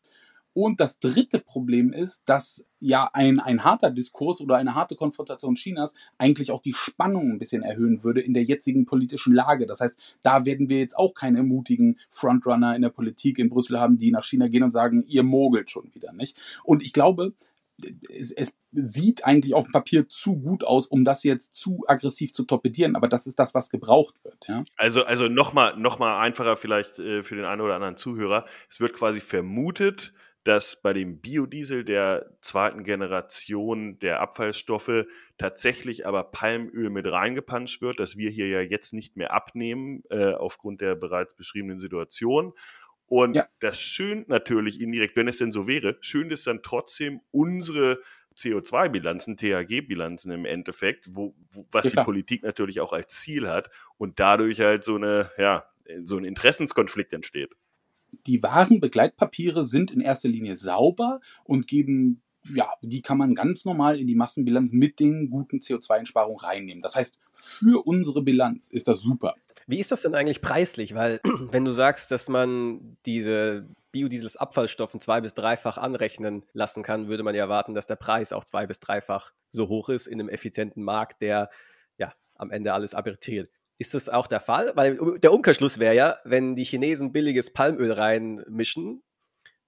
Und 0.54 0.80
das 0.80 1.00
dritte 1.00 1.40
Problem 1.40 1.94
ist, 1.94 2.24
dass 2.26 2.66
ja 2.80 3.10
ein, 3.14 3.40
ein 3.40 3.64
harter 3.64 3.90
Diskurs 3.90 4.42
oder 4.42 4.58
eine 4.58 4.76
harte 4.76 4.96
Konfrontation 4.96 5.56
Chinas 5.56 5.94
eigentlich 6.18 6.52
auch 6.52 6.62
die 6.62 6.74
Spannung 6.74 7.32
ein 7.32 7.40
bisschen 7.40 7.64
erhöhen 7.64 8.04
würde 8.04 8.22
in 8.22 8.34
der 8.34 8.44
jetzigen 8.44 8.86
politischen 8.86 9.34
Lage. 9.34 9.66
Das 9.66 9.80
heißt, 9.80 9.98
da 10.24 10.46
werden 10.46 10.68
wir 10.68 10.80
jetzt 10.80 10.98
auch 10.98 11.14
keine 11.14 11.44
mutigen 11.44 11.98
Frontrunner 12.10 12.76
in 12.76 12.82
der 12.82 12.90
Politik 12.90 13.40
in 13.40 13.50
Brüssel 13.50 13.80
haben, 13.80 13.98
die 13.98 14.12
nach 14.12 14.26
China 14.26 14.48
gehen 14.48 14.64
und 14.64 14.72
sagen, 14.72 15.04
ihr 15.08 15.24
mogelt 15.24 15.72
schon 15.72 15.90
wieder, 15.94 16.12
nicht? 16.12 16.38
Und 16.64 16.84
ich 16.84 16.92
glaube, 16.92 17.34
es, 18.10 18.32
es 18.32 18.56
sieht 18.72 19.26
eigentlich 19.26 19.54
auf 19.54 19.66
dem 19.66 19.72
Papier 19.72 20.08
zu 20.08 20.38
gut 20.38 20.64
aus, 20.64 20.88
um 20.88 21.04
das 21.04 21.24
jetzt 21.24 21.56
zu 21.56 21.84
aggressiv 21.88 22.34
zu 22.34 22.44
torpedieren, 22.44 22.96
aber 22.96 23.08
das 23.08 23.28
ist 23.28 23.40
das, 23.40 23.54
was 23.54 23.70
gebraucht 23.70 24.24
wird. 24.24 24.38
Ja? 24.48 24.64
Also, 24.78 25.04
also 25.04 25.28
nochmal 25.28 25.78
noch 25.78 26.00
mal 26.00 26.20
einfacher 26.20 26.56
vielleicht 26.56 27.00
äh, 27.00 27.24
für 27.24 27.36
den 27.36 27.46
einen 27.46 27.62
oder 27.62 27.76
anderen 27.76 27.98
Zuhörer. 27.98 28.46
Es 28.70 28.80
wird 28.80 28.94
quasi 28.94 29.20
vermutet, 29.20 30.14
dass 30.44 30.82
bei 30.82 30.94
dem 30.94 31.20
Biodiesel 31.20 31.86
der 31.86 32.32
zweiten 32.42 32.84
Generation 32.84 34.00
der 34.00 34.22
Abfallstoffe 34.22 35.06
tatsächlich 35.38 36.08
aber 36.08 36.24
Palmöl 36.24 36.90
mit 36.90 37.06
reingepanscht 37.06 37.82
wird, 37.82 38.00
dass 38.00 38.18
wir 38.18 38.30
hier 38.30 38.48
ja 38.48 38.62
jetzt 38.62 38.94
nicht 38.94 39.18
mehr 39.18 39.34
abnehmen 39.34 40.04
äh, 40.10 40.34
aufgrund 40.34 40.82
der 40.82 40.96
bereits 40.96 41.36
beschriebenen 41.36 41.80
Situation 41.80 42.54
und 43.12 43.36
ja. 43.36 43.46
das 43.60 43.82
schönt 43.82 44.30
natürlich 44.30 44.80
indirekt, 44.80 45.18
wenn 45.18 45.28
es 45.28 45.36
denn 45.36 45.52
so 45.52 45.68
wäre, 45.68 45.98
schönt 46.00 46.32
es 46.32 46.46
dann 46.46 46.64
trotzdem 46.64 47.20
unsere 47.32 48.00
CO2-Bilanzen, 48.38 49.36
THG-Bilanzen 49.36 50.32
im 50.32 50.46
Endeffekt, 50.46 51.14
wo, 51.14 51.36
wo 51.50 51.66
was 51.72 51.92
ja, 51.92 51.92
die 51.92 52.06
Politik 52.06 52.42
natürlich 52.44 52.80
auch 52.80 52.94
als 52.94 53.20
Ziel 53.20 53.50
hat 53.50 53.70
und 53.98 54.22
dadurch 54.22 54.62
halt 54.62 54.86
so 54.86 54.96
eine, 54.96 55.30
ja, 55.38 55.66
so 56.04 56.16
ein 56.16 56.24
Interessenskonflikt 56.24 57.12
entsteht. 57.12 57.52
Die 58.28 58.42
wahren 58.44 58.80
Begleitpapiere 58.80 59.68
sind 59.68 59.92
in 59.92 60.02
erster 60.02 60.30
Linie 60.30 60.56
sauber 60.56 61.22
und 61.44 61.68
geben 61.68 62.22
ja, 62.54 62.72
die 62.82 63.02
kann 63.02 63.18
man 63.18 63.36
ganz 63.36 63.66
normal 63.66 64.00
in 64.00 64.08
die 64.08 64.16
Massenbilanz 64.16 64.72
mit 64.72 65.00
den 65.00 65.30
guten 65.30 65.58
CO2-Einsparungen 65.58 66.40
reinnehmen. 66.40 66.82
Das 66.82 66.96
heißt, 66.96 67.20
für 67.34 67.86
unsere 67.86 68.24
Bilanz 68.24 68.68
ist 68.68 68.88
das 68.88 69.02
super. 69.02 69.36
Wie 69.68 69.80
ist 69.80 69.92
das 69.92 70.02
denn 70.02 70.16
eigentlich 70.16 70.42
preislich? 70.42 70.96
Weil, 70.96 71.20
wenn 71.52 71.66
du 71.66 71.72
sagst, 71.72 72.12
dass 72.12 72.30
man 72.30 72.98
diese 73.06 73.68
Biodiesels 73.92 74.38
Abfallstoffen 74.38 75.02
zwei- 75.02 75.22
bis 75.22 75.34
dreifach 75.34 75.78
anrechnen 75.78 76.44
lassen 76.54 76.82
kann, 76.82 77.08
würde 77.08 77.24
man 77.24 77.36
ja 77.36 77.44
erwarten, 77.44 77.74
dass 77.74 77.86
der 77.86 77.96
Preis 77.96 78.34
auch 78.34 78.44
zwei- 78.44 78.66
bis 78.66 78.80
dreifach 78.80 79.32
so 79.52 79.68
hoch 79.68 79.90
ist 79.90 80.08
in 80.08 80.20
einem 80.20 80.30
effizienten 80.30 80.84
Markt, 80.84 81.22
der 81.22 81.50
ja 81.98 82.14
am 82.36 82.52
Ende 82.52 82.74
alles 82.74 82.96
arbitriert. 82.96 83.50
Ist 83.82 83.96
das 83.96 84.10
auch 84.10 84.28
der 84.28 84.40
Fall? 84.40 84.72
Weil 84.76 85.18
der 85.22 85.34
Umkehrschluss 85.34 85.80
wäre 85.80 85.96
ja, 85.96 86.18
wenn 86.24 86.56
die 86.56 86.66
Chinesen 86.66 87.12
billiges 87.12 87.52
Palmöl 87.52 87.92
reinmischen, 87.92 89.02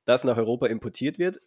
das 0.06 0.24
nach 0.24 0.38
Europa 0.38 0.68
importiert 0.68 1.18
wird, 1.18 1.42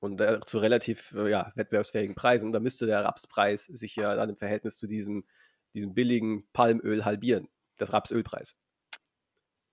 und 0.00 0.20
äh, 0.20 0.38
zu 0.44 0.58
relativ 0.58 1.14
äh, 1.16 1.30
ja, 1.30 1.50
wettbewerbsfähigen 1.54 2.14
Preisen, 2.14 2.52
da 2.52 2.60
müsste 2.60 2.86
der 2.86 3.02
Rapspreis 3.06 3.64
sich 3.64 3.96
ja 3.96 4.14
dann 4.16 4.28
im 4.28 4.36
Verhältnis 4.36 4.76
zu 4.76 4.86
diesem, 4.86 5.24
diesem 5.72 5.94
billigen 5.94 6.46
Palmöl 6.52 7.06
halbieren, 7.06 7.48
das 7.78 7.94
Rapsölpreis. 7.94 8.60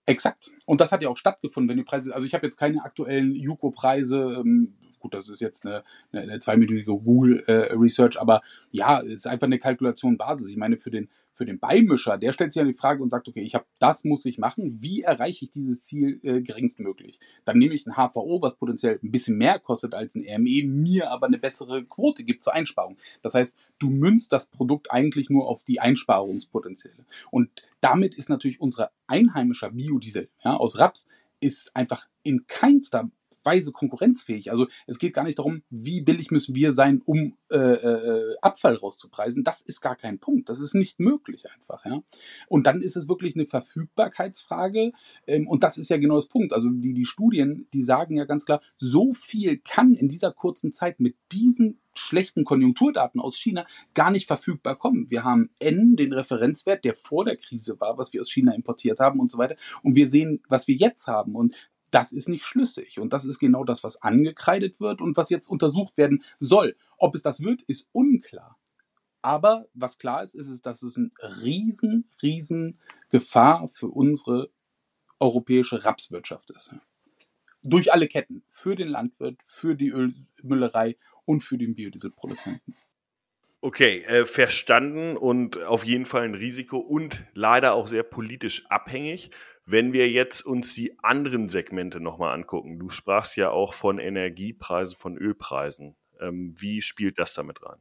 Exakt. 0.06 0.50
Und 0.66 0.80
das 0.80 0.94
hat 0.94 1.02
ja 1.02 1.10
auch 1.10 1.18
stattgefunden, 1.18 1.70
wenn 1.70 1.78
die 1.78 1.84
Preise, 1.84 2.16
also 2.16 2.26
ich 2.26 2.34
habe 2.34 2.46
jetzt 2.46 2.56
keine 2.56 2.82
aktuellen 2.82 3.36
Juko-Preise, 3.36 4.38
ähm, 4.40 4.78
gut, 5.00 5.14
das 5.14 5.28
ist 5.28 5.42
jetzt 5.42 5.66
eine, 5.66 5.84
eine, 6.14 6.22
eine 6.22 6.40
zweiminütige 6.40 6.94
Google-Research, 6.94 8.16
äh, 8.16 8.20
aber 8.20 8.42
ja, 8.72 9.02
es 9.02 9.12
ist 9.12 9.28
einfach 9.28 9.48
eine 9.48 9.60
Kalkulation 9.60 10.18
Basis. 10.18 10.50
Ich 10.50 10.56
meine, 10.56 10.78
für 10.78 10.92
den, 10.92 11.10
für 11.38 11.46
den 11.46 11.60
Beimischer, 11.60 12.18
der 12.18 12.34
stellt 12.34 12.52
sich 12.52 12.60
ja 12.60 12.66
die 12.66 12.74
Frage 12.74 13.04
und 13.04 13.12
sagt, 13.12 13.28
okay, 13.28 13.42
ich 13.42 13.54
habe 13.54 13.66
das 13.80 14.04
muss 14.04 14.26
ich 14.26 14.40
machen, 14.40 14.82
wie 14.82 15.04
erreiche 15.04 15.46
ich 15.46 15.52
dieses 15.52 15.84
Ziel 15.84 16.20
äh, 16.24 16.42
geringstmöglich? 16.42 17.20
Dann 17.46 17.60
nehme 17.60 17.76
ich 17.76 17.86
ein 17.86 17.94
HVO, 17.94 18.42
was 18.42 18.56
potenziell 18.56 19.00
ein 19.04 19.12
bisschen 19.12 19.38
mehr 19.38 19.60
kostet 19.60 19.94
als 19.94 20.16
ein 20.16 20.26
RME, 20.28 20.64
mir 20.64 21.12
aber 21.12 21.28
eine 21.28 21.38
bessere 21.38 21.86
Quote 21.86 22.24
gibt 22.24 22.42
zur 22.42 22.54
Einsparung. 22.54 22.98
Das 23.22 23.36
heißt, 23.36 23.56
du 23.80 23.90
münzt 23.92 24.34
das 24.34 24.48
Produkt 24.48 24.92
eigentlich 24.92 25.30
nur 25.30 25.48
auf 25.48 25.64
die 25.64 25.80
Einsparungspotenziale. 25.80 27.06
Und 27.30 27.50
damit 27.82 28.16
ist 28.16 28.30
natürlich 28.30 28.60
unser 28.60 28.92
einheimischer 29.06 29.72
Biodiesel 29.72 30.30
ja, 30.44 30.58
aus 30.58 30.80
Raps 30.80 31.08
ist 31.40 31.76
einfach 31.76 32.08
in 32.24 32.48
keinster 32.48 33.12
Weise 33.48 33.72
konkurrenzfähig. 33.72 34.52
Also 34.52 34.68
es 34.88 35.00
geht 35.00 35.14
gar 35.14 35.24
nicht 35.24 35.40
darum, 35.40 35.64
wie 35.70 36.02
billig 36.02 36.32
müssen 36.32 36.54
wir 36.54 36.74
sein, 36.74 37.02
um 37.06 37.38
äh, 37.50 37.58
äh, 37.58 38.36
Abfall 38.42 38.76
rauszupreisen. 38.76 39.46
Das 39.46 39.62
ist 39.62 39.80
gar 39.80 39.96
kein 39.96 40.20
Punkt. 40.20 40.50
Das 40.50 40.60
ist 40.60 40.76
nicht 40.76 41.00
möglich 41.00 41.46
einfach. 41.50 41.86
Ja? 41.86 42.04
Und 42.50 42.68
dann 42.68 42.82
ist 42.82 42.98
es 42.98 43.08
wirklich 43.08 43.36
eine 43.36 43.46
Verfügbarkeitsfrage. 43.46 44.92
Ähm, 45.28 45.48
und 45.48 45.64
das 45.64 45.78
ist 45.78 45.90
ja 45.90 45.96
genau 45.96 46.16
das 46.16 46.28
Punkt. 46.28 46.52
Also 46.52 46.70
die, 46.70 46.94
die 46.94 47.06
Studien, 47.06 47.68
die 47.72 47.84
sagen 47.84 48.18
ja 48.18 48.26
ganz 48.26 48.46
klar, 48.46 48.62
so 48.76 49.14
viel 49.14 49.60
kann 49.60 49.94
in 49.94 50.10
dieser 50.10 50.34
kurzen 50.34 50.74
Zeit 50.74 51.00
mit 51.00 51.16
diesen 51.32 51.80
schlechten 51.98 52.44
Konjunkturdaten 52.44 53.20
aus 53.20 53.38
China 53.38 53.66
gar 53.94 54.12
nicht 54.12 54.28
verfügbar 54.28 54.78
kommen. 54.78 55.10
Wir 55.10 55.24
haben 55.24 55.50
N, 55.60 55.96
den 55.96 56.14
Referenzwert, 56.14 56.86
der 56.86 56.94
vor 56.94 57.26
der 57.26 57.38
Krise 57.38 57.80
war, 57.80 57.98
was 57.98 58.14
wir 58.14 58.22
aus 58.22 58.32
China 58.32 58.54
importiert 58.54 59.00
haben 59.00 59.20
und 59.20 59.32
so 59.32 59.38
weiter. 59.38 59.56
Und 59.84 59.96
wir 59.96 60.08
sehen, 60.08 60.42
was 60.48 60.68
wir 60.68 60.76
jetzt 60.76 61.08
haben. 61.08 61.36
Und 61.36 61.56
das 61.92 62.12
ist 62.12 62.30
nicht 62.30 62.46
schlüssig. 62.46 63.00
Und 63.00 63.14
das 63.14 63.26
ist 63.26 63.40
genau 63.40 63.64
das, 63.64 63.84
was 63.84 64.02
angekreidet 64.02 64.80
wird 64.80 65.02
und 65.02 65.18
was 65.18 65.30
jetzt 65.30 65.48
untersucht 65.48 65.98
werden 65.98 66.24
soll. 66.40 66.76
Ob 66.98 67.16
es 67.16 67.22
das 67.22 67.42
wird, 67.42 67.62
ist 67.64 67.88
unklar. 67.92 68.58
Aber 69.22 69.68
was 69.74 69.98
klar 69.98 70.24
ist, 70.24 70.36
ist, 70.36 70.66
dass 70.66 70.84
es 70.84 70.98
eine 70.98 71.12
riesen, 71.42 72.10
riesen 72.22 72.80
Gefahr 73.10 73.70
für 73.74 73.88
unsere 73.88 74.50
europäische 75.20 75.84
Rapswirtschaft 75.84 76.52
ist. 76.52 76.72
Durch 77.64 77.92
alle 77.92 78.08
Ketten. 78.08 78.44
Für 78.50 78.76
den 78.76 78.88
Landwirt, 78.88 79.42
für 79.44 79.76
die 79.76 79.90
Ölmüllerei 79.90 80.96
und 81.26 81.42
für 81.42 81.58
den 81.58 81.76
Biodieselproduzenten. 81.76 82.76
Okay, 83.60 84.04
äh, 84.04 84.26
verstanden 84.26 85.18
und 85.18 85.62
auf 85.64 85.84
jeden 85.84 86.06
Fall 86.06 86.24
ein 86.24 86.36
Risiko 86.36 86.78
und 86.78 87.24
leider 87.34 87.74
auch 87.74 87.88
sehr 87.88 88.04
politisch 88.04 88.66
abhängig. 88.70 89.32
Wenn 89.70 89.92
wir 89.92 90.10
jetzt 90.10 90.46
uns 90.46 90.74
die 90.74 90.98
anderen 91.04 91.50
Segmente 91.50 92.00
nochmal 92.00 92.34
angucken, 92.34 92.80
du 92.80 92.88
sprachst 92.88 93.36
ja 93.36 93.50
auch 93.50 93.74
von 93.74 94.00
Energiepreisen, 94.00 94.98
von 94.98 95.18
Ölpreisen. 95.18 95.98
Ähm, 96.22 96.56
wie 96.58 96.82
spielt 96.82 97.20
das 97.20 97.34
damit 97.34 97.62
rein? 97.62 97.78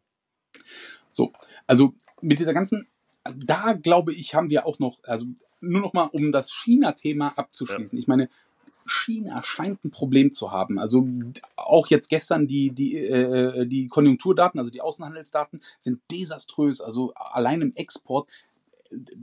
So, 1.13 1.33
also 1.69 1.95
mit 2.21 2.41
dieser 2.41 2.55
ganzen, 2.55 2.89
da 3.37 3.73
glaube 3.73 4.13
ich, 4.13 4.35
haben 4.35 4.51
wir 4.51 4.67
auch 4.67 4.81
noch, 4.81 4.99
also 5.05 5.27
nur 5.61 5.81
noch 5.81 5.93
mal, 5.93 6.11
um 6.13 6.33
das 6.33 6.53
China-Thema 6.53 7.39
abzuschließen. 7.39 7.97
Ja. 7.97 8.01
Ich 8.01 8.09
meine, 8.09 8.29
China 8.85 9.45
scheint 9.45 9.85
ein 9.85 9.93
Problem 9.93 10.33
zu 10.33 10.51
haben. 10.51 10.81
Also 10.81 11.09
auch 11.55 11.87
jetzt 11.87 12.09
gestern 12.09 12.49
die, 12.49 12.73
die, 12.73 12.97
äh, 12.97 13.65
die 13.65 13.87
Konjunkturdaten, 13.87 14.59
also 14.59 14.73
die 14.73 14.81
Außenhandelsdaten, 14.81 15.63
sind 15.79 16.01
desaströs. 16.11 16.81
Also 16.81 17.15
allein 17.15 17.63
im 17.63 17.77
Export 17.77 18.29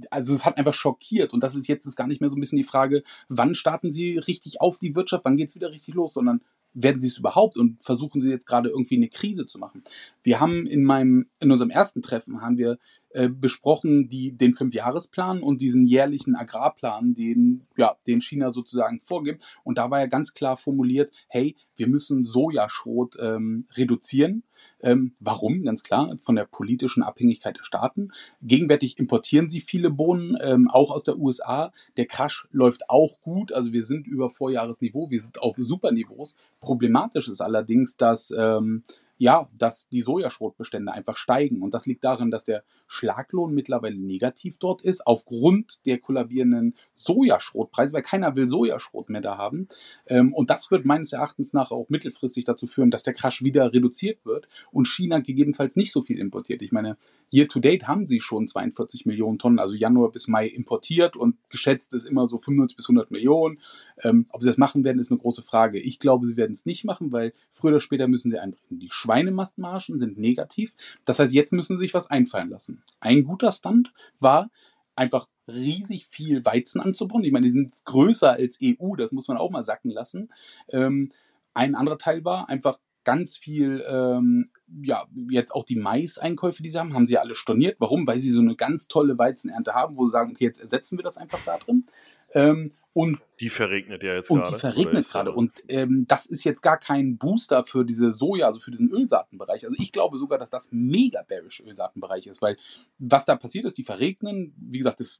also 0.10 0.34
es 0.34 0.46
hat 0.46 0.58
einfach 0.58 0.74
schockiert. 0.74 1.34
Und 1.34 1.42
das 1.42 1.56
ist 1.56 1.68
jetzt 1.68 1.86
ist 1.86 1.96
gar 1.96 2.08
nicht 2.08 2.22
mehr 2.22 2.30
so 2.30 2.36
ein 2.36 2.40
bisschen 2.40 2.58
die 2.58 2.64
Frage, 2.64 3.04
wann 3.30 3.56
starten 3.56 3.92
sie 3.92 4.18
richtig 4.18 4.62
auf 4.62 4.80
die 4.80 4.96
Wirtschaft, 4.96 5.26
wann 5.26 5.38
geht 5.38 5.50
es 5.50 5.56
wieder 5.56 5.72
richtig 5.72 5.94
los, 5.96 6.14
sondern 6.14 6.42
werden 6.74 7.00
sie 7.00 7.08
es 7.08 7.18
überhaupt 7.18 7.58
und 7.58 7.82
versuchen 7.82 8.20
sie 8.20 8.30
jetzt 8.30 8.48
gerade 8.48 8.70
irgendwie 8.70 8.96
eine 8.96 9.08
Krise 9.08 9.46
zu 9.46 9.60
machen. 9.60 9.82
Wir 10.24 10.40
haben 10.40 10.66
in 10.66 10.84
meinem, 10.84 11.28
in 11.40 11.52
unserem 11.52 11.70
ersten 11.70 12.02
Treffen 12.02 12.42
haben 12.42 12.58
wir 12.58 12.78
äh, 13.14 13.30
besprochen, 13.30 14.10
die, 14.10 14.32
den 14.32 14.56
Fünfjahresplan 14.56 15.42
und 15.42 15.62
diesen 15.62 15.86
jährlichen 15.86 16.36
Agrarplan, 16.36 17.14
den, 17.14 17.62
ja, 17.78 17.96
den 18.08 18.22
China 18.22 18.50
sozusagen 18.50 19.00
vorgibt. 19.02 19.44
Und 19.64 19.78
da 19.78 19.92
war 19.92 20.00
ja 20.00 20.08
ganz 20.08 20.34
klar 20.34 20.58
formuliert, 20.58 21.14
hey, 21.28 21.56
wir 21.76 21.88
müssen 21.88 22.26
Sojaschrot 22.26 23.18
ähm, 23.20 23.68
reduzieren. 23.76 24.44
Ähm, 24.82 25.14
warum? 25.20 25.64
Ganz 25.64 25.84
klar, 25.84 26.16
von 26.22 26.36
der 26.36 26.46
politischen 26.46 27.04
Abhängigkeit 27.04 27.58
der 27.58 27.64
Staaten. 27.64 28.12
Gegenwärtig 28.42 28.98
importieren 28.98 29.50
sie 29.50 29.62
viele 29.62 29.90
Bohnen, 29.90 30.38
ähm, 30.42 30.70
auch 30.70 30.92
aus 30.92 31.04
der 31.04 31.18
USA. 31.18 31.72
Der 31.98 32.06
Crash 32.06 32.48
läuft 32.52 32.90
auch 32.90 33.22
gut, 33.22 33.52
also 33.54 33.74
wir 33.74 33.84
sind 33.84 34.08
über 34.08 34.30
Vorjahresniveau, 34.30 35.10
wir 35.10 35.22
sind 35.22 35.40
auf 35.40 35.56
Superniveaus. 35.58 36.36
Problematisch 36.60 37.28
ist 37.30 37.42
allerdings, 37.42 37.98
dass 37.98 38.34
ähm, 38.36 38.84
ja, 39.18 39.50
dass 39.58 39.88
die 39.90 40.02
Sojaschrotbestände 40.02 40.92
einfach 40.92 41.18
steigen. 41.18 41.62
Und 41.62 41.74
das 41.74 41.86
liegt 41.86 42.04
daran, 42.04 42.32
dass 42.32 42.44
der 42.44 42.64
Schlaglohn 42.88 43.54
mittlerweile 43.54 43.98
negativ 43.98 44.58
dort 44.58 44.82
ist, 44.82 45.06
aufgrund 45.06 45.86
der 45.86 46.00
kollabierenden 46.00 46.76
Sojaschrotpreise, 46.96 47.94
weil 47.94 48.02
keiner 48.02 48.36
will 48.36 48.50
Sojaschrot 48.50 49.10
mehr 49.10 49.22
da 49.22 49.38
haben. 49.38 49.68
Ähm, 50.08 50.34
und 50.34 50.50
das 50.50 50.72
wird 50.72 50.86
meines 50.86 51.14
Erachtens 51.14 51.54
nach 51.54 51.72
auch 51.72 51.90
mittelfristig 51.90 52.46
dazu 52.46 52.68
führen, 52.68 52.92
dass 52.92 53.04
der 53.04 53.14
Crash 53.14 53.44
wieder 53.44 53.74
reduziert 53.74 54.26
wird 54.26 54.48
und 54.72 54.88
China 54.88 55.20
gegebenenfalls 55.20 55.76
nicht 55.76 55.92
so 55.92 56.02
viel 56.02 56.20
importiert. 56.20 56.62
Ich 56.62 56.72
meine, 56.72 56.98
year 57.32 57.48
to 57.48 57.60
date 57.60 57.88
haben 57.88 58.06
sie 58.06 58.22
schon 58.22 58.48
42 58.48 59.06
Millionen 59.06 59.40
Tonnen, 59.40 59.60
also 59.60 59.74
Januar 59.74 60.12
bis 60.12 60.28
Mai 60.28 60.48
importiert 60.48 61.16
und 61.16 61.38
geschätzt 61.50 61.94
ist 61.94 62.06
immer 62.06 62.28
so 62.28 62.38
95 62.38 62.78
bis 62.78 62.88
100 62.88 63.12
Millionen. 63.12 63.60
Ähm, 64.04 64.26
ob 64.32 64.42
sie 64.42 64.48
das 64.48 64.58
machen 64.58 64.84
werden, 64.84 65.00
ist 65.00 65.12
eine 65.12 65.20
große 65.20 65.44
Frage. 65.44 65.80
Ich 65.80 66.00
glaube, 66.00 66.28
sie 66.28 66.38
werden 66.38 66.52
es 66.52 66.66
nicht 66.66 66.84
machen, 66.86 67.12
weil 67.12 67.34
früher 67.52 67.72
oder 67.72 67.80
später 67.80 68.08
müssen 68.08 68.32
sie 68.32 68.40
einbrechen. 68.40 68.80
Die 68.80 68.90
Schweinemastmargen 69.04 70.00
sind 70.00 70.18
negativ. 70.18 70.76
Das 71.06 71.20
heißt, 71.20 71.34
jetzt 71.34 71.52
müssen 71.52 71.78
sie 71.78 71.84
sich 71.84 71.94
was 71.94 72.10
einfallen 72.10 72.50
lassen. 72.50 72.84
Ein 73.00 73.26
guter 73.26 73.52
Stand 73.52 73.94
war, 74.20 74.50
einfach 74.96 75.28
riesig 75.48 76.06
viel 76.06 76.46
Weizen 76.46 76.80
anzubauen. 76.80 77.24
Ich 77.24 77.32
meine, 77.32 77.46
die 77.46 77.52
sind 77.52 77.74
größer 77.86 78.32
als 78.32 78.60
EU, 78.64 78.96
das 78.96 79.12
muss 79.12 79.28
man 79.28 79.38
auch 79.38 79.52
mal 79.52 79.64
sacken 79.64 79.92
lassen. 79.92 80.32
Ähm, 80.70 81.12
ein 81.54 81.76
anderer 81.76 81.98
Teil 81.98 82.24
war 82.24 82.48
einfach 82.48 82.80
ganz 83.04 83.38
viel, 83.38 83.84
ähm, 83.90 84.50
ja, 84.82 85.06
jetzt 85.30 85.54
auch 85.54 85.66
die 85.66 85.76
Mais-Einkäufe, 85.76 86.64
die 86.64 86.70
sie 86.70 86.80
haben, 86.80 86.94
haben 86.94 87.08
sie 87.08 87.18
alle 87.18 87.36
storniert. 87.36 87.76
Warum? 87.80 88.08
Weil 88.08 88.20
sie 88.20 88.30
so 88.30 88.40
eine 88.40 88.56
ganz 88.56 88.88
tolle 88.88 89.18
Weizenernte 89.18 89.74
haben, 89.74 89.98
wo 89.98 90.06
sie 90.06 90.12
sagen, 90.12 90.32
okay, 90.32 90.46
jetzt 90.46 90.62
ersetzen 90.62 90.98
wir 90.98 91.04
das 91.04 91.18
einfach 91.18 91.40
da 91.46 91.58
drin. 91.58 91.86
Ähm, 92.34 92.72
und 92.94 93.20
die 93.40 93.50
verregnet 93.50 94.04
ja 94.04 94.14
jetzt 94.14 94.28
gerade. 94.28 94.42
Und 94.42 94.52
die 94.52 94.60
verregnet 94.60 95.10
gerade. 95.10 95.32
Und 95.32 95.52
ähm, 95.68 96.06
das 96.08 96.28
ist 96.28 96.44
jetzt 96.44 96.62
gar 96.62 96.78
kein 96.78 97.18
Booster 97.18 97.64
für 97.64 97.84
diese 97.84 98.12
Soja, 98.12 98.46
also 98.46 98.60
für 98.60 98.72
diesen 98.72 98.92
Ölsaatenbereich. 98.92 99.66
Also 99.66 99.76
ich 99.80 99.92
glaube 99.92 100.18
sogar, 100.18 100.38
dass 100.38 100.52
das 100.52 100.70
mega 100.72 101.24
bearish 101.24 101.62
Ölsaatenbereich 101.62 102.28
ist, 102.28 102.42
weil 102.42 102.56
was 103.00 103.26
da 103.26 103.36
passiert 103.36 103.66
ist, 103.66 103.78
die 103.78 103.84
verregnen, 103.84 104.54
wie 104.58 104.78
gesagt, 104.78 105.00
das 105.00 105.20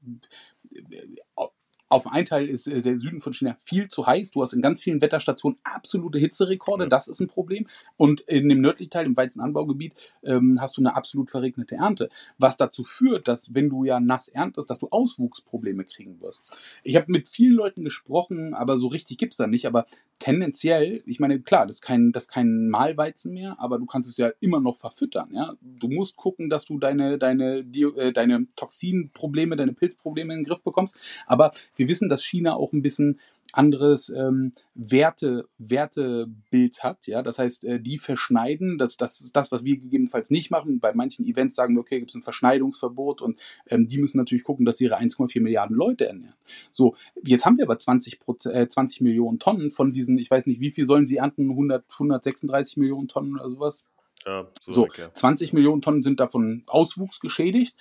auf 1.90 2.08
einen 2.08 2.26
Teil 2.26 2.50
ist 2.50 2.68
äh, 2.68 2.82
der 2.82 2.98
Süden 2.98 3.22
von 3.22 3.34
China 3.34 3.56
viel 3.64 3.88
zu 3.88 4.06
heiß. 4.06 4.32
Du 4.32 4.42
hast 4.42 4.54
in 4.54 4.62
ganz 4.62 4.82
vielen 4.82 5.02
Wetterstationen 5.02 5.60
absolute 5.64 6.18
Hitzerekorde. 6.18 6.88
Das 6.88 7.08
ist 7.08 7.20
ein 7.20 7.28
Problem. 7.28 7.68
Und 7.98 8.22
in 8.22 8.50
dem 8.50 8.62
nördlichen 8.62 8.90
Teil, 8.90 9.06
im 9.06 9.16
Weizenanbaugebiet, 9.16 9.94
ähm, 10.24 10.60
hast 10.60 10.78
du 10.78 10.82
eine 10.82 10.96
absolut 10.96 11.30
verregnete 11.30 11.76
Ernte. 11.76 12.10
Was 12.38 12.58
dazu 12.58 12.84
führt, 12.84 13.28
dass 13.28 13.54
wenn 13.54 13.70
du 13.70 13.84
ja 13.84 14.00
nass 14.00 14.28
erntest, 14.28 14.70
dass 14.70 14.80
du 14.80 14.88
Auswuchsprobleme 14.90 15.84
kriegen 15.84 16.20
wirst. 16.22 16.58
Ich 16.84 16.96
habe 16.96 17.12
mit 17.12 17.28
vielen 17.28 17.54
Leuten 17.54 17.84
gesprochen, 17.84 18.54
aber 18.54 18.80
so 18.80 18.88
richtig 18.88 19.18
gibt 19.18 19.34
es 19.34 19.38
da 19.38 19.48
nicht. 19.48 19.68
Aber 19.68 19.86
tendenziell, 20.20 21.04
ich 21.06 21.20
meine, 21.20 21.42
klar, 21.42 21.68
das 21.68 21.76
ist 21.78 21.82
kein, 21.82 22.12
das 22.12 22.24
ist 22.24 22.32
kein 22.32 22.70
Mahlweizen 22.70 23.34
mehr, 23.34 23.60
aber 23.60 23.78
du 23.78 23.86
kannst 23.86 24.08
es 24.08 24.18
ja 24.18 24.32
immer 24.40 24.62
noch 24.62 24.78
verfüttern. 24.78 25.30
Ja? 25.34 25.54
Du 25.62 25.90
musst 25.90 26.16
gucken, 26.16 26.50
dass 26.50 26.66
du 26.66 26.80
deine, 26.80 27.18
deine, 27.18 27.58
äh, 27.58 28.14
deine 28.14 28.48
Toxinprobleme, 28.56 29.58
deine 29.58 29.74
Pilzprobleme 29.74 30.34
in 30.34 30.40
den 30.40 30.46
Griff 30.46 30.62
bekommst. 30.62 30.98
Aber 31.28 31.52
wir 31.76 31.88
wissen, 31.88 32.10
dass 32.10 32.24
China 32.24 32.56
auch 32.56 32.74
ein 32.74 32.82
bisschen 32.82 33.20
anderes 33.54 34.10
ähm, 34.10 34.52
Werte, 34.74 35.48
Wertebild 35.60 36.84
hat. 36.84 37.06
Ja? 37.06 37.22
Das 37.22 37.40
heißt, 37.40 37.64
äh, 37.64 37.80
die 37.80 38.00
verschneiden, 38.00 38.78
das, 38.78 38.98
das 38.98 39.32
das, 39.32 39.52
was 39.52 39.64
wir 39.64 39.78
gegebenenfalls 39.78 40.32
nicht 40.32 40.50
machen. 40.50 40.80
Bei 40.80 40.94
manchen 40.94 41.26
Events 41.26 41.56
sagen 41.56 41.76
wir, 41.76 41.82
okay, 41.82 42.00
gibt 42.00 42.10
es 42.10 42.16
ein 42.16 42.24
Verschneidungsverbot 42.24 43.22
und 43.22 43.40
ähm, 43.68 43.88
die 43.88 44.00
müssen 44.00 44.18
natürlich 44.18 44.44
gucken, 44.44 44.66
dass 44.66 44.78
sie 44.78 44.86
ihre 44.86 45.00
1,4 45.00 45.40
Milliarden 45.40 45.76
Leute 45.76 46.08
ernähren. 46.08 46.36
So, 46.72 46.96
jetzt 47.24 47.46
haben 47.46 47.58
wir 47.58 47.66
aber 47.66 47.78
20, 47.78 48.20
äh, 48.46 48.68
20 48.68 49.02
Millionen 49.02 49.40
Tonnen 49.40 49.70
von 49.70 49.94
diesen, 49.94 50.18
ich 50.18 50.32
weiß 50.32 50.48
nicht, 50.48 50.60
wie 50.60 50.72
viel 50.72 50.88
sollen 50.88 51.06
sie 51.06 51.18
ernten, 51.18 51.52
100, 51.52 51.86
136 51.94 52.78
Millionen 52.78 53.08
Tonnen 53.08 53.36
oder 53.36 53.50
sowas? 53.50 53.86
Ja, 54.26 54.48
so, 54.62 54.72
so 54.72 54.88
20 55.14 55.54
Millionen 55.54 55.82
Tonnen 55.82 56.02
sind 56.02 56.20
davon 56.20 56.64
Auswuchs 56.68 57.20
geschädigt. 57.20 57.76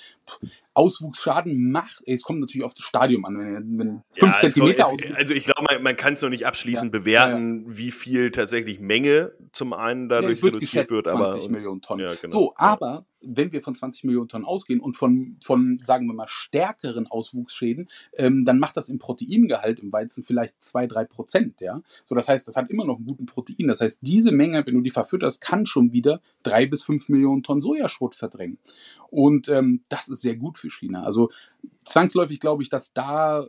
Auswuchsschaden 0.75 1.71
macht, 1.71 2.03
es 2.07 2.23
kommt 2.23 2.41
natürlich 2.41 2.65
auf 2.65 2.75
das 2.75 2.85
Stadium 2.85 3.25
an, 3.25 3.39
wenn, 3.39 3.79
wenn 3.79 4.03
5 4.15 4.33
ja, 4.33 4.39
Zentimeter 4.41 4.87
aus. 4.87 4.99
Also 5.15 5.35
ich 5.35 5.45
glaube, 5.45 5.63
man, 5.63 5.83
man 5.83 5.97
kann 5.97 6.15
es 6.15 6.23
noch 6.23 6.31
nicht 6.31 6.47
abschließend 6.47 6.93
ja, 6.93 6.99
bewerten, 6.99 7.67
ja, 7.69 7.77
wie 7.77 7.91
viel 7.91 8.31
tatsächlich 8.31 8.81
Menge 8.81 9.33
zum 9.53 9.73
einen 9.73 10.09
dadurch 10.09 10.39
ja, 10.39 10.43
wird 10.45 10.55
reduziert 10.57 10.91
wird. 10.91 11.07
20 11.07 11.45
aber, 11.45 11.53
Millionen 11.53 11.83
Tonnen. 11.83 12.17
Genau, 12.21 12.33
so, 12.33 12.55
aber 12.57 13.07
wenn 13.25 13.53
wir 13.53 13.61
von 13.61 13.75
20 13.75 14.05
Millionen 14.05 14.29
Tonnen 14.29 14.45
ausgehen 14.45 14.81
und 14.81 14.95
von, 14.95 15.37
von 15.43 15.79
sagen 15.85 16.07
wir 16.07 16.15
mal, 16.15 16.27
stärkeren 16.29 17.07
Auswuchsschäden, 17.07 17.89
ähm, 18.17 18.45
dann 18.45 18.59
macht 18.59 18.77
das 18.77 18.89
im 18.89 18.99
Proteingehalt 18.99 19.81
im 19.81 19.93
Weizen 19.93 20.25
vielleicht 20.25 20.63
2, 20.63 20.87
3 20.87 21.05
Prozent. 21.05 21.61
Ja? 21.61 21.83
So, 22.05 22.15
das 22.15 22.29
heißt, 22.29 22.47
das 22.47 22.57
hat 22.57 22.71
immer 22.71 22.85
noch 22.85 22.97
einen 22.97 23.07
guten 23.07 23.27
Protein. 23.27 23.69
Das 23.69 23.81
heißt, 23.81 23.99
diese 24.03 24.33
Menge, 24.33 24.67
wenn 24.67 24.75
du 24.75 24.81
die 24.81 24.91
verfütterst, 24.91 25.41
kann 25.41 25.67
schon 25.67 25.93
wieder 25.93 26.21
3 26.43 26.67
bis 26.67 26.83
5 26.83 27.09
Millionen 27.09 27.43
Tonnen 27.43 27.61
Sojaschrot 27.61 28.15
verdrängen. 28.15 28.59
Und 29.11 29.49
ähm, 29.49 29.83
das 29.89 30.09
ist 30.09 30.23
sehr 30.23 30.37
gut 30.37 30.59
für 30.59 30.71
China. 30.71 31.03
Also 31.03 31.31
zwangsläufig 31.85 32.41
glaube 32.41 32.63
ich, 32.63 32.69
dass 32.69 32.93
da 32.93 33.47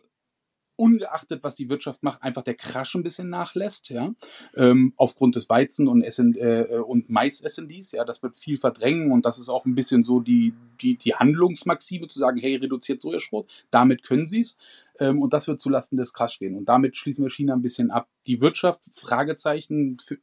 ungeachtet, 0.83 1.43
was 1.43 1.55
die 1.55 1.69
Wirtschaft 1.69 2.03
macht, 2.03 2.21
einfach 2.21 2.43
der 2.43 2.55
Crash 2.55 2.93
ein 2.95 3.03
bisschen 3.03 3.29
nachlässt, 3.29 3.89
ja, 3.89 4.13
ähm, 4.57 4.91
aufgrund 4.97 5.37
des 5.37 5.47
Weizen 5.47 5.87
und, 5.87 6.03
SN, 6.03 6.35
äh, 6.35 6.79
und 6.85 7.09
Mais-SNDs, 7.09 7.93
ja, 7.93 8.03
das 8.03 8.21
wird 8.21 8.35
viel 8.35 8.57
verdrängen 8.57 9.13
und 9.13 9.25
das 9.25 9.39
ist 9.39 9.47
auch 9.47 9.65
ein 9.65 9.75
bisschen 9.75 10.03
so 10.03 10.19
die, 10.19 10.53
die, 10.81 10.97
die 10.97 11.15
Handlungsmaxime 11.15 12.09
zu 12.09 12.19
sagen, 12.19 12.37
hey, 12.37 12.57
reduziert 12.57 13.01
Sojaschrot, 13.01 13.49
damit 13.69 14.03
können 14.03 14.27
sie 14.27 14.41
es 14.41 14.57
ähm, 14.99 15.21
und 15.21 15.31
das 15.31 15.47
wird 15.47 15.61
zulasten 15.61 15.97
des 15.97 16.13
Crash 16.13 16.39
gehen 16.39 16.57
und 16.57 16.67
damit 16.67 16.97
schließen 16.97 17.23
wir 17.23 17.29
China 17.29 17.53
ein 17.53 17.61
bisschen 17.61 17.89
ab. 17.89 18.09
Die 18.27 18.41
Wirtschaft, 18.41 18.81
Fragezeichen, 18.91 19.99
für, 20.03 20.17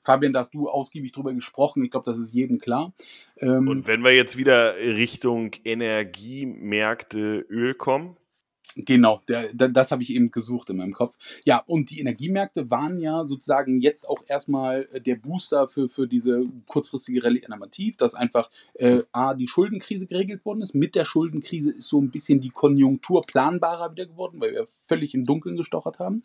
Fabian, 0.00 0.32
da 0.32 0.38
hast 0.38 0.54
du 0.54 0.68
ausgiebig 0.68 1.12
drüber 1.12 1.34
gesprochen. 1.34 1.84
Ich 1.84 1.90
glaube, 1.90 2.06
das 2.06 2.18
ist 2.18 2.32
jedem 2.32 2.60
klar. 2.60 2.94
Ähm, 3.38 3.68
und 3.68 3.86
wenn 3.86 4.02
wir 4.02 4.14
jetzt 4.14 4.36
wieder 4.36 4.76
Richtung 4.76 5.50
Energiemärkte 5.64 7.44
Öl 7.50 7.74
kommen, 7.74 8.16
Genau, 8.76 9.20
der, 9.28 9.52
der, 9.54 9.68
das 9.70 9.90
habe 9.90 10.02
ich 10.02 10.14
eben 10.14 10.30
gesucht 10.30 10.70
in 10.70 10.76
meinem 10.76 10.92
Kopf. 10.92 11.16
Ja, 11.44 11.62
und 11.66 11.90
die 11.90 12.00
Energiemärkte 12.00 12.70
waren 12.70 13.00
ja 13.00 13.26
sozusagen 13.26 13.80
jetzt 13.80 14.08
auch 14.08 14.22
erstmal 14.28 14.84
der 15.04 15.16
Booster 15.16 15.66
für, 15.66 15.88
für 15.88 16.06
diese 16.06 16.44
kurzfristige 16.66 17.24
Rallye 17.24 17.40
innovativ, 17.44 17.96
dass 17.96 18.14
einfach 18.14 18.50
äh, 18.74 19.02
A, 19.10 19.34
die 19.34 19.48
Schuldenkrise 19.48 20.06
geregelt 20.06 20.44
worden 20.44 20.62
ist. 20.62 20.74
Mit 20.74 20.94
der 20.94 21.06
Schuldenkrise 21.06 21.72
ist 21.72 21.88
so 21.88 22.00
ein 22.00 22.10
bisschen 22.10 22.40
die 22.40 22.50
Konjunktur 22.50 23.22
planbarer 23.22 23.90
wieder 23.92 24.06
geworden, 24.06 24.40
weil 24.40 24.52
wir 24.52 24.66
völlig 24.66 25.14
im 25.14 25.24
Dunkeln 25.24 25.56
gestochert 25.56 25.98
haben. 25.98 26.22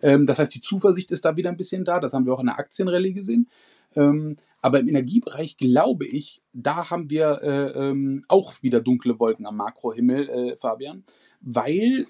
Ähm, 0.00 0.26
das 0.26 0.38
heißt, 0.38 0.54
die 0.54 0.60
Zuversicht 0.60 1.12
ist 1.12 1.24
da 1.24 1.36
wieder 1.36 1.50
ein 1.50 1.56
bisschen 1.56 1.84
da. 1.84 2.00
Das 2.00 2.14
haben 2.14 2.26
wir 2.26 2.34
auch 2.34 2.40
in 2.40 2.46
der 2.46 2.58
Aktienrallye 2.58 3.12
gesehen. 3.12 3.48
Ähm, 3.96 4.36
aber 4.60 4.80
im 4.80 4.88
Energiebereich 4.88 5.56
glaube 5.56 6.06
ich, 6.06 6.40
da 6.52 6.90
haben 6.90 7.10
wir 7.10 7.40
äh, 7.42 7.88
ähm, 7.88 8.24
auch 8.28 8.62
wieder 8.62 8.80
dunkle 8.80 9.18
Wolken 9.18 9.46
am 9.46 9.56
Makrohimmel, 9.56 10.28
äh, 10.28 10.56
Fabian, 10.56 11.02
weil 11.40 12.06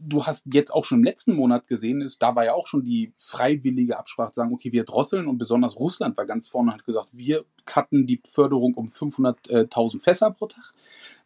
du 0.00 0.24
hast 0.24 0.46
jetzt 0.52 0.70
auch 0.72 0.84
schon 0.84 0.98
im 0.98 1.04
letzten 1.04 1.34
Monat 1.34 1.68
gesehen, 1.68 2.00
ist, 2.00 2.22
da 2.22 2.34
war 2.34 2.44
ja 2.44 2.54
auch 2.54 2.66
schon 2.66 2.82
die 2.82 3.12
freiwillige 3.18 3.98
Absprache 3.98 4.32
zu 4.32 4.40
sagen, 4.40 4.52
okay, 4.52 4.72
wir 4.72 4.84
drosseln 4.84 5.26
und 5.26 5.38
besonders 5.38 5.78
Russland 5.78 6.16
war 6.16 6.26
ganz 6.26 6.48
vorne 6.48 6.70
und 6.70 6.78
hat 6.78 6.84
gesagt, 6.84 7.10
wir 7.12 7.44
cutten 7.64 8.06
die 8.06 8.20
Förderung 8.28 8.74
um 8.74 8.86
500.000 8.86 10.02
Fässer 10.02 10.30
pro 10.30 10.46
Tag. 10.46 10.72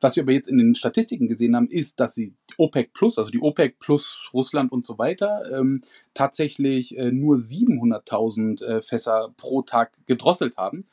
Was 0.01 0.17
wir 0.17 0.23
aber 0.23 0.33
jetzt 0.33 0.49
in 0.49 0.59
den 0.59 0.75
Statistiken 0.75 1.29
gesehen 1.29 1.55
haben, 1.55 1.69
ist, 1.69 2.01
dass 2.01 2.15
sie 2.15 2.33
OPEC 2.57 2.93
Plus, 2.93 3.19
also 3.19 3.31
die 3.31 3.41
OPEC 3.41 3.79
Plus 3.79 4.31
Russland 4.33 4.73
und 4.73 4.87
so 4.87 4.99
weiter, 4.99 5.43
ähm, 5.53 5.83
tatsächlich 6.15 6.97
äh, 6.97 7.13
nur 7.13 7.37
700.000 7.37 8.65
äh, 8.65 8.83
Fässer 8.83 9.35
pro 9.37 9.63
Tag 9.63 9.93
gedrosselt 10.07 10.57
haben. 10.57 10.87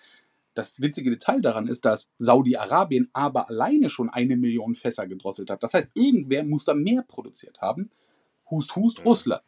Das 0.58 0.82
witzige 0.82 1.12
Detail 1.12 1.42
daran 1.42 1.68
ist, 1.68 1.86
dass 1.86 2.10
Saudi-Arabien 2.18 3.10
aber 3.14 3.50
alleine 3.50 3.90
schon 3.90 4.10
eine 4.10 4.36
Million 4.36 4.76
Fässer 4.76 5.08
gedrosselt 5.08 5.50
hat. 5.50 5.62
Das 5.62 5.74
heißt, 5.74 5.92
irgendwer 5.94 6.44
muss 6.44 6.66
da 6.66 6.74
mehr 6.74 7.04
produziert 7.08 7.62
haben. 7.62 7.90
Hust, 8.50 8.76
hust, 8.76 9.06
Russland. 9.06 9.44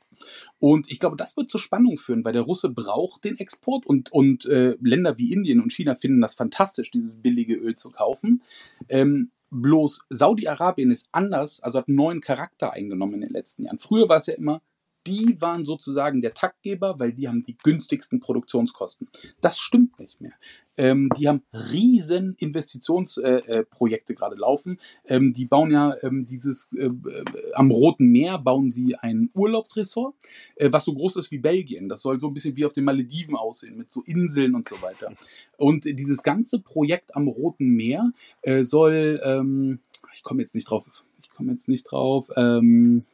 Und 0.60 0.92
ich 0.92 1.00
glaube, 1.00 1.16
das 1.16 1.36
wird 1.38 1.50
zur 1.50 1.60
Spannung 1.60 1.98
führen, 1.98 2.24
weil 2.26 2.34
der 2.34 2.44
Russe 2.44 2.70
braucht 2.70 3.24
den 3.24 3.38
Export 3.38 3.86
und, 3.86 4.12
und 4.12 4.46
äh, 4.46 4.76
Länder 4.82 5.18
wie 5.18 5.32
Indien 5.32 5.62
und 5.62 5.72
China 5.72 5.96
finden 5.96 6.22
das 6.22 6.36
fantastisch, 6.36 6.92
dieses 6.92 7.22
billige 7.22 7.56
Öl 7.56 7.76
zu 7.76 7.90
kaufen. 7.90 8.44
Ähm, 8.90 9.32
bloß 9.50 10.02
Saudi-Arabien 10.10 10.92
ist 10.92 11.08
anders, 11.12 11.60
also 11.62 11.80
hat 11.80 11.88
einen 11.88 11.98
neuen 11.98 12.22
Charakter 12.22 12.74
eingenommen 12.74 13.16
in 13.16 13.22
den 13.22 13.32
letzten 13.32 13.64
Jahren. 13.64 13.80
Früher 13.80 14.10
war 14.10 14.18
es 14.18 14.28
ja 14.28 14.36
immer, 14.36 14.62
die 15.10 15.42
waren 15.42 15.66
sozusagen 15.66 16.22
der 16.22 16.34
Taktgeber, 16.34 17.00
weil 17.00 17.14
die 17.14 17.28
haben 17.28 17.42
die 17.42 17.58
günstigsten 17.58 18.20
Produktionskosten. 18.20 19.10
Das 19.42 19.60
stimmt 19.60 20.00
nicht 20.00 20.22
mehr. 20.22 20.34
Ähm, 20.78 21.10
die 21.18 21.28
haben 21.28 21.42
riesen 21.52 22.36
Investitionsprojekte 22.38 24.14
äh, 24.14 24.16
äh, 24.16 24.16
gerade 24.16 24.36
laufen. 24.36 24.80
Ähm, 25.06 25.34
die 25.34 25.46
bauen 25.46 25.72
ja 25.72 25.96
ähm, 26.04 26.26
dieses 26.26 26.70
äh, 26.74 26.86
äh, 26.86 27.24
am 27.54 27.72
Roten 27.72 28.06
Meer 28.06 28.38
bauen 28.38 28.72
sie 28.72 28.96
ein 28.96 29.30
Urlaubsressort, 29.34 30.16
äh, 30.56 30.72
was 30.72 30.86
so 30.86 30.94
groß 30.94 31.18
ist 31.18 31.32
wie 31.32 31.40
Belgien. 31.40 31.90
Das 31.90 32.04
soll 32.04 32.20
so 32.20 32.28
ein 32.28 32.34
bisschen 32.34 32.56
wie 32.56 32.66
auf 32.66 32.74
den 32.74 32.86
Malediven 32.86 33.36
aussehen 33.36 33.78
mit 33.78 33.92
so 33.92 34.04
Inseln 34.04 34.56
und 34.56 34.70
so 34.70 34.82
weiter. 34.82 35.12
Und 35.58 35.86
dieses 35.86 36.24
ganze 36.24 36.60
Projekt 36.60 37.16
am 37.16 37.28
Roten 37.28 37.68
Meer 37.68 38.14
äh, 38.44 38.64
soll, 38.64 39.20
ähm, 39.24 39.80
ich 40.14 40.24
komme 40.24 40.42
jetzt 40.42 40.56
nicht 40.56 40.70
drauf, 40.70 40.86
ich 41.22 41.30
komme 41.32 41.52
jetzt 41.52 41.68
nicht 41.68 41.84
drauf. 41.84 42.30
Ähm, 42.38 43.06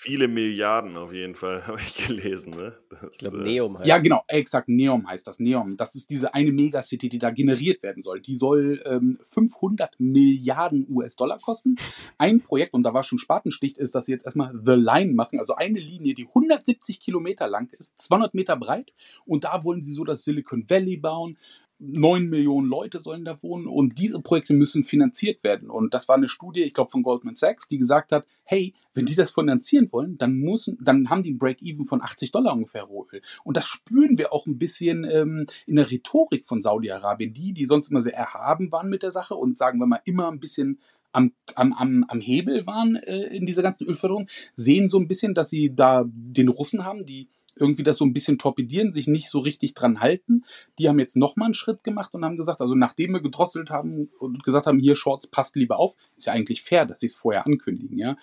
viele 0.00 0.28
Milliarden 0.28 0.96
auf 0.96 1.12
jeden 1.12 1.34
Fall, 1.34 1.66
habe 1.66 1.78
ich 1.78 2.06
gelesen. 2.06 2.52
Ne? 2.52 2.72
Das, 2.88 3.00
ich 3.12 3.18
glaube, 3.18 3.40
äh, 3.40 3.42
Neom 3.42 3.78
heißt 3.78 3.86
Ja, 3.86 3.98
genau, 3.98 4.22
exakt, 4.28 4.68
Neom 4.68 5.06
heißt 5.06 5.26
das. 5.26 5.38
Neom. 5.38 5.76
Das 5.76 5.94
ist 5.94 6.08
diese 6.08 6.32
eine 6.32 6.52
Megacity, 6.52 7.10
die 7.10 7.18
da 7.18 7.30
generiert 7.30 7.82
werden 7.82 8.02
soll. 8.02 8.20
Die 8.20 8.36
soll 8.36 8.82
ähm, 8.86 9.18
500 9.26 10.00
Milliarden 10.00 10.86
US-Dollar 10.88 11.38
kosten. 11.38 11.76
Ein 12.16 12.40
Projekt, 12.40 12.72
und 12.72 12.82
da 12.82 12.94
war 12.94 13.04
schon 13.04 13.18
Spatensticht, 13.18 13.76
ist, 13.76 13.94
dass 13.94 14.06
sie 14.06 14.12
jetzt 14.12 14.24
erstmal 14.24 14.52
The 14.64 14.72
Line 14.72 15.12
machen, 15.12 15.38
also 15.38 15.54
eine 15.54 15.78
Linie, 15.78 16.14
die 16.14 16.26
170 16.26 17.00
Kilometer 17.00 17.46
lang 17.46 17.70
ist, 17.78 18.00
200 18.00 18.32
Meter 18.32 18.56
breit. 18.56 18.94
Und 19.26 19.44
da 19.44 19.64
wollen 19.64 19.82
sie 19.82 19.92
so 19.92 20.04
das 20.04 20.24
Silicon 20.24 20.64
Valley 20.68 20.96
bauen 20.96 21.36
neun 21.80 22.28
Millionen 22.28 22.68
Leute 22.68 23.00
sollen 23.00 23.24
da 23.24 23.42
wohnen 23.42 23.66
und 23.66 23.98
diese 23.98 24.20
Projekte 24.20 24.52
müssen 24.52 24.84
finanziert 24.84 25.42
werden. 25.42 25.70
Und 25.70 25.94
das 25.94 26.08
war 26.08 26.16
eine 26.16 26.28
Studie, 26.28 26.62
ich 26.62 26.74
glaube, 26.74 26.90
von 26.90 27.02
Goldman 27.02 27.34
Sachs, 27.34 27.68
die 27.68 27.78
gesagt 27.78 28.12
hat, 28.12 28.26
hey, 28.44 28.74
wenn 28.92 29.06
die 29.06 29.14
das 29.14 29.30
finanzieren 29.30 29.90
wollen, 29.90 30.16
dann 30.16 30.34
müssen, 30.34 30.78
dann 30.80 31.08
haben 31.08 31.22
die 31.22 31.32
ein 31.32 31.38
Break-Even 31.38 31.86
von 31.86 32.02
80 32.02 32.32
Dollar 32.32 32.52
ungefähr 32.52 32.84
Rohöl. 32.84 33.22
Und 33.44 33.56
das 33.56 33.66
spüren 33.66 34.18
wir 34.18 34.32
auch 34.32 34.46
ein 34.46 34.58
bisschen 34.58 35.04
ähm, 35.10 35.46
in 35.66 35.76
der 35.76 35.90
Rhetorik 35.90 36.44
von 36.44 36.60
Saudi-Arabien. 36.60 37.32
Die, 37.32 37.54
die 37.54 37.64
sonst 37.64 37.90
immer 37.90 38.02
sehr 38.02 38.14
erhaben 38.14 38.70
waren 38.70 38.90
mit 38.90 39.02
der 39.02 39.10
Sache 39.10 39.34
und 39.34 39.56
sagen 39.56 39.78
wir 39.78 39.86
mal 39.86 40.02
immer 40.04 40.30
ein 40.30 40.40
bisschen 40.40 40.80
am, 41.12 41.32
am, 41.54 42.04
am, 42.08 42.20
Hebel 42.20 42.66
waren 42.66 42.96
äh, 42.96 43.34
in 43.34 43.46
dieser 43.46 43.62
ganzen 43.62 43.86
Ölförderung, 43.88 44.28
sehen 44.52 44.88
so 44.88 44.98
ein 44.98 45.08
bisschen, 45.08 45.34
dass 45.34 45.50
sie 45.50 45.74
da 45.74 46.04
den 46.06 46.48
Russen 46.48 46.84
haben, 46.84 47.04
die 47.04 47.28
irgendwie 47.60 47.82
das 47.82 47.98
so 47.98 48.04
ein 48.04 48.12
bisschen 48.12 48.38
torpedieren, 48.38 48.92
sich 48.92 49.06
nicht 49.06 49.28
so 49.28 49.38
richtig 49.38 49.74
dran 49.74 50.00
halten. 50.00 50.44
Die 50.78 50.88
haben 50.88 50.98
jetzt 50.98 51.16
nochmal 51.16 51.46
einen 51.46 51.54
Schritt 51.54 51.84
gemacht 51.84 52.14
und 52.14 52.24
haben 52.24 52.36
gesagt, 52.36 52.60
also 52.60 52.74
nachdem 52.74 53.12
wir 53.12 53.20
gedrosselt 53.20 53.70
haben 53.70 54.10
und 54.18 54.42
gesagt 54.42 54.66
haben, 54.66 54.78
hier 54.78 54.96
Shorts 54.96 55.26
passt 55.26 55.56
lieber 55.56 55.78
auf, 55.78 55.94
ist 56.16 56.26
ja 56.26 56.32
eigentlich 56.32 56.62
fair, 56.62 56.86
dass 56.86 57.00
sie 57.00 57.06
es 57.06 57.14
vorher 57.14 57.46
ankündigen, 57.46 57.98
ja. 57.98 58.16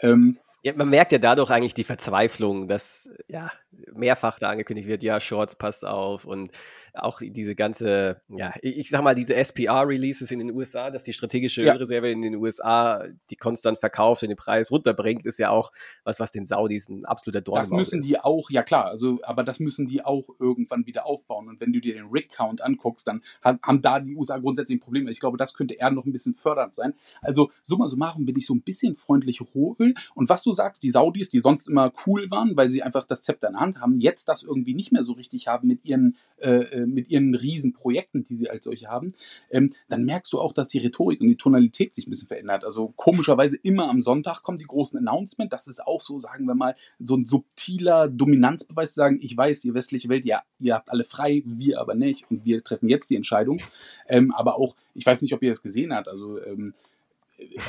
Ähm, 0.00 0.38
ja, 0.64 0.74
man 0.76 0.90
merkt 0.90 1.12
ja 1.12 1.18
dadurch 1.18 1.50
eigentlich 1.50 1.74
die 1.74 1.84
Verzweiflung, 1.84 2.68
dass 2.68 3.10
ja 3.28 3.50
mehrfach 3.94 4.38
da 4.38 4.50
angekündigt 4.50 4.88
wird, 4.88 5.02
ja, 5.02 5.20
Shorts 5.20 5.56
passt 5.56 5.84
auf 5.84 6.24
und 6.24 6.52
auch 6.94 7.20
diese 7.22 7.54
ganze, 7.54 8.20
ja, 8.28 8.52
ich 8.60 8.90
sag 8.90 9.02
mal, 9.02 9.14
diese 9.14 9.34
SPR-Releases 9.34 10.30
in 10.30 10.40
den 10.40 10.50
USA, 10.50 10.90
dass 10.90 11.04
die 11.04 11.14
strategische 11.14 11.62
ja. 11.62 11.74
Ölreserve 11.74 12.10
in 12.10 12.20
den 12.20 12.36
USA 12.36 13.06
die 13.30 13.36
konstant 13.36 13.80
verkauft 13.80 14.22
und 14.22 14.28
den 14.28 14.36
Preis 14.36 14.70
runterbringt, 14.70 15.24
ist 15.24 15.38
ja 15.38 15.50
auch 15.50 15.72
was, 16.04 16.20
was 16.20 16.30
den 16.30 16.44
Saudis 16.44 16.88
ein 16.88 17.06
absoluter 17.06 17.40
Dorn 17.40 17.60
Das 17.60 17.70
müssen 17.70 18.00
ist. 18.00 18.08
die 18.08 18.18
auch, 18.18 18.50
ja 18.50 18.62
klar, 18.62 18.86
also, 18.86 19.18
aber 19.22 19.42
das 19.42 19.58
müssen 19.58 19.86
die 19.86 20.04
auch 20.04 20.28
irgendwann 20.38 20.86
wieder 20.86 21.06
aufbauen. 21.06 21.48
Und 21.48 21.60
wenn 21.60 21.72
du 21.72 21.80
dir 21.80 21.94
den 21.94 22.08
Rig-Count 22.08 22.62
anguckst, 22.62 23.06
dann 23.06 23.22
haben 23.42 23.80
da 23.80 24.00
die 24.00 24.14
USA 24.14 24.38
grundsätzlich 24.38 24.76
ein 24.76 24.80
Problem. 24.80 25.08
Ich 25.08 25.20
glaube, 25.20 25.38
das 25.38 25.54
könnte 25.54 25.74
eher 25.74 25.90
noch 25.90 26.04
ein 26.04 26.12
bisschen 26.12 26.34
fördernd 26.34 26.74
sein. 26.74 26.94
Also, 27.22 27.50
summa 27.64 27.86
summarum 27.86 28.26
bin 28.26 28.36
ich 28.36 28.46
so 28.46 28.54
ein 28.54 28.62
bisschen 28.62 28.96
freundlich 28.96 29.40
Rohöl. 29.54 29.94
Und 30.14 30.28
was 30.28 30.42
du 30.42 30.52
sagst, 30.52 30.82
die 30.82 30.90
Saudis, 30.90 31.30
die 31.30 31.38
sonst 31.38 31.68
immer 31.68 31.92
cool 32.06 32.30
waren, 32.30 32.56
weil 32.56 32.68
sie 32.68 32.82
einfach 32.82 33.06
das 33.06 33.22
Zepter 33.22 33.48
in 33.48 33.56
Hand 33.62 33.80
haben, 33.80 33.98
jetzt 33.98 34.28
das 34.28 34.42
irgendwie 34.42 34.74
nicht 34.74 34.92
mehr 34.92 35.04
so 35.04 35.14
richtig 35.14 35.46
haben 35.48 35.68
mit 35.68 35.84
ihren 35.84 36.16
äh, 36.38 36.64
äh 36.64 36.86
mit 36.86 37.10
ihren 37.10 37.34
Riesenprojekten, 37.34 38.24
die 38.24 38.34
sie 38.36 38.50
als 38.50 38.64
solche 38.64 38.88
haben, 38.88 39.14
ähm, 39.50 39.72
dann 39.88 40.04
merkst 40.04 40.32
du 40.32 40.40
auch, 40.40 40.52
dass 40.52 40.68
die 40.68 40.78
Rhetorik 40.78 41.20
und 41.20 41.28
die 41.28 41.36
Tonalität 41.36 41.94
sich 41.94 42.06
ein 42.06 42.10
bisschen 42.10 42.28
verändert. 42.28 42.64
Also 42.64 42.92
komischerweise 42.96 43.56
immer 43.62 43.88
am 43.88 44.00
Sonntag 44.00 44.42
kommen 44.42 44.58
die 44.58 44.64
großen 44.64 44.98
Announcements. 44.98 45.50
Das 45.50 45.68
ist 45.68 45.86
auch 45.86 46.00
so, 46.00 46.18
sagen 46.18 46.44
wir 46.46 46.54
mal, 46.54 46.76
so 46.98 47.16
ein 47.16 47.24
subtiler 47.24 48.08
Dominanzbeweis 48.08 48.90
zu 48.90 48.96
sagen, 48.96 49.18
ich 49.22 49.36
weiß, 49.36 49.60
die 49.60 49.74
westliche 49.74 50.08
Welt, 50.08 50.24
ja, 50.24 50.42
ihr 50.58 50.74
habt 50.74 50.90
alle 50.90 51.04
frei, 51.04 51.42
wir 51.46 51.80
aber 51.80 51.94
nicht 51.94 52.30
und 52.30 52.44
wir 52.44 52.62
treffen 52.62 52.88
jetzt 52.88 53.10
die 53.10 53.16
Entscheidung. 53.16 53.60
Ähm, 54.08 54.32
aber 54.32 54.56
auch, 54.56 54.76
ich 54.94 55.06
weiß 55.06 55.22
nicht, 55.22 55.32
ob 55.32 55.42
ihr 55.42 55.50
das 55.50 55.62
gesehen 55.62 55.94
habt, 55.94 56.08
also 56.08 56.42
ähm, 56.42 56.74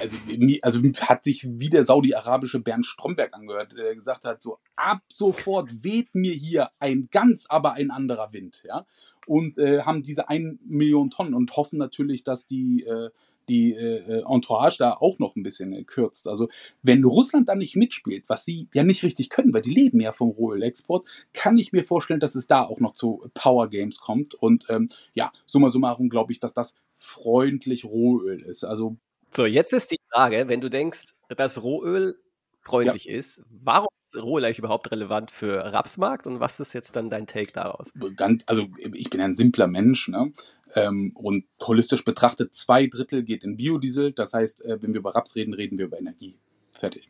also, 0.01 0.17
also 0.61 0.81
hat 1.07 1.23
sich 1.23 1.47
wie 1.47 1.69
der 1.69 1.85
saudi-arabische 1.85 2.59
Bernd 2.59 2.85
Stromberg 2.85 3.33
angehört, 3.33 3.73
der 3.77 3.95
gesagt 3.95 4.25
hat, 4.25 4.41
so 4.41 4.59
ab 4.75 5.01
sofort 5.09 5.83
weht 5.83 6.13
mir 6.13 6.33
hier 6.33 6.69
ein 6.79 7.09
ganz, 7.11 7.45
aber 7.49 7.73
ein 7.73 7.91
anderer 7.91 8.33
Wind, 8.33 8.63
ja. 8.67 8.85
Und 9.25 9.57
äh, 9.57 9.81
haben 9.81 10.03
diese 10.03 10.29
1 10.29 10.59
Million 10.65 11.09
Tonnen 11.09 11.33
und 11.33 11.55
hoffen 11.55 11.79
natürlich, 11.79 12.23
dass 12.23 12.45
die, 12.45 12.83
äh, 12.83 13.09
die 13.49 13.73
äh, 13.73 14.23
Entourage 14.27 14.77
da 14.77 14.93
auch 14.93 15.19
noch 15.19 15.35
ein 15.35 15.43
bisschen 15.43 15.73
äh, 15.73 15.83
kürzt. 15.83 16.27
Also 16.27 16.49
wenn 16.81 17.03
Russland 17.03 17.49
da 17.49 17.55
nicht 17.55 17.75
mitspielt, 17.75 18.25
was 18.27 18.45
sie 18.45 18.67
ja 18.73 18.83
nicht 18.83 19.03
richtig 19.03 19.29
können, 19.29 19.53
weil 19.53 19.61
die 19.61 19.73
leben 19.73 19.99
ja 20.01 20.11
vom 20.11 20.29
Rohölexport, 20.29 21.07
kann 21.33 21.57
ich 21.57 21.71
mir 21.71 21.83
vorstellen, 21.83 22.19
dass 22.19 22.35
es 22.35 22.47
da 22.47 22.63
auch 22.63 22.79
noch 22.79 22.95
zu 22.95 23.29
Power 23.33 23.69
Games 23.69 23.99
kommt. 23.99 24.33
Und 24.33 24.65
ähm, 24.69 24.89
ja, 25.13 25.31
summa 25.45 25.69
summarum 25.69 26.09
glaube 26.09 26.31
ich, 26.31 26.39
dass 26.39 26.53
das 26.53 26.75
freundlich 26.95 27.85
Rohöl 27.85 28.41
ist. 28.41 28.63
Also 28.63 28.97
so, 29.35 29.45
jetzt 29.45 29.73
ist 29.73 29.91
die 29.91 29.99
Frage, 30.11 30.47
wenn 30.47 30.61
du 30.61 30.69
denkst, 30.69 31.13
dass 31.29 31.61
Rohöl 31.63 32.17
freundlich 32.61 33.05
ja. 33.05 33.15
ist, 33.15 33.43
warum 33.49 33.87
ist 34.05 34.15
Rohöl 34.15 34.45
eigentlich 34.45 34.59
überhaupt 34.59 34.91
relevant 34.91 35.31
für 35.31 35.73
Rapsmarkt 35.73 36.27
und 36.27 36.39
was 36.39 36.59
ist 36.59 36.73
jetzt 36.73 36.95
dann 36.95 37.09
dein 37.09 37.27
Take 37.27 37.51
daraus? 37.51 37.91
Ganz, 38.15 38.43
also 38.47 38.67
ich 38.93 39.09
bin 39.09 39.21
ein 39.21 39.33
simpler 39.33 39.67
Mensch, 39.67 40.07
ne? 40.07 40.33
Ähm, 40.75 41.11
und 41.15 41.45
holistisch 41.61 42.03
betrachtet, 42.03 42.53
zwei 42.55 42.87
Drittel 42.87 43.23
geht 43.23 43.43
in 43.43 43.57
Biodiesel. 43.57 44.11
Das 44.11 44.33
heißt, 44.33 44.65
äh, 44.65 44.81
wenn 44.81 44.93
wir 44.93 44.99
über 44.99 45.13
Raps 45.13 45.35
reden, 45.35 45.53
reden 45.53 45.77
wir 45.77 45.85
über 45.85 45.99
Energie. 45.99 46.35
Fertig. 46.71 47.09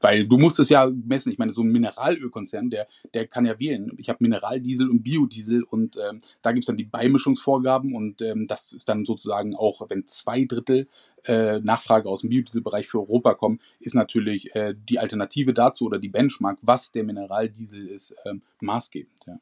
Weil 0.00 0.26
du 0.26 0.38
musst 0.38 0.58
es 0.58 0.68
ja 0.68 0.90
messen. 0.90 1.32
Ich 1.32 1.38
meine, 1.38 1.52
so 1.52 1.62
ein 1.62 1.72
Mineralölkonzern, 1.72 2.70
der, 2.70 2.88
der 3.14 3.26
kann 3.26 3.46
ja 3.46 3.58
wählen. 3.58 3.92
Ich 3.98 4.08
habe 4.08 4.18
Mineraldiesel 4.20 4.88
und 4.88 5.02
Biodiesel 5.02 5.62
und 5.62 5.96
ähm, 5.96 6.20
da 6.42 6.52
gibt's 6.52 6.66
dann 6.66 6.76
die 6.76 6.84
Beimischungsvorgaben 6.84 7.94
und 7.94 8.22
ähm, 8.22 8.46
das 8.46 8.72
ist 8.72 8.88
dann 8.88 9.04
sozusagen 9.04 9.54
auch, 9.54 9.88
wenn 9.88 10.06
zwei 10.06 10.44
Drittel 10.44 10.88
äh, 11.24 11.60
Nachfrage 11.60 12.08
aus 12.08 12.22
dem 12.22 12.30
Biodieselbereich 12.30 12.88
für 12.88 12.98
Europa 12.98 13.34
kommen, 13.34 13.60
ist 13.78 13.94
natürlich 13.94 14.54
äh, 14.54 14.74
die 14.88 14.98
Alternative 14.98 15.52
dazu 15.52 15.86
oder 15.86 15.98
die 15.98 16.08
Benchmark, 16.08 16.58
was 16.62 16.92
der 16.92 17.04
Mineraldiesel 17.04 17.86
ist, 17.86 18.14
ähm, 18.24 18.42
maßgebend. 18.60 19.26
Ja. 19.26 19.38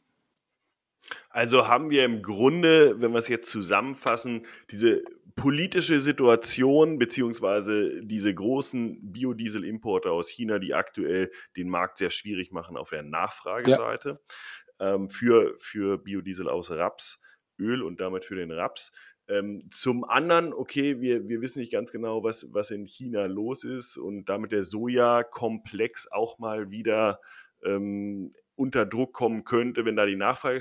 Also 1.30 1.68
haben 1.68 1.90
wir 1.90 2.04
im 2.04 2.22
Grunde, 2.22 3.00
wenn 3.00 3.12
wir 3.12 3.18
es 3.18 3.28
jetzt 3.28 3.50
zusammenfassen, 3.50 4.42
diese 4.70 5.02
politische 5.38 6.00
Situation 6.00 6.98
beziehungsweise 6.98 8.02
diese 8.02 8.34
großen 8.34 9.12
Biodiesel-Importe 9.12 10.10
aus 10.10 10.28
China, 10.28 10.58
die 10.58 10.74
aktuell 10.74 11.30
den 11.56 11.68
Markt 11.68 11.98
sehr 11.98 12.10
schwierig 12.10 12.52
machen 12.52 12.76
auf 12.76 12.90
der 12.90 13.02
Nachfrageseite 13.02 14.20
ja. 14.80 14.94
ähm, 14.94 15.08
für, 15.08 15.54
für 15.58 15.98
Biodiesel 15.98 16.48
aus 16.48 16.70
Rapsöl 16.70 17.82
und 17.82 18.00
damit 18.00 18.24
für 18.24 18.36
den 18.36 18.50
Raps. 18.50 18.92
Ähm, 19.28 19.68
zum 19.70 20.04
anderen, 20.04 20.52
okay, 20.52 21.00
wir, 21.00 21.28
wir 21.28 21.40
wissen 21.40 21.60
nicht 21.60 21.72
ganz 21.72 21.92
genau, 21.92 22.24
was, 22.24 22.48
was 22.52 22.70
in 22.70 22.86
China 22.86 23.26
los 23.26 23.62
ist 23.62 23.96
und 23.96 24.28
damit 24.28 24.52
der 24.52 24.62
Soja-Komplex 24.62 26.10
auch 26.10 26.38
mal 26.38 26.70
wieder 26.70 27.20
ähm, 27.62 28.34
unter 28.56 28.84
Druck 28.86 29.12
kommen 29.12 29.44
könnte, 29.44 29.84
wenn 29.84 29.96
da 29.96 30.04
die 30.04 30.16
Nachfrage 30.16 30.60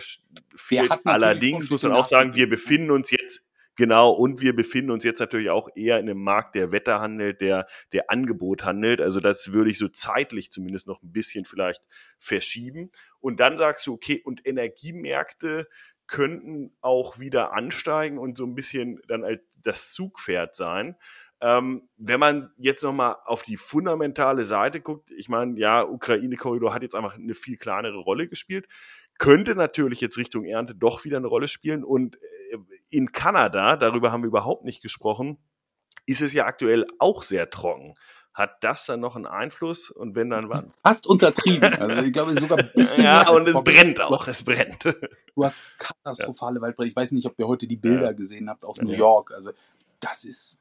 fehlt. 0.55 0.91
Allerdings 1.05 1.69
muss 1.69 1.84
man 1.84 1.93
auch 1.93 2.05
sagen, 2.05 2.36
wir 2.36 2.47
befinden 2.47 2.91
uns 2.91 3.09
jetzt 3.09 3.47
Genau, 3.78 4.09
und 4.09 4.41
wir 4.41 4.55
befinden 4.55 4.89
uns 4.89 5.03
jetzt 5.03 5.19
natürlich 5.19 5.51
auch 5.51 5.69
eher 5.75 5.99
in 5.99 6.09
einem 6.09 6.23
Markt, 6.23 6.55
der 6.55 6.71
Wetter 6.71 6.99
handelt, 6.99 7.41
der, 7.41 7.67
der 7.93 8.09
Angebot 8.09 8.63
handelt. 8.65 8.99
Also 8.99 9.19
das 9.19 9.53
würde 9.53 9.69
ich 9.69 9.78
so 9.78 9.88
zeitlich 9.88 10.51
zumindest 10.51 10.88
noch 10.88 11.03
ein 11.03 11.11
bisschen 11.11 11.45
vielleicht 11.45 11.84
verschieben. 12.17 12.89
Und 13.19 13.39
dann 13.39 13.55
sagst 13.55 13.86
du, 13.86 13.93
okay, 13.93 14.19
und 14.25 14.45
Energiemärkte 14.47 15.67
könnten 16.07 16.75
auch 16.82 17.19
wieder 17.19 17.53
ansteigen 17.53 18.17
und 18.17 18.36
so 18.36 18.45
ein 18.45 18.55
bisschen 18.55 18.99
dann 19.07 19.23
halt 19.23 19.43
das 19.61 19.91
Zugpferd 19.91 20.55
sein. 20.55 20.95
Ähm, 21.39 21.88
wenn 21.97 22.19
man 22.19 22.51
jetzt 22.57 22.84
nochmal 22.84 23.17
auf 23.25 23.43
die 23.43 23.57
fundamentale 23.57 24.45
Seite 24.45 24.82
guckt, 24.82 25.11
ich 25.11 25.30
meine, 25.30 25.59
ja, 25.59 25.84
Ukraine-Korridor 25.84 26.73
hat 26.73 26.82
jetzt 26.82 26.95
einfach 26.95 27.13
eine 27.13 27.36
viel 27.36 27.57
kleinere 27.57 27.99
Rolle 27.99 28.28
gespielt, 28.28 28.67
könnte 29.19 29.53
natürlich 29.53 30.01
jetzt 30.01 30.17
Richtung 30.17 30.45
Ernte 30.45 30.73
doch 30.73 31.05
wieder 31.05 31.17
eine 31.17 31.28
Rolle 31.28 31.47
spielen 31.47 31.84
und 31.84 32.15
äh, 32.15 32.57
in 32.89 33.11
Kanada, 33.11 33.75
darüber 33.77 34.11
haben 34.11 34.23
wir 34.23 34.27
überhaupt 34.27 34.63
nicht 34.63 34.81
gesprochen, 34.81 35.38
ist 36.05 36.21
es 36.21 36.33
ja 36.33 36.45
aktuell 36.45 36.85
auch 36.99 37.23
sehr 37.23 37.49
trocken. 37.49 37.93
Hat 38.33 38.63
das 38.63 38.85
dann 38.85 38.99
noch 38.99 39.15
einen 39.15 39.25
Einfluss 39.25 39.89
und 39.89 40.15
wenn 40.15 40.29
dann 40.29 40.47
wann? 40.47 40.69
Fast 40.83 41.07
untertrieben. 41.07 41.73
Also 41.73 42.03
ich 42.03 42.13
glaube 42.13 42.39
sogar 42.39 42.59
ein 42.59 42.71
bisschen 42.73 43.03
Ja, 43.03 43.27
und 43.29 43.47
es 43.47 43.59
brennt 43.63 43.99
auch, 43.99 44.27
es 44.27 44.43
brennt. 44.43 44.83
Du 45.35 45.45
hast 45.45 45.57
katastrophale 45.77 46.55
ja. 46.55 46.61
Waldbrände. 46.61 46.89
Ich 46.89 46.95
weiß 46.95 47.11
nicht, 47.11 47.27
ob 47.27 47.38
ihr 47.38 47.47
heute 47.47 47.67
die 47.67 47.75
Bilder 47.75 48.05
ja. 48.05 48.11
gesehen 48.13 48.49
habt 48.49 48.65
aus 48.65 48.81
New 48.81 48.91
York. 48.91 49.31
Also 49.33 49.51
das 49.99 50.23
ist 50.23 50.57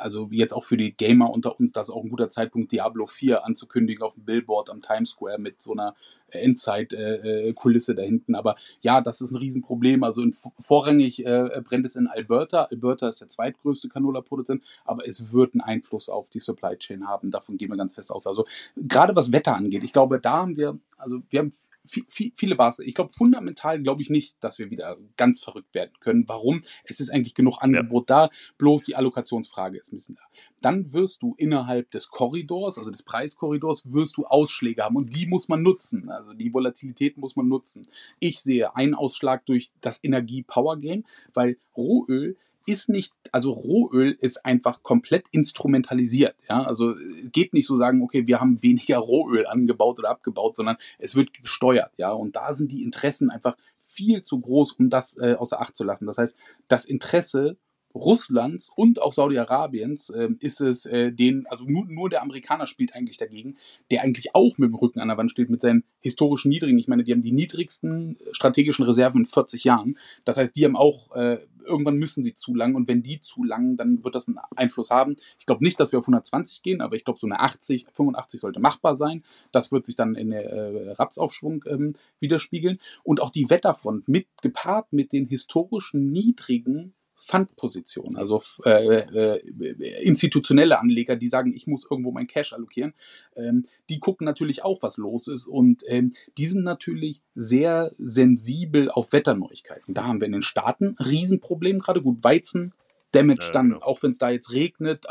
also 0.00 0.28
jetzt 0.30 0.52
auch 0.52 0.64
für 0.64 0.76
die 0.76 0.92
Gamer 0.96 1.30
unter 1.30 1.58
uns, 1.58 1.72
das 1.72 1.88
ist 1.88 1.94
auch 1.94 2.02
ein 2.02 2.10
guter 2.10 2.28
Zeitpunkt, 2.28 2.72
Diablo 2.72 3.06
4 3.06 3.44
anzukündigen 3.44 4.02
auf 4.02 4.14
dem 4.14 4.24
Billboard 4.24 4.70
am 4.70 4.82
Times 4.82 5.10
Square 5.10 5.38
mit 5.38 5.60
so 5.60 5.72
einer 5.72 5.94
Endzeit-Kulisse 6.30 7.94
da 7.94 8.02
hinten. 8.02 8.34
Aber 8.34 8.56
ja, 8.80 9.00
das 9.00 9.20
ist 9.20 9.30
ein 9.30 9.36
Riesenproblem. 9.36 10.02
Also 10.02 10.22
in, 10.22 10.32
vorrangig 10.32 11.24
äh, 11.24 11.60
brennt 11.64 11.86
es 11.86 11.96
in 11.96 12.06
Alberta. 12.06 12.64
Alberta 12.64 13.08
ist 13.08 13.20
der 13.20 13.28
zweitgrößte 13.28 13.88
Canola-Produzent, 13.88 14.62
aber 14.84 15.06
es 15.06 15.32
wird 15.32 15.54
einen 15.54 15.60
Einfluss 15.60 16.08
auf 16.08 16.30
die 16.30 16.40
Supply 16.40 16.76
Chain 16.76 17.06
haben. 17.06 17.30
Davon 17.30 17.56
gehen 17.56 17.70
wir 17.70 17.76
ganz 17.76 17.94
fest 17.94 18.10
aus. 18.10 18.26
Also 18.26 18.46
gerade 18.76 19.14
was 19.16 19.32
Wetter 19.32 19.54
angeht, 19.54 19.84
ich 19.84 19.92
glaube, 19.92 20.20
da 20.20 20.38
haben 20.38 20.56
wir, 20.56 20.78
also 20.96 21.22
wir 21.28 21.40
haben 21.40 21.52
viel, 21.84 22.04
viel, 22.08 22.32
viele 22.34 22.56
Basis. 22.56 22.86
Ich 22.86 22.94
glaube, 22.94 23.12
fundamental 23.12 23.80
glaube 23.80 24.02
ich 24.02 24.10
nicht, 24.10 24.36
dass 24.40 24.58
wir 24.58 24.70
wieder 24.70 24.96
ganz 25.16 25.40
verrückt 25.40 25.74
werden 25.74 25.92
können. 26.00 26.24
Warum? 26.26 26.62
Es 26.84 27.00
ist 27.00 27.10
eigentlich 27.10 27.34
genug 27.34 27.58
Angebot 27.60 28.10
ja. 28.10 28.26
da, 28.26 28.34
bloß 28.58 28.84
die 28.84 28.96
Allokationsfrage 28.96 29.63
ist 29.72 29.92
ein 29.92 29.96
bisschen 29.96 30.14
da. 30.16 30.22
Dann 30.60 30.92
wirst 30.92 31.22
du 31.22 31.34
innerhalb 31.36 31.90
des 31.90 32.08
Korridors, 32.08 32.78
also 32.78 32.90
des 32.90 33.02
Preiskorridors, 33.02 33.92
wirst 33.92 34.16
du 34.16 34.26
Ausschläge 34.26 34.82
haben 34.82 34.96
und 34.96 35.14
die 35.14 35.26
muss 35.26 35.48
man 35.48 35.62
nutzen. 35.62 36.10
Also 36.10 36.32
die 36.32 36.52
Volatilität 36.52 37.16
muss 37.16 37.36
man 37.36 37.48
nutzen. 37.48 37.86
Ich 38.18 38.40
sehe 38.40 38.74
einen 38.76 38.94
Ausschlag 38.94 39.46
durch 39.46 39.70
das 39.80 40.02
Energie-Power-Game, 40.02 41.04
weil 41.32 41.58
Rohöl 41.76 42.36
ist 42.66 42.88
nicht, 42.88 43.12
also 43.30 43.52
Rohöl 43.52 44.16
ist 44.18 44.44
einfach 44.44 44.82
komplett 44.82 45.26
instrumentalisiert. 45.30 46.34
Ja, 46.48 46.62
also 46.62 46.94
geht 47.30 47.52
nicht 47.52 47.66
so 47.66 47.76
sagen, 47.76 48.02
okay, 48.02 48.26
wir 48.26 48.40
haben 48.40 48.62
weniger 48.62 48.98
Rohöl 48.98 49.46
angebaut 49.46 49.98
oder 49.98 50.10
abgebaut, 50.10 50.56
sondern 50.56 50.76
es 50.98 51.14
wird 51.14 51.32
gesteuert. 51.34 51.98
Ja, 51.98 52.12
und 52.12 52.36
da 52.36 52.54
sind 52.54 52.72
die 52.72 52.82
Interessen 52.82 53.30
einfach 53.30 53.56
viel 53.78 54.22
zu 54.22 54.40
groß, 54.40 54.72
um 54.72 54.88
das 54.88 55.16
äh, 55.18 55.34
außer 55.34 55.60
Acht 55.60 55.76
zu 55.76 55.84
lassen. 55.84 56.06
Das 56.06 56.18
heißt, 56.18 56.36
das 56.68 56.86
Interesse 56.86 57.56
Russlands 57.94 58.70
und 58.74 59.00
auch 59.00 59.12
Saudi-Arabiens 59.12 60.10
äh, 60.10 60.30
ist 60.40 60.60
es 60.60 60.84
äh, 60.86 61.12
den, 61.12 61.46
also 61.46 61.64
nur, 61.64 61.86
nur 61.86 62.10
der 62.10 62.22
Amerikaner 62.22 62.66
spielt 62.66 62.94
eigentlich 62.94 63.18
dagegen, 63.18 63.56
der 63.90 64.02
eigentlich 64.02 64.34
auch 64.34 64.58
mit 64.58 64.68
dem 64.68 64.74
Rücken 64.74 65.00
an 65.00 65.08
der 65.08 65.16
Wand 65.16 65.30
steht 65.30 65.50
mit 65.50 65.60
seinen 65.60 65.84
historischen 66.00 66.48
niedrigen. 66.48 66.78
Ich 66.78 66.88
meine, 66.88 67.04
die 67.04 67.12
haben 67.12 67.20
die 67.20 67.32
niedrigsten 67.32 68.18
strategischen 68.32 68.84
Reserven 68.84 69.20
in 69.20 69.26
40 69.26 69.64
Jahren. 69.64 69.96
Das 70.24 70.36
heißt, 70.36 70.56
die 70.56 70.64
haben 70.64 70.76
auch 70.76 71.14
äh, 71.14 71.38
irgendwann 71.64 71.96
müssen 71.96 72.22
sie 72.22 72.34
zu 72.34 72.54
lang 72.54 72.74
und 72.74 72.88
wenn 72.88 73.02
die 73.02 73.20
zu 73.20 73.42
lang, 73.44 73.76
dann 73.76 74.04
wird 74.04 74.14
das 74.14 74.28
einen 74.28 74.38
Einfluss 74.56 74.90
haben. 74.90 75.16
Ich 75.38 75.46
glaube 75.46 75.64
nicht, 75.64 75.80
dass 75.80 75.92
wir 75.92 75.98
auf 75.98 76.04
120 76.04 76.62
gehen, 76.62 76.80
aber 76.80 76.96
ich 76.96 77.04
glaube 77.04 77.18
so 77.18 77.26
eine 77.26 77.40
80, 77.40 77.86
85 77.92 78.40
sollte 78.40 78.60
machbar 78.60 78.96
sein. 78.96 79.24
Das 79.52 79.72
wird 79.72 79.86
sich 79.86 79.96
dann 79.96 80.14
in 80.14 80.30
der 80.30 80.44
äh, 80.50 80.90
Rapsaufschwung 80.92 81.64
ähm, 81.66 81.94
widerspiegeln 82.20 82.78
und 83.02 83.20
auch 83.20 83.30
die 83.30 83.48
Wetterfront 83.48 84.08
mit 84.08 84.26
gepaart 84.42 84.92
mit 84.92 85.12
den 85.12 85.26
historischen 85.26 86.10
niedrigen 86.12 86.94
Fundposition, 87.16 88.16
also 88.16 88.42
äh, 88.64 88.98
äh, 88.98 90.02
institutionelle 90.02 90.78
Anleger, 90.78 91.16
die 91.16 91.28
sagen, 91.28 91.54
ich 91.54 91.66
muss 91.66 91.86
irgendwo 91.90 92.10
mein 92.10 92.26
Cash 92.26 92.52
allokieren, 92.52 92.92
ähm, 93.36 93.66
die 93.88 94.00
gucken 94.00 94.24
natürlich 94.24 94.64
auch, 94.64 94.82
was 94.82 94.96
los 94.96 95.28
ist 95.28 95.46
und 95.46 95.82
ähm, 95.86 96.12
die 96.36 96.46
sind 96.46 96.64
natürlich 96.64 97.22
sehr 97.34 97.92
sensibel 97.98 98.90
auf 98.90 99.12
Wetterneuigkeiten. 99.12 99.94
Da 99.94 100.04
haben 100.04 100.20
wir 100.20 100.26
in 100.26 100.32
den 100.32 100.42
Staaten 100.42 100.96
Riesenproblem 100.98 101.78
gerade. 101.78 102.02
Gut, 102.02 102.22
Weizen, 102.22 102.74
Damage 103.12 103.50
dann, 103.52 103.70
genau. 103.70 103.82
auch 103.82 104.02
wenn 104.02 104.10
es 104.10 104.18
da 104.18 104.30
jetzt 104.30 104.52
regnet. 104.52 105.06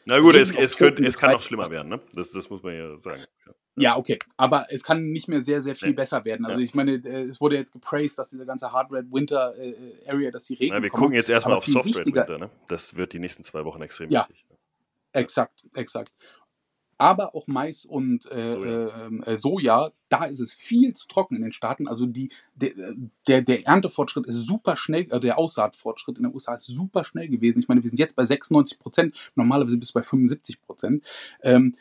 Äh, 0.00 0.02
Na 0.06 0.20
gut, 0.20 0.34
es, 0.34 0.50
es, 0.52 0.76
könnte, 0.76 1.04
es 1.04 1.16
kann 1.18 1.32
noch 1.32 1.42
schlimmer 1.42 1.70
werden, 1.70 1.88
ne? 1.88 2.00
Das, 2.14 2.32
das 2.32 2.50
muss 2.50 2.62
man 2.62 2.74
ja 2.74 2.96
sagen. 2.98 3.22
Ja, 3.76 3.96
okay. 3.96 4.18
Aber 4.36 4.66
es 4.70 4.82
kann 4.82 5.00
nicht 5.00 5.28
mehr 5.28 5.42
sehr, 5.42 5.62
sehr 5.62 5.74
viel 5.76 5.90
Nee. 5.90 5.94
besser 5.94 6.24
werden. 6.24 6.44
Also 6.44 6.58
Ja. 6.58 6.64
ich 6.64 6.74
meine, 6.74 6.94
äh, 6.96 7.22
es 7.22 7.40
wurde 7.40 7.56
jetzt 7.56 7.72
gepraised, 7.72 8.18
dass 8.18 8.30
diese 8.30 8.44
ganze 8.44 8.72
Hard 8.72 8.92
Red 8.92 9.06
Winter 9.12 9.54
äh, 9.56 9.74
Area, 10.08 10.30
dass 10.30 10.44
die 10.44 10.54
Regen 10.54 10.74
Na, 10.74 10.82
wir 10.82 10.90
kommen. 10.90 11.02
gucken 11.04 11.14
jetzt 11.16 11.30
erstmal 11.30 11.56
auf 11.56 11.64
viel 11.64 11.74
Soft 11.74 11.86
Red 11.86 11.96
wichtiger- 11.96 12.28
Winter, 12.28 12.38
ne? 12.38 12.50
Das 12.68 12.96
wird 12.96 13.12
die 13.12 13.18
nächsten 13.20 13.44
zwei 13.44 13.64
Wochen 13.64 13.80
extrem 13.82 14.10
Ja. 14.10 14.26
wichtig. 14.28 14.44
Exakt, 15.12 15.64
exakt. 15.76 16.12
Aber 17.00 17.34
auch 17.34 17.46
Mais 17.46 17.86
und 17.86 18.30
äh, 18.30 18.52
Soja. 18.54 18.88
Soja. 18.88 19.22
Äh, 19.26 19.36
Soja, 19.36 19.90
da 20.10 20.24
ist 20.24 20.40
es 20.40 20.52
viel 20.52 20.92
zu 20.92 21.08
trocken 21.08 21.36
in 21.36 21.42
den 21.42 21.52
Staaten. 21.52 21.88
Also 21.88 22.04
die, 22.04 22.30
der, 22.54 22.72
der, 23.26 23.40
der 23.40 23.66
Erntefortschritt 23.66 24.26
ist 24.26 24.46
super 24.46 24.76
schnell, 24.76 25.06
äh, 25.10 25.18
der 25.18 25.38
Aussaatfortschritt 25.38 26.18
in 26.18 26.24
den 26.24 26.34
USA 26.34 26.56
ist 26.56 26.66
super 26.66 27.04
schnell 27.04 27.28
gewesen. 27.28 27.60
Ich 27.60 27.68
meine, 27.68 27.82
wir 27.82 27.88
sind 27.88 27.98
jetzt 27.98 28.16
bei 28.16 28.24
96 28.24 28.78
Prozent, 28.78 29.30
normalerweise 29.34 29.78
bis 29.78 29.92
bei 29.92 30.02
75 30.02 30.60
Prozent. 30.60 31.04
Ähm, 31.42 31.76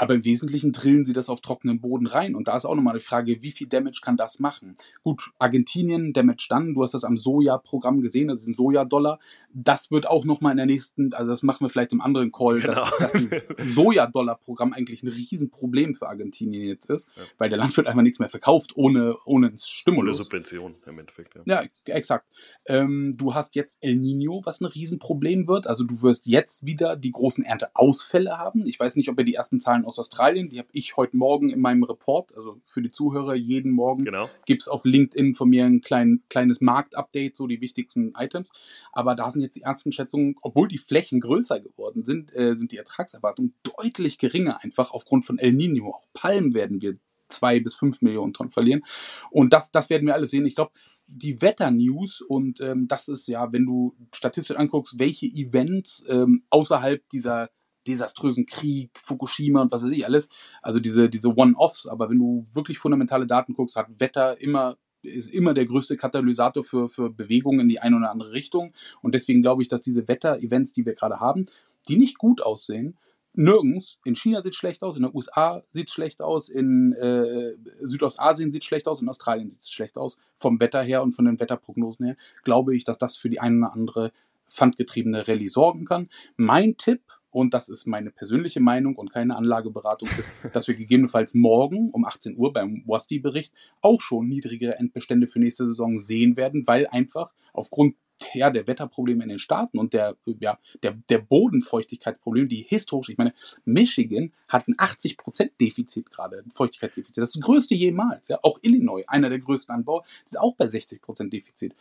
aber 0.00 0.14
im 0.14 0.24
Wesentlichen 0.24 0.72
drillen 0.72 1.04
sie 1.04 1.12
das 1.12 1.28
auf 1.28 1.42
trockenen 1.42 1.78
Boden 1.80 2.06
rein. 2.06 2.34
Und 2.34 2.48
da 2.48 2.56
ist 2.56 2.64
auch 2.64 2.74
nochmal 2.74 2.94
die 2.98 3.04
Frage, 3.04 3.42
wie 3.42 3.50
viel 3.50 3.66
Damage 3.66 4.00
kann 4.02 4.16
das 4.16 4.40
machen? 4.40 4.74
Gut, 5.02 5.30
Argentinien, 5.38 6.14
Damage 6.14 6.46
dann. 6.48 6.72
Du 6.72 6.82
hast 6.82 6.94
das 6.94 7.04
am 7.04 7.18
Soja-Programm 7.18 8.00
gesehen, 8.00 8.28
das 8.28 8.40
ist 8.40 8.46
ein 8.48 8.54
Sojadollar. 8.54 9.18
Das 9.52 9.90
wird 9.90 10.06
auch 10.08 10.24
nochmal 10.24 10.52
in 10.52 10.56
der 10.56 10.66
nächsten, 10.66 11.12
also 11.12 11.30
das 11.30 11.42
machen 11.42 11.64
wir 11.66 11.68
vielleicht 11.70 11.92
im 11.92 12.00
anderen 12.00 12.32
Call, 12.32 12.60
Genau. 12.60 12.72
dass, 12.74 12.98
dass 12.98 13.12
dieses 13.12 13.48
Sojadollar-Programm 13.94 14.72
eigentlich 14.72 15.02
ein 15.02 15.08
Riesenproblem 15.08 15.94
für 15.94 16.08
Argentinien 16.08 16.62
jetzt 16.66 16.88
ist, 16.88 17.08
Ja. 17.16 17.22
weil 17.38 17.48
der 17.50 17.58
Land 17.58 17.76
wird 17.76 17.86
einfach 17.86 18.02
nichts 18.02 18.18
mehr 18.18 18.28
verkauft 18.28 18.76
ohne, 18.76 19.16
ohne 19.26 19.48
Ohne 19.48 19.52
Stimulus. 19.58 20.18
Subvention 20.18 20.74
im 20.86 20.98
Endeffekt. 20.98 21.34
Ja. 21.34 21.42
Ja, 21.46 21.60
ex- 21.62 21.82
exakt. 21.86 22.26
Ähm, 22.66 23.14
du 23.16 23.34
hast 23.34 23.54
jetzt 23.54 23.78
El 23.82 23.96
Nino, 23.96 24.42
was 24.44 24.60
ein 24.60 24.66
Riesenproblem 24.66 25.46
wird. 25.46 25.66
Also 25.66 25.84
du 25.84 26.02
wirst 26.02 26.26
jetzt 26.26 26.64
wieder 26.66 26.96
die 26.96 27.10
großen 27.10 27.44
Ernteausfälle 27.44 28.38
haben. 28.38 28.66
Ich 28.66 28.78
weiß 28.78 28.96
nicht, 28.96 29.08
ob 29.08 29.18
ihr 29.18 29.24
die 29.24 29.34
ersten 29.34 29.60
Zahlen 29.60 29.84
aus 29.90 29.98
Australien, 29.98 30.48
die 30.48 30.58
habe 30.60 30.68
ich 30.72 30.96
heute 30.96 31.16
Morgen 31.16 31.50
in 31.50 31.60
meinem 31.60 31.82
Report, 31.82 32.32
also 32.36 32.60
für 32.64 32.80
die 32.80 32.92
Zuhörer 32.92 33.34
jeden 33.34 33.72
Morgen 33.72 34.04
Genau. 34.04 34.30
gibt's 34.46 34.68
auf 34.68 34.84
LinkedIn 34.84 35.34
von 35.34 35.48
mir 35.48 35.64
ein 35.64 35.80
klein, 35.80 36.22
kleines 36.28 36.60
Marktupdate, 36.60 37.34
so 37.34 37.48
die 37.48 37.60
wichtigsten 37.60 38.12
Items. 38.16 38.52
Aber 38.92 39.14
da 39.16 39.30
sind 39.30 39.42
jetzt 39.42 39.56
die 39.56 39.62
ersten 39.62 39.90
Schätzungen, 39.90 40.36
obwohl 40.42 40.68
die 40.68 40.78
Flächen 40.78 41.20
größer 41.20 41.60
geworden 41.60 42.04
sind, 42.04 42.34
äh, 42.34 42.54
sind 42.54 42.70
die 42.70 42.76
Ertragserwartungen 42.76 43.54
deutlich 43.62 44.18
geringer, 44.18 44.62
einfach 44.62 44.92
aufgrund 44.92 45.24
von 45.24 45.38
El 45.38 45.52
Nino. 45.52 45.90
Auch 45.90 46.06
Palmen 46.12 46.54
werden 46.54 46.80
wir 46.80 46.96
zwei 47.28 47.60
bis 47.60 47.74
fünf 47.74 48.02
Millionen 48.02 48.32
Tonnen 48.32 48.50
verlieren. 48.50 48.82
Und 49.30 49.52
das, 49.52 49.70
das 49.70 49.90
werden 49.90 50.06
wir 50.06 50.14
alles 50.14 50.30
sehen. 50.30 50.46
Ich 50.46 50.54
glaube, 50.54 50.72
die 51.06 51.40
Wetter-News 51.40 52.22
und 52.22 52.60
ähm, 52.60 52.88
das 52.88 53.08
ist 53.08 53.28
ja, 53.28 53.52
wenn 53.52 53.66
du 53.66 53.94
statistisch 54.12 54.56
anguckst, 54.56 54.98
welche 54.98 55.26
Events 55.26 56.04
ähm, 56.08 56.44
außerhalb 56.50 57.08
dieser 57.10 57.50
desaströsen 57.86 58.46
Krieg, 58.46 58.90
Fukushima 58.98 59.62
und 59.62 59.72
was 59.72 59.82
weiß 59.82 59.92
ich 59.92 60.06
alles, 60.06 60.28
also 60.62 60.80
diese, 60.80 61.08
diese 61.08 61.34
One-Offs, 61.34 61.86
aber 61.86 62.10
wenn 62.10 62.18
du 62.18 62.46
wirklich 62.52 62.78
fundamentale 62.78 63.26
Daten 63.26 63.54
guckst, 63.54 63.76
hat 63.76 63.88
Wetter 63.98 64.40
immer 64.40 64.76
ist 65.02 65.30
immer 65.30 65.54
der 65.54 65.64
größte 65.64 65.96
Katalysator 65.96 66.62
für, 66.62 66.88
für 66.88 67.08
Bewegungen 67.10 67.60
in 67.60 67.68
die 67.70 67.80
eine 67.80 67.96
oder 67.96 68.10
andere 68.10 68.32
Richtung. 68.32 68.74
Und 69.00 69.14
deswegen 69.14 69.40
glaube 69.40 69.62
ich, 69.62 69.68
dass 69.68 69.80
diese 69.80 70.08
Wetter-Events, 70.08 70.74
die 70.74 70.84
wir 70.84 70.94
gerade 70.94 71.20
haben, 71.20 71.46
die 71.88 71.96
nicht 71.96 72.18
gut 72.18 72.42
aussehen, 72.42 72.98
nirgends. 73.32 73.98
In 74.04 74.16
China 74.16 74.42
sieht 74.42 74.52
es 74.52 74.58
schlecht 74.58 74.82
aus, 74.82 74.96
in 74.96 75.04
den 75.04 75.14
USA 75.14 75.62
sieht 75.70 75.88
es 75.88 75.94
schlecht 75.94 76.20
aus, 76.20 76.48
in 76.48 76.92
äh, 76.94 77.54
Südostasien 77.80 78.50
sieht 78.50 78.62
es 78.62 78.66
schlecht 78.66 78.88
aus, 78.88 79.00
in 79.00 79.08
Australien 79.08 79.48
sieht 79.48 79.62
es 79.62 79.70
schlecht 79.70 79.96
aus. 79.96 80.18
Vom 80.34 80.60
Wetter 80.60 80.82
her 80.82 81.02
und 81.02 81.12
von 81.12 81.24
den 81.24 81.38
Wetterprognosen 81.38 82.06
her 82.06 82.16
glaube 82.42 82.76
ich, 82.76 82.84
dass 82.84 82.98
das 82.98 83.16
für 83.16 83.30
die 83.30 83.40
eine 83.40 83.58
oder 83.58 83.72
andere 83.72 84.12
pfandgetriebene 84.48 85.28
Rallye 85.28 85.48
sorgen 85.48 85.84
kann. 85.84 86.08
Mein 86.36 86.76
Tipp, 86.76 87.02
und 87.30 87.54
das 87.54 87.68
ist 87.68 87.86
meine 87.86 88.10
persönliche 88.10 88.60
Meinung 88.60 88.96
und 88.96 89.12
keine 89.12 89.36
Anlageberatung, 89.36 90.08
ist, 90.18 90.32
dass 90.52 90.68
wir 90.68 90.74
gegebenenfalls 90.74 91.34
morgen 91.34 91.90
um 91.90 92.04
18 92.04 92.36
Uhr 92.36 92.52
beim 92.52 92.82
WASDI-Bericht 92.86 93.52
auch 93.80 94.00
schon 94.00 94.26
niedrigere 94.26 94.78
Endbestände 94.78 95.26
für 95.26 95.40
nächste 95.40 95.66
Saison 95.66 95.98
sehen 95.98 96.36
werden, 96.36 96.66
weil 96.66 96.86
einfach 96.86 97.32
aufgrund 97.52 97.96
ja, 98.34 98.50
der 98.50 98.66
Wetterprobleme 98.66 99.22
in 99.22 99.28
den 99.28 99.38
Staaten 99.38 99.78
und 99.78 99.92
der, 99.92 100.16
ja, 100.24 100.58
der, 100.82 100.96
der 101.08 101.18
Bodenfeuchtigkeitsprobleme, 101.18 102.48
die 102.48 102.66
historisch, 102.68 103.08
ich 103.08 103.18
meine, 103.18 103.34
Michigan 103.64 104.32
hat 104.48 104.68
ein 104.68 104.74
80% 104.76 105.50
Defizit 105.60 106.10
gerade, 106.10 106.38
ein 106.38 106.50
Feuchtigkeitsdefizit. 106.50 107.18
Das 107.18 107.30
ist 107.30 107.36
das 107.36 107.42
größte 107.42 107.74
jemals. 107.74 108.28
Ja. 108.28 108.38
Auch 108.42 108.58
Illinois, 108.62 109.04
einer 109.06 109.28
der 109.28 109.38
größten 109.38 109.74
Anbauer, 109.74 110.04
ist 110.26 110.38
auch 110.38 110.54
bei 110.56 110.66
60% 110.66 111.30
Defizit. 111.30 111.74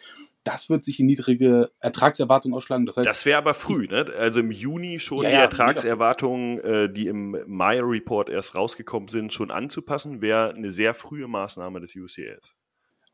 Das 0.43 0.69
wird 0.69 0.83
sich 0.83 0.99
in 0.99 1.05
niedrige 1.05 1.71
Ertragserwartungen 1.79 2.55
ausschlagen. 2.55 2.85
Das 2.85 2.97
heißt, 2.97 3.07
Das 3.07 3.25
wäre 3.25 3.37
aber 3.37 3.53
früh, 3.53 3.87
ne? 3.87 4.05
Also 4.17 4.39
im 4.39 4.51
Juni 4.51 4.99
schon 4.99 5.23
Ja, 5.23 5.29
die 5.29 5.35
Ertragserwartungen, 5.35 6.59
äh, 6.59 6.91
die 6.91 7.07
im 7.07 7.37
Mai-Report 7.45 8.29
erst 8.29 8.55
rausgekommen 8.55 9.09
sind, 9.09 9.33
schon 9.33 9.51
anzupassen, 9.51 10.21
wäre 10.21 10.53
eine 10.53 10.71
sehr 10.71 10.93
frühe 10.93 11.27
Maßnahme 11.27 11.79
des 11.81 11.95
UCS. 11.95 12.55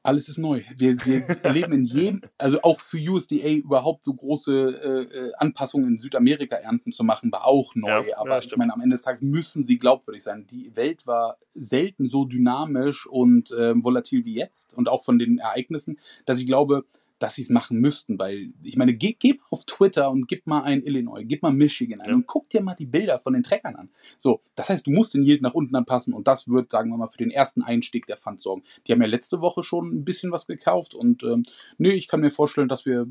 Alles 0.06 0.30
ist 0.30 0.38
neu. 0.38 0.62
Wir, 0.78 1.04
wir 1.06 1.24
erleben 1.44 1.74
in 1.74 1.84
jedem, 1.84 2.22
also 2.38 2.62
auch 2.62 2.80
für 2.80 2.98
USDA 2.98 3.50
überhaupt 3.50 4.04
so 4.04 4.14
große 4.14 5.08
äh, 5.12 5.18
äh, 5.18 5.32
Anpassungen 5.38 5.94
in 5.94 6.00
Südamerika 6.00 6.56
ernten 6.58 6.92
zu 6.92 7.04
machen, 7.04 7.32
war 7.32 7.46
auch 7.46 7.74
neu. 7.76 7.90
Ja, 7.90 8.02
ja, 8.02 8.18
Aber 8.18 8.38
ich 8.38 8.46
stimmt. 8.46 8.60
meine, 8.60 8.74
am 8.74 8.82
Ende 8.82 8.94
des 8.94 9.02
Tages 9.02 9.22
müssen 9.22 9.66
sie 9.66 9.80
glaubwürdig 9.80 10.24
sein. 10.24 10.46
Die 10.48 10.76
Welt 10.76 11.08
war 11.08 11.38
selten 11.54 12.08
so 12.08 12.26
dynamisch 12.26 13.08
und 13.08 13.54
ähm, 13.58 13.84
volatil 13.84 14.26
wie 14.26 14.36
jetzt 14.36 14.74
und 14.74 14.90
auch 14.90 15.04
von 15.04 15.18
den 15.18 15.40
Ereignissen, 15.40 16.00
dass 16.26 16.40
ich 16.40 16.48
glaube, 16.48 16.86
dass 17.20 17.36
sie 17.36 17.44
es 17.44 17.50
machen 17.50 17.80
müssten, 17.80 18.20
weil 18.20 18.52
ich 18.64 18.76
meine, 18.76 18.94
geh, 18.94 19.16
geh 19.18 19.34
mal 19.34 19.40
auf 19.52 19.66
Twitter 19.66 20.12
und 20.12 20.28
gib 20.28 20.48
mal 20.48 20.64
ein 20.64 20.84
Illinois, 20.84 21.24
gib 21.24 21.44
mal 21.44 21.54
Michigan 21.54 22.02
ein 22.02 22.10
Ja. 22.10 22.16
und 22.16 22.28
guck 22.28 22.50
dir 22.50 22.62
mal 22.62 22.76
die 22.76 22.86
Bilder 22.88 23.20
von 23.20 23.34
den 23.34 23.44
Treckern 23.44 23.76
an. 23.76 23.90
So, 24.18 24.42
das 24.56 24.70
heißt, 24.70 24.86
du 24.86 24.92
musst 24.92 25.14
den 25.14 25.24
Yield 25.24 25.42
nach 25.42 25.54
unten 25.54 25.76
anpassen 25.76 26.14
und 26.14 26.28
das 26.28 26.48
wird, 26.50 26.72
sagen 26.72 26.90
wir 26.90 26.98
mal, 26.98 27.08
für 27.08 27.18
den 27.18 27.32
ersten 27.32 27.62
Einstieg 27.64 28.06
der 28.06 28.18
Fund 28.18 28.42
sorgen. 28.42 28.64
Die 28.86 28.92
haben 28.92 29.02
ja 29.02 29.08
letzte 29.08 29.40
Woche 29.42 29.64
schon 29.64 29.88
ein 29.96 30.04
bisschen 30.04 30.32
was 30.32 30.46
gekauft 30.48 30.94
und 30.94 31.24
ähm, 31.24 31.44
nee, 31.78 31.92
ich 31.92 32.08
kann 32.08 32.20
mir 32.22 32.32
vorstellen, 32.32 32.68
dass 32.68 32.86
wir 32.86 33.08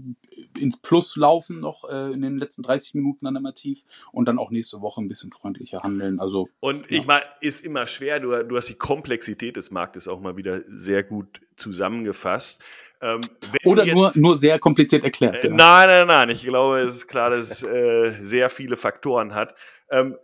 ins 0.59 0.77
Plus 0.79 1.17
laufen 1.17 1.61
noch 1.61 1.89
äh, 1.89 2.13
in 2.13 2.21
den 2.21 2.37
letzten 2.37 2.63
30 2.63 2.95
Minuten 2.95 3.25
dann 3.25 3.37
immer 3.37 3.55
tief 3.55 3.85
und 4.13 4.27
dann 4.29 4.39
auch 4.39 4.51
nächste 4.51 4.81
Woche 4.83 5.01
ein 5.01 5.09
bisschen 5.09 5.33
freundlicher 5.33 5.83
handeln. 5.83 6.21
Also 6.21 6.49
Und 6.61 6.91
Ja. 6.91 6.99
ich 6.99 7.07
meine, 7.07 7.25
ist 7.41 7.65
immer 7.65 7.87
schwer, 7.87 8.21
du, 8.21 8.45
du 8.45 8.57
hast 8.57 8.69
die 8.69 8.75
Komplexität 8.75 9.57
des 9.57 9.71
Marktes 9.71 10.09
auch 10.09 10.21
mal 10.21 10.37
wieder 10.37 10.63
sehr 10.69 11.03
gut 11.03 11.41
zusammengefasst. 11.57 12.63
Ähm, 13.05 13.21
oder 13.65 13.85
jetzt- 13.85 13.95
nur, 13.95 14.11
nur 14.17 14.39
sehr 14.39 14.59
kompliziert 14.59 15.05
erklärt. 15.05 15.37
Äh, 15.45 15.49
ja. 15.49 15.55
Nein, 15.55 15.89
nein, 15.89 16.07
nein. 16.07 16.31
Ich 16.31 16.43
glaube, 16.43 16.81
es 16.81 16.95
ist 16.97 17.07
klar, 17.07 17.29
dass 17.31 17.51
es 17.51 17.63
äh, 17.63 18.15
sehr 18.25 18.49
viele 18.49 18.77
Faktoren 18.77 19.35
hat. 19.35 19.55
Ähm, 19.91 20.17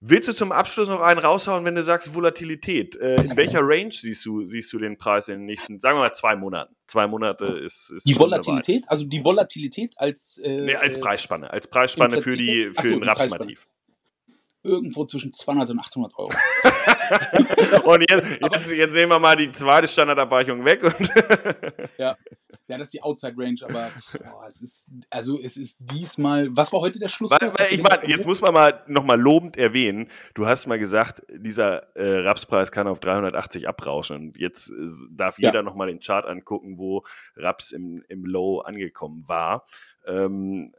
willst 0.00 0.28
du 0.28 0.34
zum 0.34 0.52
Abschluss 0.52 0.88
noch 0.90 1.00
einen 1.00 1.18
raushauen, 1.18 1.64
wenn 1.64 1.74
du 1.74 1.82
sagst 1.82 2.14
Volatilität? 2.14 2.94
Äh, 2.96 3.14
in 3.22 3.36
welcher 3.38 3.60
Range 3.62 3.90
siehst 3.90 4.26
du, 4.26 4.44
siehst 4.44 4.70
du 4.72 4.78
den 4.78 4.98
Preis 4.98 5.28
in 5.28 5.36
den 5.38 5.46
nächsten, 5.46 5.80
sagen 5.80 5.96
wir 5.96 6.02
mal, 6.02 6.12
zwei 6.12 6.36
Monaten? 6.36 6.76
Zwei 6.86 7.06
Monate 7.06 7.46
ist, 7.46 7.90
ist 7.96 8.06
Die. 8.06 8.18
Volatilität, 8.18 8.84
also 8.88 9.06
die 9.06 9.24
Volatilität 9.24 9.94
als 9.96 10.38
äh, 10.44 10.60
Nee, 10.60 10.74
als 10.76 10.98
äh, 10.98 11.00
Preisspanne. 11.00 11.50
Als 11.50 11.66
Preisspanne 11.68 12.20
für, 12.20 12.36
die, 12.36 12.70
für 12.72 12.88
so, 12.88 12.94
den. 13.00 13.02
Rapsmativ. 13.04 13.66
irgendwo 14.62 15.06
zwischen 15.06 15.32
200 15.32 15.70
und 15.70 15.78
800 15.80 16.12
Euro. 16.18 16.30
Und 17.84 18.04
jetzt, 18.08 18.40
jetzt, 18.40 18.72
jetzt 18.72 18.94
nehmen 18.94 19.12
wir 19.12 19.18
mal 19.18 19.36
die 19.36 19.50
zweite 19.50 19.88
Standardabweichung 19.88 20.64
weg. 20.64 20.82
Und 20.82 21.08
ja. 21.98 22.16
ja, 22.68 22.78
das 22.78 22.82
ist 22.82 22.94
die 22.94 23.02
Outside 23.02 23.34
Range, 23.36 23.58
aber 23.62 23.90
boah, 24.24 24.46
es 24.48 24.62
ist 24.62 24.88
also 25.10 25.40
es 25.40 25.56
ist 25.56 25.78
diesmal. 25.80 26.48
Was 26.56 26.72
war 26.72 26.80
heute 26.80 26.98
der 26.98 27.08
Schluss? 27.08 27.30
Weil, 27.30 27.40
weil 27.40 27.66
ich 27.70 27.82
meine, 27.82 28.08
jetzt 28.08 28.26
muss 28.26 28.40
man 28.40 28.52
mal 28.54 28.82
nochmal 28.86 29.20
lobend 29.20 29.56
erwähnen, 29.56 30.08
du 30.34 30.46
hast 30.46 30.66
mal 30.66 30.78
gesagt, 30.78 31.22
dieser 31.30 31.94
äh, 31.96 32.18
Rapspreis 32.20 32.72
kann 32.72 32.86
auf 32.88 33.00
380 33.00 33.68
abrauschen. 33.68 34.16
Und 34.16 34.36
jetzt 34.38 34.70
äh, 34.70 34.88
darf 35.10 35.38
Ja. 35.38 35.50
jeder 35.50 35.62
nochmal 35.62 35.88
den 35.88 36.00
Chart 36.00 36.26
angucken, 36.26 36.78
wo 36.78 37.04
Raps 37.36 37.72
im, 37.72 38.04
im 38.08 38.24
Low 38.24 38.60
angekommen 38.60 39.26
war. 39.26 39.66
Ähm, 40.06 40.72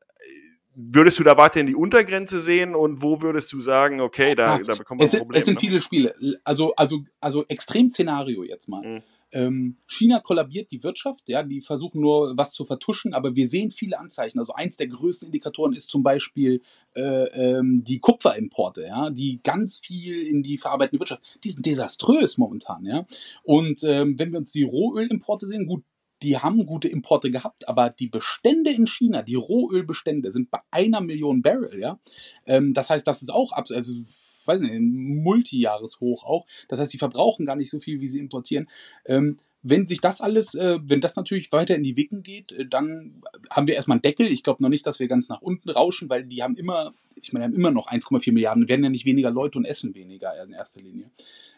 würdest 0.79 1.17
du 1.17 1.23
da 1.23 1.37
weiter 1.37 1.59
in 1.59 1.65
die 1.65 1.75
Untergrenze 1.75 2.39
sehen 2.39 2.75
und 2.75 3.01
wo 3.01 3.21
würdest 3.23 3.51
du 3.51 3.61
sagen, 3.61 3.99
okay, 3.99 4.35
da, 4.35 4.57
Ja, 4.57 4.63
da 4.63 4.75
bekommen 4.75 4.99
wir 4.99 5.05
es, 5.07 5.13
ein 5.15 5.21
Problem? 5.21 5.39
es 5.39 5.45
sind 5.45 5.55
ne? 5.55 5.59
viele 5.59 5.81
Spiele. 5.81 6.13
Also, 6.43 6.75
also, 6.75 7.03
also 7.19 7.45
Extrem-Szenario 7.47 8.43
jetzt 8.43 8.69
mal. 8.69 8.83
Mhm. 8.85 9.03
Ähm, 9.31 9.75
China 9.87 10.19
kollabiert 10.19 10.71
die 10.71 10.83
Wirtschaft, 10.83 11.23
ja, 11.27 11.43
die 11.43 11.61
versuchen 11.61 11.99
nur 11.99 12.37
was 12.37 12.53
zu 12.53 12.63
vertuschen, 12.63 13.13
aber 13.13 13.35
wir 13.35 13.49
sehen 13.49 13.71
viele 13.71 13.99
Anzeichen. 13.99 14.39
Also 14.39 14.53
eins 14.53 14.77
der 14.77 14.87
größten 14.87 15.27
Indikatoren 15.27 15.73
ist 15.73 15.89
zum 15.89 16.01
Beispiel 16.03 16.61
äh, 16.95 17.01
ähm, 17.01 17.83
die 17.83 17.99
Kupferimporte, 17.99 18.83
ja, 18.83 19.09
die 19.09 19.41
ganz 19.43 19.79
viel 19.79 20.21
in 20.21 20.43
die 20.43 20.57
verarbeitende 20.57 21.01
Wirtschaft, 21.01 21.23
die 21.43 21.51
sind 21.51 21.65
desaströs 21.65 22.37
momentan, 22.37 22.85
ja. 22.85 23.05
Und 23.43 23.83
ähm, 23.83 24.17
wenn 24.17 24.31
wir 24.31 24.39
uns 24.39 24.51
die 24.51 24.63
Rohölimporte 24.63 25.47
sehen, 25.47 25.65
gut, 25.65 25.83
die 26.21 26.37
haben 26.37 26.65
gute 26.65 26.87
Importe 26.87 27.31
gehabt, 27.31 27.67
aber 27.67 27.89
die 27.89 28.07
Bestände 28.07 28.71
in 28.71 28.87
China, 28.87 29.21
die 29.21 29.35
Rohölbestände, 29.35 30.31
sind 30.31 30.49
bei 30.49 30.59
einer 30.71 31.01
Million 31.01 31.41
Barrel, 31.41 31.79
ja. 31.79 31.99
Ähm, 32.45 32.73
das 32.73 32.89
heißt, 32.89 33.07
das 33.07 33.21
ist 33.21 33.29
auch 33.31 33.51
ab, 33.51 33.67
also 33.69 33.93
weiß 34.47 34.61
nicht, 34.61 34.73
ein 34.73 35.23
Multijahreshoch 35.23 36.23
auch. 36.23 36.45
Das 36.69 36.79
heißt, 36.79 36.91
sie 36.91 36.97
verbrauchen 36.97 37.45
gar 37.45 37.55
nicht 37.55 37.69
so 37.69 37.79
viel, 37.79 37.99
wie 37.99 38.07
sie 38.07 38.19
importieren. 38.19 38.69
Ähm, 39.05 39.39
wenn 39.63 39.87
sich 39.87 40.01
das 40.01 40.21
alles, 40.21 40.55
äh, 40.55 40.79
wenn 40.83 41.01
das 41.01 41.15
natürlich 41.15 41.51
weiter 41.51 41.75
in 41.75 41.83
die 41.83 41.97
Wicken 41.97 42.23
geht, 42.23 42.51
äh, 42.51 42.65
dann 42.65 43.21
haben 43.49 43.67
wir 43.67 43.75
erstmal 43.75 43.95
einen 43.95 44.03
Deckel. 44.03 44.27
Ich 44.27 44.43
glaube 44.43 44.63
noch 44.63 44.69
nicht, 44.69 44.85
dass 44.85 44.99
wir 44.99 45.07
ganz 45.07 45.29
nach 45.29 45.41
unten 45.41 45.69
rauschen, 45.69 46.09
weil 46.09 46.23
die 46.23 46.43
haben 46.43 46.55
immer, 46.55 46.93
ich 47.15 47.33
meine, 47.33 47.45
haben 47.45 47.53
immer 47.53 47.71
noch 47.71 47.87
1,4 47.87 48.31
Milliarden, 48.31 48.69
werden 48.69 48.83
ja 48.83 48.89
nicht 48.89 49.05
weniger 49.05 49.31
Leute 49.31 49.57
und 49.57 49.65
essen 49.65 49.93
weniger 49.93 50.41
in 50.43 50.53
erster 50.53 50.81
Linie. 50.81 51.09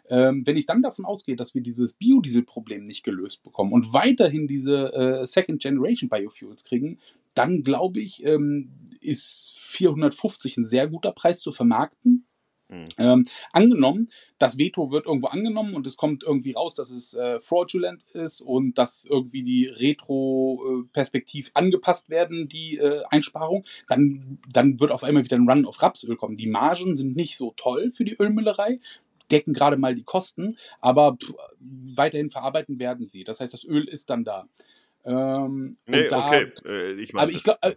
Ähm, 0.10 0.46
wenn 0.46 0.58
ich 0.58 0.66
dann 0.66 0.82
davon 0.82 1.06
ausgehe, 1.06 1.36
dass 1.36 1.56
wir 1.56 1.62
dieses 1.62 1.94
Biodiesel-Problem 1.94 2.84
nicht 2.84 3.04
gelöst 3.04 3.44
bekommen 3.44 3.74
und 3.74 3.94
weiterhin 3.94 4.48
diese 4.48 4.94
äh, 4.94 5.26
Second 5.26 5.62
Generation 5.62 6.10
Biofuels 6.10 6.66
kriegen, 6.66 7.00
dann 7.36 7.64
glaube 7.64 8.00
ich, 8.00 8.24
ähm, 8.26 8.72
ist 9.02 9.54
450 9.58 10.58
ein 10.58 10.66
sehr 10.66 10.88
guter 10.88 11.12
Preis 11.12 11.40
zu 11.40 11.52
vermarkten. 11.52 12.26
Mhm. 12.70 12.86
Ähm, 12.98 13.26
angenommen, 13.52 14.10
das 14.38 14.58
Veto 14.58 14.92
wird 14.92 15.08
irgendwo 15.08 15.28
angenommen 15.28 15.74
und 15.74 15.88
es 15.88 15.98
kommt 15.98 16.24
irgendwie 16.24 16.52
raus, 16.52 16.76
dass 16.76 16.92
es 16.92 17.16
äh, 17.16 17.40
fraudulent 17.40 18.04
ist 18.14 18.42
und 18.42 18.78
dass 18.78 19.06
irgendwie 19.06 19.44
die 19.44 19.66
Retro-Perspektiv 19.66 21.50
angepasst 21.56 22.10
werden, 22.10 22.48
die 22.48 22.78
äh, 22.78 23.04
Einsparung, 23.10 23.66
dann, 23.88 24.40
dann 24.52 24.80
wird 24.80 24.92
auf 24.92 25.04
einmal 25.04 25.24
wieder 25.24 25.38
ein 25.38 25.50
Run 25.50 25.66
auf 25.66 25.82
Rapsöl 25.82 26.16
kommen. 26.16 26.36
Die 26.36 26.48
Margen 26.48 26.96
sind 26.96 27.16
nicht 27.16 27.38
so 27.38 27.54
toll 27.56 27.90
für 27.90 28.06
die 28.06 28.18
Ölmüllerei, 28.20 28.80
decken 29.32 29.54
gerade 29.54 29.78
mal 29.78 29.96
die 29.96 30.04
Kosten, 30.04 30.58
aber 30.82 31.18
pff, 31.22 31.34
weiterhin 31.60 32.30
verarbeiten 32.30 32.80
werden 32.80 33.08
sie. 33.08 33.24
Das 33.24 33.40
heißt, 33.40 33.54
das 33.54 33.66
Öl 33.66 33.88
ist 33.88 34.10
dann 34.10 34.24
da. 34.24 34.48
Ähm, 35.06 35.78
nee, 35.86 36.08
da, 36.08 36.28
okay. 36.28 36.52
Äh, 36.66 37.02
ich 37.02 37.14
mein, 37.14 37.24
aber 37.24 37.32
ich 37.32 37.44
glaube, 37.44 37.60
äh, 37.62 37.76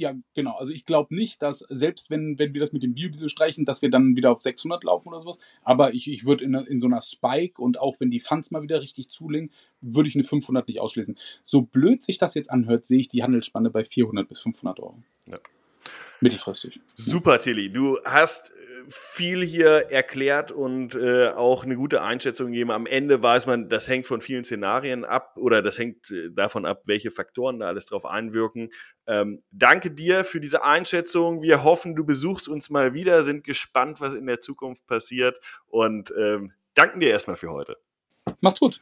ja, 0.00 0.14
genau. 0.34 0.56
Also 0.56 0.72
ich 0.72 0.86
glaube 0.86 1.14
nicht, 1.14 1.42
dass 1.42 1.58
selbst 1.68 2.08
wenn, 2.08 2.38
wenn 2.38 2.54
wir 2.54 2.60
das 2.60 2.72
mit 2.72 2.82
dem 2.82 2.94
Biodiesel 2.94 3.28
streichen, 3.28 3.66
dass 3.66 3.82
wir 3.82 3.90
dann 3.90 4.16
wieder 4.16 4.32
auf 4.32 4.40
600 4.40 4.82
laufen 4.82 5.08
oder 5.08 5.20
sowas. 5.20 5.40
Aber 5.62 5.92
ich, 5.92 6.10
ich 6.10 6.24
würde 6.24 6.42
in, 6.42 6.54
in 6.54 6.80
so 6.80 6.86
einer 6.86 7.02
Spike 7.02 7.60
und 7.60 7.78
auch 7.78 8.00
wenn 8.00 8.10
die 8.10 8.20
Funds 8.20 8.50
mal 8.50 8.62
wieder 8.62 8.80
richtig 8.80 9.10
zulegen, 9.10 9.50
würde 9.82 10.08
ich 10.08 10.14
eine 10.14 10.24
500 10.24 10.66
nicht 10.68 10.80
ausschließen. 10.80 11.18
So 11.42 11.62
blöd 11.62 12.02
sich 12.02 12.16
das 12.16 12.34
jetzt 12.34 12.50
anhört, 12.50 12.86
sehe 12.86 12.98
ich 12.98 13.08
die 13.08 13.22
Handelsspanne 13.22 13.68
bei 13.68 13.84
400 13.84 14.26
bis 14.26 14.40
500 14.40 14.80
Euro. 14.80 15.02
Ja. 15.28 15.38
Mittelfristig. 16.20 16.80
Super, 16.96 17.40
Tilly. 17.40 17.72
Du 17.72 17.98
hast 18.04 18.52
viel 18.88 19.44
hier 19.44 19.90
erklärt 19.90 20.52
und 20.52 20.94
äh, 20.94 21.28
auch 21.28 21.64
eine 21.64 21.76
gute 21.76 22.02
Einschätzung 22.02 22.48
gegeben. 22.48 22.70
Am 22.70 22.86
Ende 22.86 23.22
weiß 23.22 23.46
man, 23.46 23.68
das 23.68 23.88
hängt 23.88 24.06
von 24.06 24.20
vielen 24.20 24.44
Szenarien 24.44 25.04
ab 25.04 25.36
oder 25.36 25.62
das 25.62 25.78
hängt 25.78 26.10
äh, 26.10 26.30
davon 26.30 26.66
ab, 26.66 26.82
welche 26.86 27.10
Faktoren 27.10 27.60
da 27.60 27.68
alles 27.68 27.86
drauf 27.86 28.04
einwirken. 28.04 28.70
Ähm, 29.06 29.42
danke 29.50 29.90
dir 29.90 30.24
für 30.24 30.40
diese 30.40 30.64
Einschätzung. 30.64 31.42
Wir 31.42 31.62
hoffen, 31.62 31.94
du 31.94 32.04
besuchst 32.04 32.48
uns 32.48 32.70
mal 32.70 32.94
wieder, 32.94 33.22
sind 33.22 33.44
gespannt, 33.44 34.00
was 34.00 34.14
in 34.14 34.26
der 34.26 34.40
Zukunft 34.40 34.86
passiert 34.86 35.38
und 35.66 36.12
ähm, 36.18 36.52
danken 36.74 37.00
dir 37.00 37.10
erstmal 37.10 37.36
für 37.36 37.50
heute. 37.50 37.76
Macht's 38.40 38.60
gut. 38.60 38.80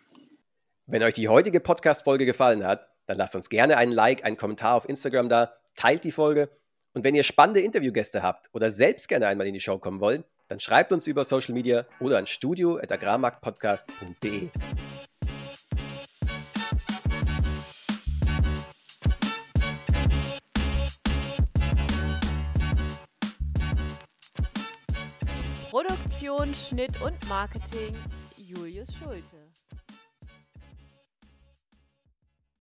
Wenn 0.86 1.02
euch 1.02 1.14
die 1.14 1.28
heutige 1.28 1.60
Podcast-Folge 1.60 2.24
gefallen 2.24 2.64
hat, 2.64 2.88
dann 3.06 3.18
lasst 3.18 3.36
uns 3.36 3.48
gerne 3.48 3.76
einen 3.76 3.92
Like, 3.92 4.24
einen 4.24 4.36
Kommentar 4.36 4.74
auf 4.74 4.88
Instagram 4.88 5.28
da, 5.28 5.54
teilt 5.76 6.04
die 6.04 6.12
Folge 6.12 6.50
und 6.94 7.04
wenn 7.04 7.14
ihr 7.14 7.22
spannende 7.22 7.60
Interviewgäste 7.60 8.22
habt 8.22 8.48
oder 8.52 8.70
selbst 8.70 9.08
gerne 9.08 9.26
einmal 9.26 9.46
in 9.46 9.52
die 9.54 9.60
Show 9.60 9.78
kommen 9.78 10.00
wollt, 10.00 10.24
dann 10.48 10.60
schreibt 10.60 10.92
uns 10.92 11.06
über 11.06 11.24
Social 11.24 11.54
Media 11.54 11.86
oder 12.00 12.18
an 12.18 12.26
studio.agrarmarktpodcast.de. 12.26 14.50
Produktion, 25.70 26.54
Schnitt 26.54 27.00
und 27.02 27.28
Marketing 27.28 27.94
Julius 28.36 28.94
Schulte. 28.94 29.47